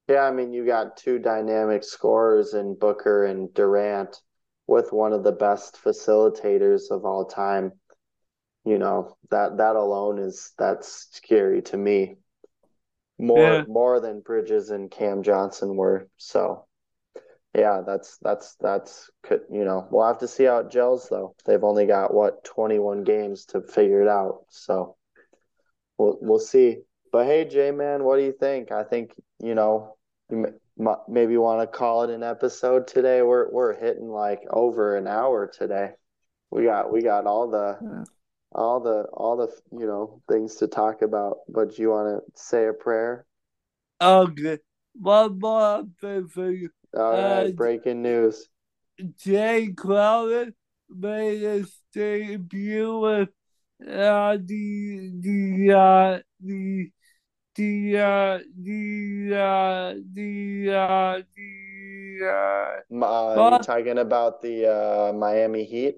Yeah, 0.08 0.22
I 0.22 0.32
mean, 0.32 0.54
you 0.54 0.66
got 0.66 0.96
two 0.96 1.20
dynamic 1.20 1.84
scorers 1.84 2.54
in 2.54 2.76
Booker 2.80 3.26
and 3.26 3.54
Durant 3.54 4.16
with 4.68 4.94
one 4.94 5.12
of 5.12 5.24
the 5.24 5.34
best 5.34 5.78
facilitators 5.84 6.92
of 6.92 7.04
all 7.04 7.26
time. 7.26 7.74
You 8.68 8.78
know, 8.78 9.16
that 9.32 9.58
that 9.58 9.76
alone 9.78 10.20
is 10.20 10.52
that's 10.58 11.08
scary 11.12 11.62
to 11.64 11.78
me. 11.78 12.18
More 13.18 13.60
Yeah. 13.60 13.66
more 13.68 14.00
than 14.02 14.20
Bridges 14.22 14.70
and 14.72 14.92
Cam 14.92 15.24
Johnson 15.24 15.78
were. 15.78 16.08
So, 16.18 16.66
yeah, 17.56 17.82
that's 17.86 18.18
that's 18.22 18.56
that's 18.60 19.10
could 19.24 19.42
you 19.50 19.64
know, 19.64 19.88
we'll 19.90 20.06
have 20.06 20.20
to 20.20 20.28
see 20.28 20.44
how 20.44 20.58
it 20.60 20.70
gels 20.70 21.08
though. 21.10 21.34
They've 21.46 21.64
only 21.64 21.86
got 21.86 22.14
what 22.14 22.44
21 22.44 23.04
games 23.04 23.46
to 23.48 23.62
figure 23.62 24.02
it 24.02 24.10
out. 24.10 24.46
So, 24.50 24.98
we'll 25.98 26.18
we'll 26.22 26.40
see. 26.40 26.80
But 27.12 27.26
hey, 27.26 27.46
J 27.46 27.72
man, 27.72 28.04
what 28.04 28.18
do 28.18 28.24
you 28.24 28.34
think? 28.34 28.72
I 28.72 28.84
think, 28.84 29.14
you 29.40 29.56
know, 29.56 29.96
you 30.30 30.46
m- 30.46 30.88
m- 30.88 30.96
maybe 31.08 31.38
want 31.38 31.62
to 31.62 31.78
call 31.78 32.04
it 32.04 32.10
an 32.10 32.22
episode 32.24 32.88
today. 32.88 33.22
We're 33.22 33.50
we're 33.50 33.80
hitting 33.80 34.10
like 34.10 34.42
over 34.50 34.98
an 34.98 35.08
hour 35.08 35.48
today. 35.48 35.92
We 36.52 36.64
got 36.64 36.92
we 36.92 37.02
got 37.02 37.26
all 37.26 37.50
the 37.50 37.80
all 38.54 38.80
the 38.80 39.04
all 39.14 39.38
the 39.38 39.50
you 39.78 39.86
know 39.86 40.22
things 40.30 40.56
to 40.56 40.68
talk 40.68 41.02
about. 41.02 41.38
But 41.50 41.78
you 41.78 41.90
want 41.90 42.24
to 42.24 42.42
say 42.42 42.68
a 42.68 42.74
prayer? 42.74 43.26
Okay, 44.02 44.60
one 44.94 45.40
more 45.40 45.84
thing 46.02 46.28
for 46.28 46.52
you. 46.52 46.70
All 46.96 47.12
right, 47.12 47.50
Uh, 47.50 47.52
breaking 47.52 48.02
news. 48.02 48.48
Jae 49.00 49.76
Crowder 49.76 50.54
made 50.90 51.42
his 51.42 51.72
debut 51.94 53.00
with 53.00 53.30
uh, 53.88 54.38
the 54.44 55.12
the 55.20 55.74
uh, 55.74 56.20
the 56.40 56.92
the 57.56 57.98
uh, 57.98 58.40
the 58.62 59.36
uh, 59.36 59.94
the 60.14 60.74
uh, 60.74 61.22
the 61.36 62.26
uh, 62.26 63.06
Uh, 63.06 63.52
you 63.52 63.58
talking 63.60 63.98
about 64.00 64.42
the 64.42 64.66
uh, 64.66 65.14
Miami 65.14 65.64
Heat? 65.64 65.98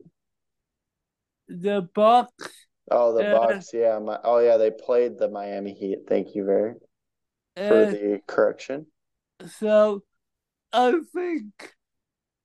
The 1.50 1.89
Bucks 1.93 2.54
Oh, 2.91 3.14
the 3.14 3.24
Yeah. 3.24 3.34
Bucks. 3.39 3.72
Yeah, 3.74 4.00
my, 4.00 4.20
oh 4.24 4.39
yeah, 4.39 4.58
they 4.58 4.72
played 4.72 5.18
the 5.20 5.30
Miami 5.30 5.74
Heat. 5.74 6.00
Thank 6.08 6.36
you 6.36 6.43
very 6.45 6.74
for 7.56 7.86
and 7.86 7.91
the 7.91 8.22
correction. 8.28 8.88
so 9.60 10.04
I 10.74 11.00
think 11.14 11.76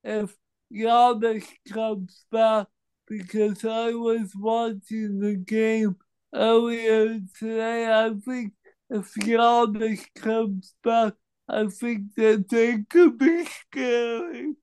if 0.03 0.35
Giannis 0.73 1.47
comes 1.71 2.25
back 2.31 2.67
because 3.07 3.65
I 3.65 3.91
was 3.91 4.33
watching 4.35 5.19
the 5.19 5.35
game 5.35 5.97
earlier 6.33 7.19
today, 7.39 7.87
I 7.91 8.13
think 8.25 8.53
if 8.89 9.13
Giannis 9.15 10.05
comes 10.15 10.75
back, 10.83 11.13
I 11.47 11.67
think 11.67 12.15
that 12.15 12.49
they 12.49 12.83
could 12.89 13.17
be 13.17 13.45
scary. 13.45 14.55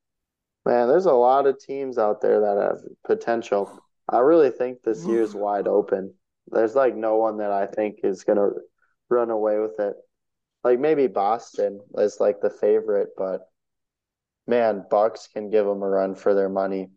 Man, 0.65 0.89
there's 0.89 1.07
a 1.07 1.13
lot 1.13 1.47
of 1.47 1.59
teams 1.59 1.99
out 1.99 2.21
there 2.21 2.41
that 2.41 2.57
have 2.57 2.81
potential. 3.05 3.83
I 4.13 4.19
really 4.19 4.51
think 4.51 4.83
this 4.83 5.05
year's 5.07 5.35
wide 5.35 5.67
open. 5.67 6.15
There's 6.49 6.75
like 6.75 6.95
no 6.95 7.17
one 7.17 7.39
that 7.39 7.51
I 7.51 7.67
think 7.67 8.01
is 8.05 8.25
gonna 8.25 8.51
run 9.09 9.31
away 9.31 9.59
with 9.59 9.81
it. 9.81 9.95
Like 10.63 10.79
maybe 10.79 11.07
Boston 11.07 11.81
is 11.99 12.21
like 12.21 12.41
the 12.41 12.51
favorite, 12.51 13.11
but 13.17 13.49
man, 14.47 14.85
Bucks 14.91 15.29
can 15.33 15.51
give 15.51 15.67
them 15.67 15.83
a 15.83 15.89
run 15.89 16.15
for 16.15 16.35
their 16.35 16.49
money. 16.49 16.91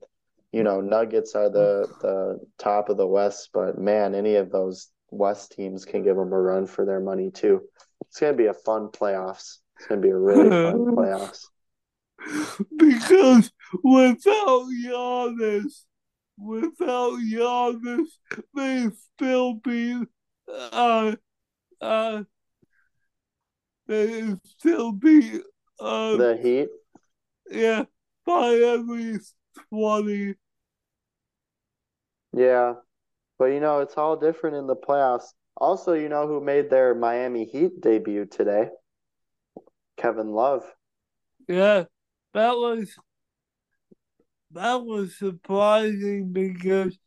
You 0.51 0.63
know, 0.63 0.81
Nuggets 0.81 1.35
are 1.35 1.49
the 1.49 1.87
the 2.01 2.39
top 2.57 2.89
of 2.89 2.97
the 2.97 3.07
West, 3.07 3.49
but 3.53 3.77
man, 3.77 4.13
any 4.13 4.35
of 4.35 4.51
those 4.51 4.89
West 5.09 5.53
teams 5.53 5.85
can 5.85 6.03
give 6.03 6.15
them 6.15 6.33
a 6.33 6.39
run 6.41 6.67
for 6.67 6.85
their 6.85 6.99
money 6.99 7.31
too. 7.31 7.61
It's 8.07 8.19
gonna 8.19 8.33
be 8.33 8.47
a 8.47 8.53
fun 8.53 8.89
playoffs. 8.89 9.59
It's 9.77 9.87
gonna 9.87 10.01
be 10.01 10.09
a 10.09 10.17
really 10.17 10.49
fun 10.49 10.85
playoffs. 10.95 11.45
Because 12.75 13.51
without 13.83 14.67
Giannis, 14.83 15.83
without 16.37 17.19
Giannis, 17.19 18.07
they 18.53 18.89
still 19.13 19.55
be 19.55 20.03
uh 20.51 21.15
uh 21.81 22.23
they 23.87 24.35
still 24.45 24.91
be 24.91 25.39
uh 25.79 26.17
The 26.17 26.39
Heat, 26.41 26.69
yeah 27.49 27.85
by 28.25 28.55
at 28.55 28.85
least 28.85 29.35
twenty. 29.69 30.35
Yeah, 32.33 32.73
but 33.39 33.45
you 33.45 33.59
know, 33.59 33.79
it's 33.79 33.95
all 33.95 34.17
different 34.17 34.57
in 34.57 34.67
the 34.67 34.75
playoffs. 34.75 35.33
Also, 35.57 35.93
you 35.93 36.09
know 36.09 36.27
who 36.27 36.41
made 36.41 36.69
their 36.69 36.93
Miami 36.93 37.45
Heat 37.45 37.79
debut 37.79 38.25
today? 38.25 38.69
Kevin 39.97 40.31
Love. 40.31 40.63
Yeah, 41.47 41.85
that 42.33 42.55
was 42.55 42.93
that 44.55 44.83
was 44.85 45.17
surprising 45.17 46.31
because 46.33 46.97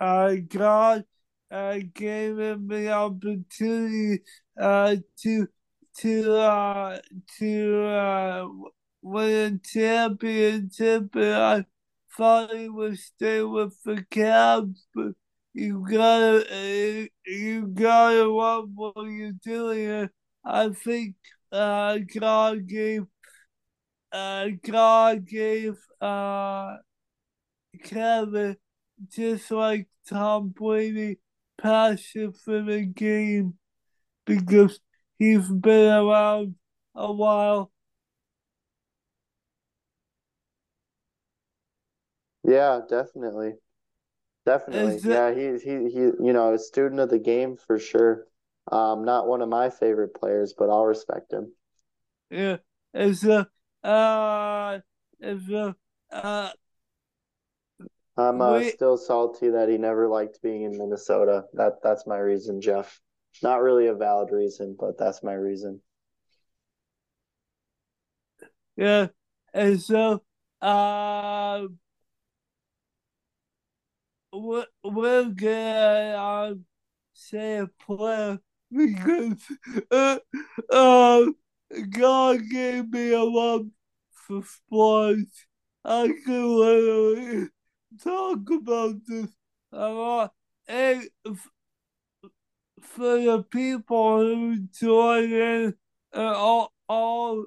I 0.00 0.36
got 0.36 1.04
I 1.50 1.80
gave 1.94 2.38
him 2.38 2.68
the 2.68 2.90
opportunity 2.92 4.22
uh 4.60 4.96
to 5.22 5.48
to 5.98 6.32
uh 6.34 6.98
to 7.38 7.84
uh 7.84 8.48
win 9.02 9.60
a 9.64 9.68
championship 9.68 11.14
and 11.16 11.34
I 11.34 11.64
thought 12.16 12.54
he 12.54 12.68
would 12.68 12.98
stay 12.98 13.42
with 13.42 13.74
the 13.84 14.04
Cavs 14.10 14.80
but 14.94 15.12
you 15.54 15.86
gotta 15.90 16.44
uh, 16.46 17.06
you 17.26 17.68
gotta 17.68 18.24
love 18.30 18.68
what 18.74 18.94
you're 19.06 19.32
doing 19.42 20.10
I 20.44 20.68
think 20.70 21.14
uh 21.52 21.98
God 22.20 22.66
gave 22.66 23.06
uh, 24.12 24.48
God 24.62 25.26
gave 25.26 25.76
uh, 26.00 26.76
Kevin, 27.82 28.56
just 29.10 29.50
like 29.50 29.88
Tom 30.08 30.48
Brady, 30.50 31.18
passion 31.58 32.32
for 32.32 32.62
the 32.62 32.82
game 32.82 33.58
because 34.26 34.80
he's 35.18 35.48
been 35.50 35.92
around 35.92 36.56
a 36.94 37.12
while. 37.12 37.72
Yeah, 42.42 42.80
definitely. 42.88 43.54
Definitely. 44.46 45.02
It- 45.04 45.04
Yeah, 45.04 45.34
he's 45.34 45.62
he 45.62 45.90
he 45.90 46.00
you 46.00 46.32
know, 46.32 46.54
a 46.54 46.58
student 46.58 47.00
of 47.00 47.10
the 47.10 47.18
game 47.18 47.56
for 47.56 47.78
sure. 47.78 48.26
Um, 48.72 49.04
not 49.04 49.28
one 49.28 49.42
of 49.42 49.48
my 49.48 49.70
favorite 49.70 50.14
players, 50.14 50.54
but 50.58 50.70
I'll 50.70 50.86
respect 50.86 51.32
him. 51.32 51.52
Yeah, 52.30 52.58
it's 52.94 53.24
a 53.24 53.48
uh, 53.82 54.80
it's 55.20 55.48
a 55.50 55.76
uh, 56.10 56.50
I'm 58.18 58.40
uh, 58.40 58.62
still 58.62 58.96
salty 58.96 59.50
that 59.50 59.68
he 59.68 59.78
never 59.78 60.08
liked 60.08 60.42
being 60.42 60.62
in 60.62 60.76
Minnesota. 60.76 61.44
That 61.54 61.74
that's 61.82 62.06
my 62.06 62.18
reason, 62.18 62.60
Jeff. 62.60 63.00
Not 63.42 63.62
really 63.62 63.86
a 63.86 63.94
valid 63.94 64.30
reason, 64.32 64.76
but 64.78 64.98
that's 64.98 65.22
my 65.22 65.34
reason. 65.34 65.80
yeah, 68.76 69.08
and 69.54 69.80
so 69.80 70.22
uh, 70.60 71.66
we're 74.32 74.66
we're 74.82 75.24
gonna 75.30 76.16
um 76.18 76.64
say 77.12 77.58
a 77.58 77.66
prayer 77.66 78.40
because 78.72 79.42
uh, 79.90 80.18
uh, 80.70 81.26
God 81.90 82.40
gave 82.50 82.90
me 82.90 83.12
a 83.12 83.22
love 83.22 83.66
for 84.10 84.42
sports. 84.44 85.46
I 85.84 86.12
can 86.24 86.56
literally 86.56 87.48
talk 88.02 88.50
about 88.50 88.96
this 89.06 89.30
a 89.72 89.88
lot. 89.88 90.32
And 90.66 91.08
f- 91.26 91.50
for 92.80 93.18
the 93.20 93.42
people 93.44 94.18
who 94.20 94.56
join 94.72 95.32
in 95.32 95.74
and 96.12 96.24
all, 96.36 96.72
all 96.88 97.46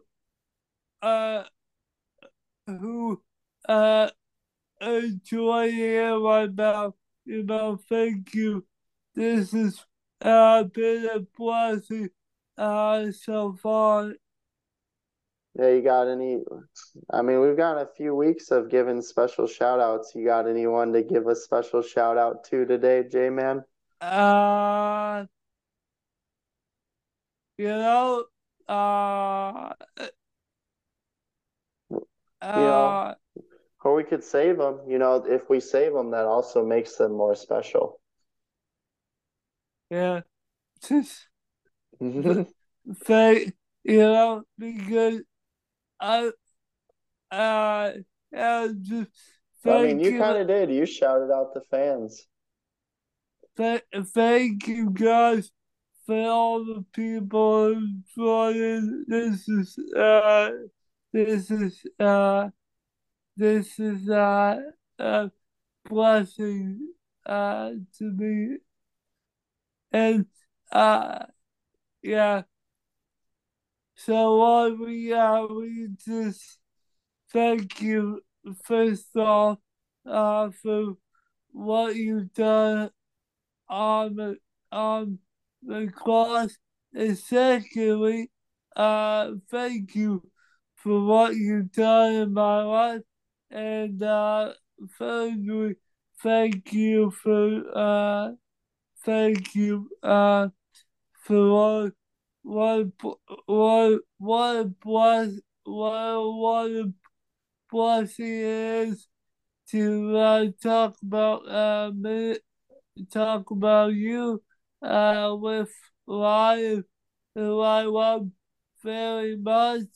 uh, 1.01 1.43
who 2.67 3.21
uh, 3.67 4.09
enjoy 4.81 5.67
it 5.69 6.11
right 6.19 6.53
now, 6.53 6.95
you 7.25 7.43
know, 7.43 7.77
thank 7.89 8.33
you. 8.33 8.65
This 9.15 9.51
has 9.51 9.85
uh, 10.21 10.63
been 10.65 11.09
a 11.13 11.19
blessing 11.37 12.09
uh, 12.57 13.11
so 13.11 13.53
far. 13.61 14.13
Yeah, 15.56 15.70
you 15.70 15.82
got 15.82 16.08
any? 16.08 16.39
I 17.12 17.22
mean, 17.22 17.41
we've 17.41 17.58
got 17.58 17.78
a 17.82 17.86
few 17.97 18.16
weeks 18.16 18.52
of 18.52 18.70
giving 18.70 19.02
special 19.02 19.47
shout 19.47 19.80
outs. 19.80 20.14
You 20.16 20.26
got 20.26 20.47
anyone 20.47 20.93
to 20.93 21.04
give 21.04 21.28
a 21.28 21.36
special 21.36 21.82
shout 21.82 22.18
out 22.18 22.43
to 22.45 22.66
today, 22.66 23.04
J 23.10 23.30
Man? 23.30 23.64
Uh, 23.99 25.26
you 27.58 27.68
know, 27.68 28.26
uh, 28.68 29.74
uh, 32.41 33.16
Or 33.84 33.95
we 33.95 34.04
could 34.04 34.24
save 34.24 34.58
them. 34.58 34.80
You 34.88 34.97
know, 34.97 35.16
if 35.28 35.49
we 35.49 35.60
save 35.60 35.93
them, 35.93 36.12
that 36.12 36.26
also 36.26 36.66
makes 36.66 36.95
them 36.95 37.12
more 37.14 37.36
special. 37.36 37.99
yeah, 39.89 40.22
thank 43.04 43.54
you 43.84 43.97
know 43.99 44.43
because 44.58 45.22
I, 46.02 46.32
uh, 47.32 47.91
yeah, 48.34 48.68
just 48.82 49.12
I 49.66 49.84
mean, 49.84 49.99
you 49.99 50.12
you, 50.12 50.18
kind 50.18 50.38
of 50.39 50.47
did. 50.47 50.72
You 50.72 50.86
shouted 50.88 51.32
out 51.32 51.54
the 51.54 51.62
fans. 51.62 52.28
th- 53.56 53.84
thank 54.08 54.68
you 54.68 54.89
guys 54.89 55.52
for 56.06 56.28
all 56.28 56.66
the 56.66 56.84
people 56.93 57.76
who. 58.16 59.06
This 59.08 59.47
is 59.47 59.78
uh, 59.95 60.52
this 61.14 61.52
is 61.52 61.86
uh, 61.99 62.49
this 63.38 63.80
is 63.80 64.10
uh, 64.10 64.60
a 64.97 65.32
blessing 65.88 66.93
uh 67.26 67.72
to 67.99 68.04
me, 68.04 68.58
and 69.91 70.26
uh, 70.72 71.26
yeah. 72.02 72.43
So 74.06 74.38
what 74.38 74.80
we 74.80 75.14
uh 75.14 75.45
we 75.45 75.89
just 76.04 76.58
thank 77.32 77.80
you 77.82 78.22
first 78.64 79.16
off 79.16 79.60
uh 80.08 80.49
for 80.64 80.95
what 81.52 81.95
you've 81.95 82.34
done 82.34 82.89
on 83.70 84.16
the 84.16 84.38
on 84.72 85.20
the 85.62 85.91
cross. 85.95 86.58
And 86.95 87.16
secondly 87.16 88.32
uh 88.76 89.34
thank 89.52 89.93
you 89.93 90.24
for 90.78 91.06
what 91.06 91.36
you've 91.36 91.72
done 91.72 92.14
in 92.14 92.34
my 92.34 92.64
life. 92.64 93.02
And 93.52 94.02
uh 94.02 94.54
thirdly 94.97 95.76
thank 96.24 96.74
you 96.74 97.12
for 97.12 97.62
uh 97.78 98.32
thank 99.06 99.54
you 99.54 99.89
uh 100.02 100.47
for 101.24 101.52
what 101.52 101.93
what 102.43 102.87
what 103.45 103.99
what 104.17 104.67
what 104.79 105.29
what 105.65 106.71
a 106.71 106.93
blessing 107.71 108.25
is 108.27 109.07
to 109.69 110.17
uh, 110.17 110.45
talk 110.61 110.95
about 111.03 111.47
uh 111.49 111.91
mi- 111.95 112.39
talk 113.11 113.51
about 113.51 113.93
you 113.93 114.41
uh 114.81 115.35
with 115.39 115.71
Ryan 116.07 116.85
who 117.35 117.61
I 117.61 117.83
love 117.83 118.29
very 118.83 119.37
much 119.37 119.87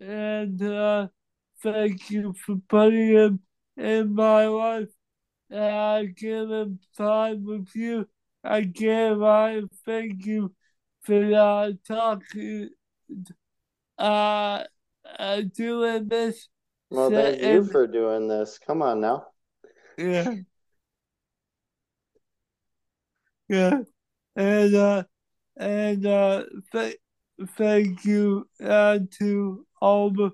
and 0.00 0.62
uh 0.62 1.08
thank 1.62 2.10
you 2.10 2.34
for 2.34 2.56
putting 2.68 3.08
him 3.08 3.40
in 3.76 4.14
my 4.14 4.46
life 4.46 4.88
uh 5.52 6.02
give 6.16 6.50
him 6.50 6.78
time 6.96 7.44
with 7.44 7.68
you. 7.74 8.08
Again 8.44 9.22
I 9.22 9.62
thank 9.86 10.26
you 10.26 10.54
for 11.08 11.32
uh 11.34 11.72
talking 11.86 12.68
uh, 13.98 14.64
uh 15.18 15.40
doing 15.56 16.06
this 16.06 16.48
Well, 16.90 17.08
thank 17.08 17.40
you 17.40 17.64
for 17.64 17.86
doing 17.86 18.28
this. 18.28 18.58
Come 18.58 18.82
on 18.82 19.00
now. 19.00 19.26
Yeah. 19.96 20.34
Yeah. 23.48 23.80
And 24.36 24.74
uh 24.74 25.04
and 25.56 26.04
uh 26.04 26.44
th- 26.70 26.98
thank 27.56 28.04
you 28.04 28.46
uh 28.62 28.98
to 29.18 29.66
all 29.80 30.10
the 30.10 30.32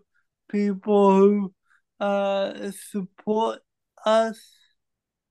people 0.48 1.15
who 1.15 1.55
uh 2.01 2.73
support 2.90 3.61
us 4.05 4.43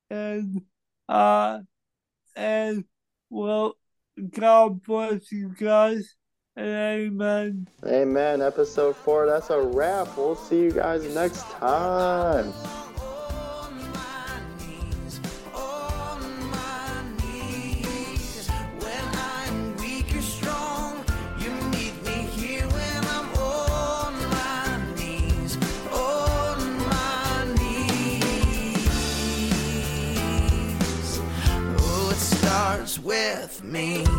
and 0.10 0.62
uh 1.10 1.60
and 2.38 2.86
well 3.30 3.76
God 4.30 4.84
bless 4.84 5.32
you 5.32 5.50
guys 5.50 6.16
and 6.56 6.68
amen. 6.68 7.68
Amen. 7.86 8.42
Episode 8.42 8.96
four. 8.96 9.26
That's 9.26 9.50
a 9.50 9.60
wrap. 9.60 10.16
We'll 10.18 10.36
see 10.36 10.62
you 10.62 10.72
guys 10.72 11.04
next 11.16 11.50
time. 11.52 12.54
Me. 33.64 34.14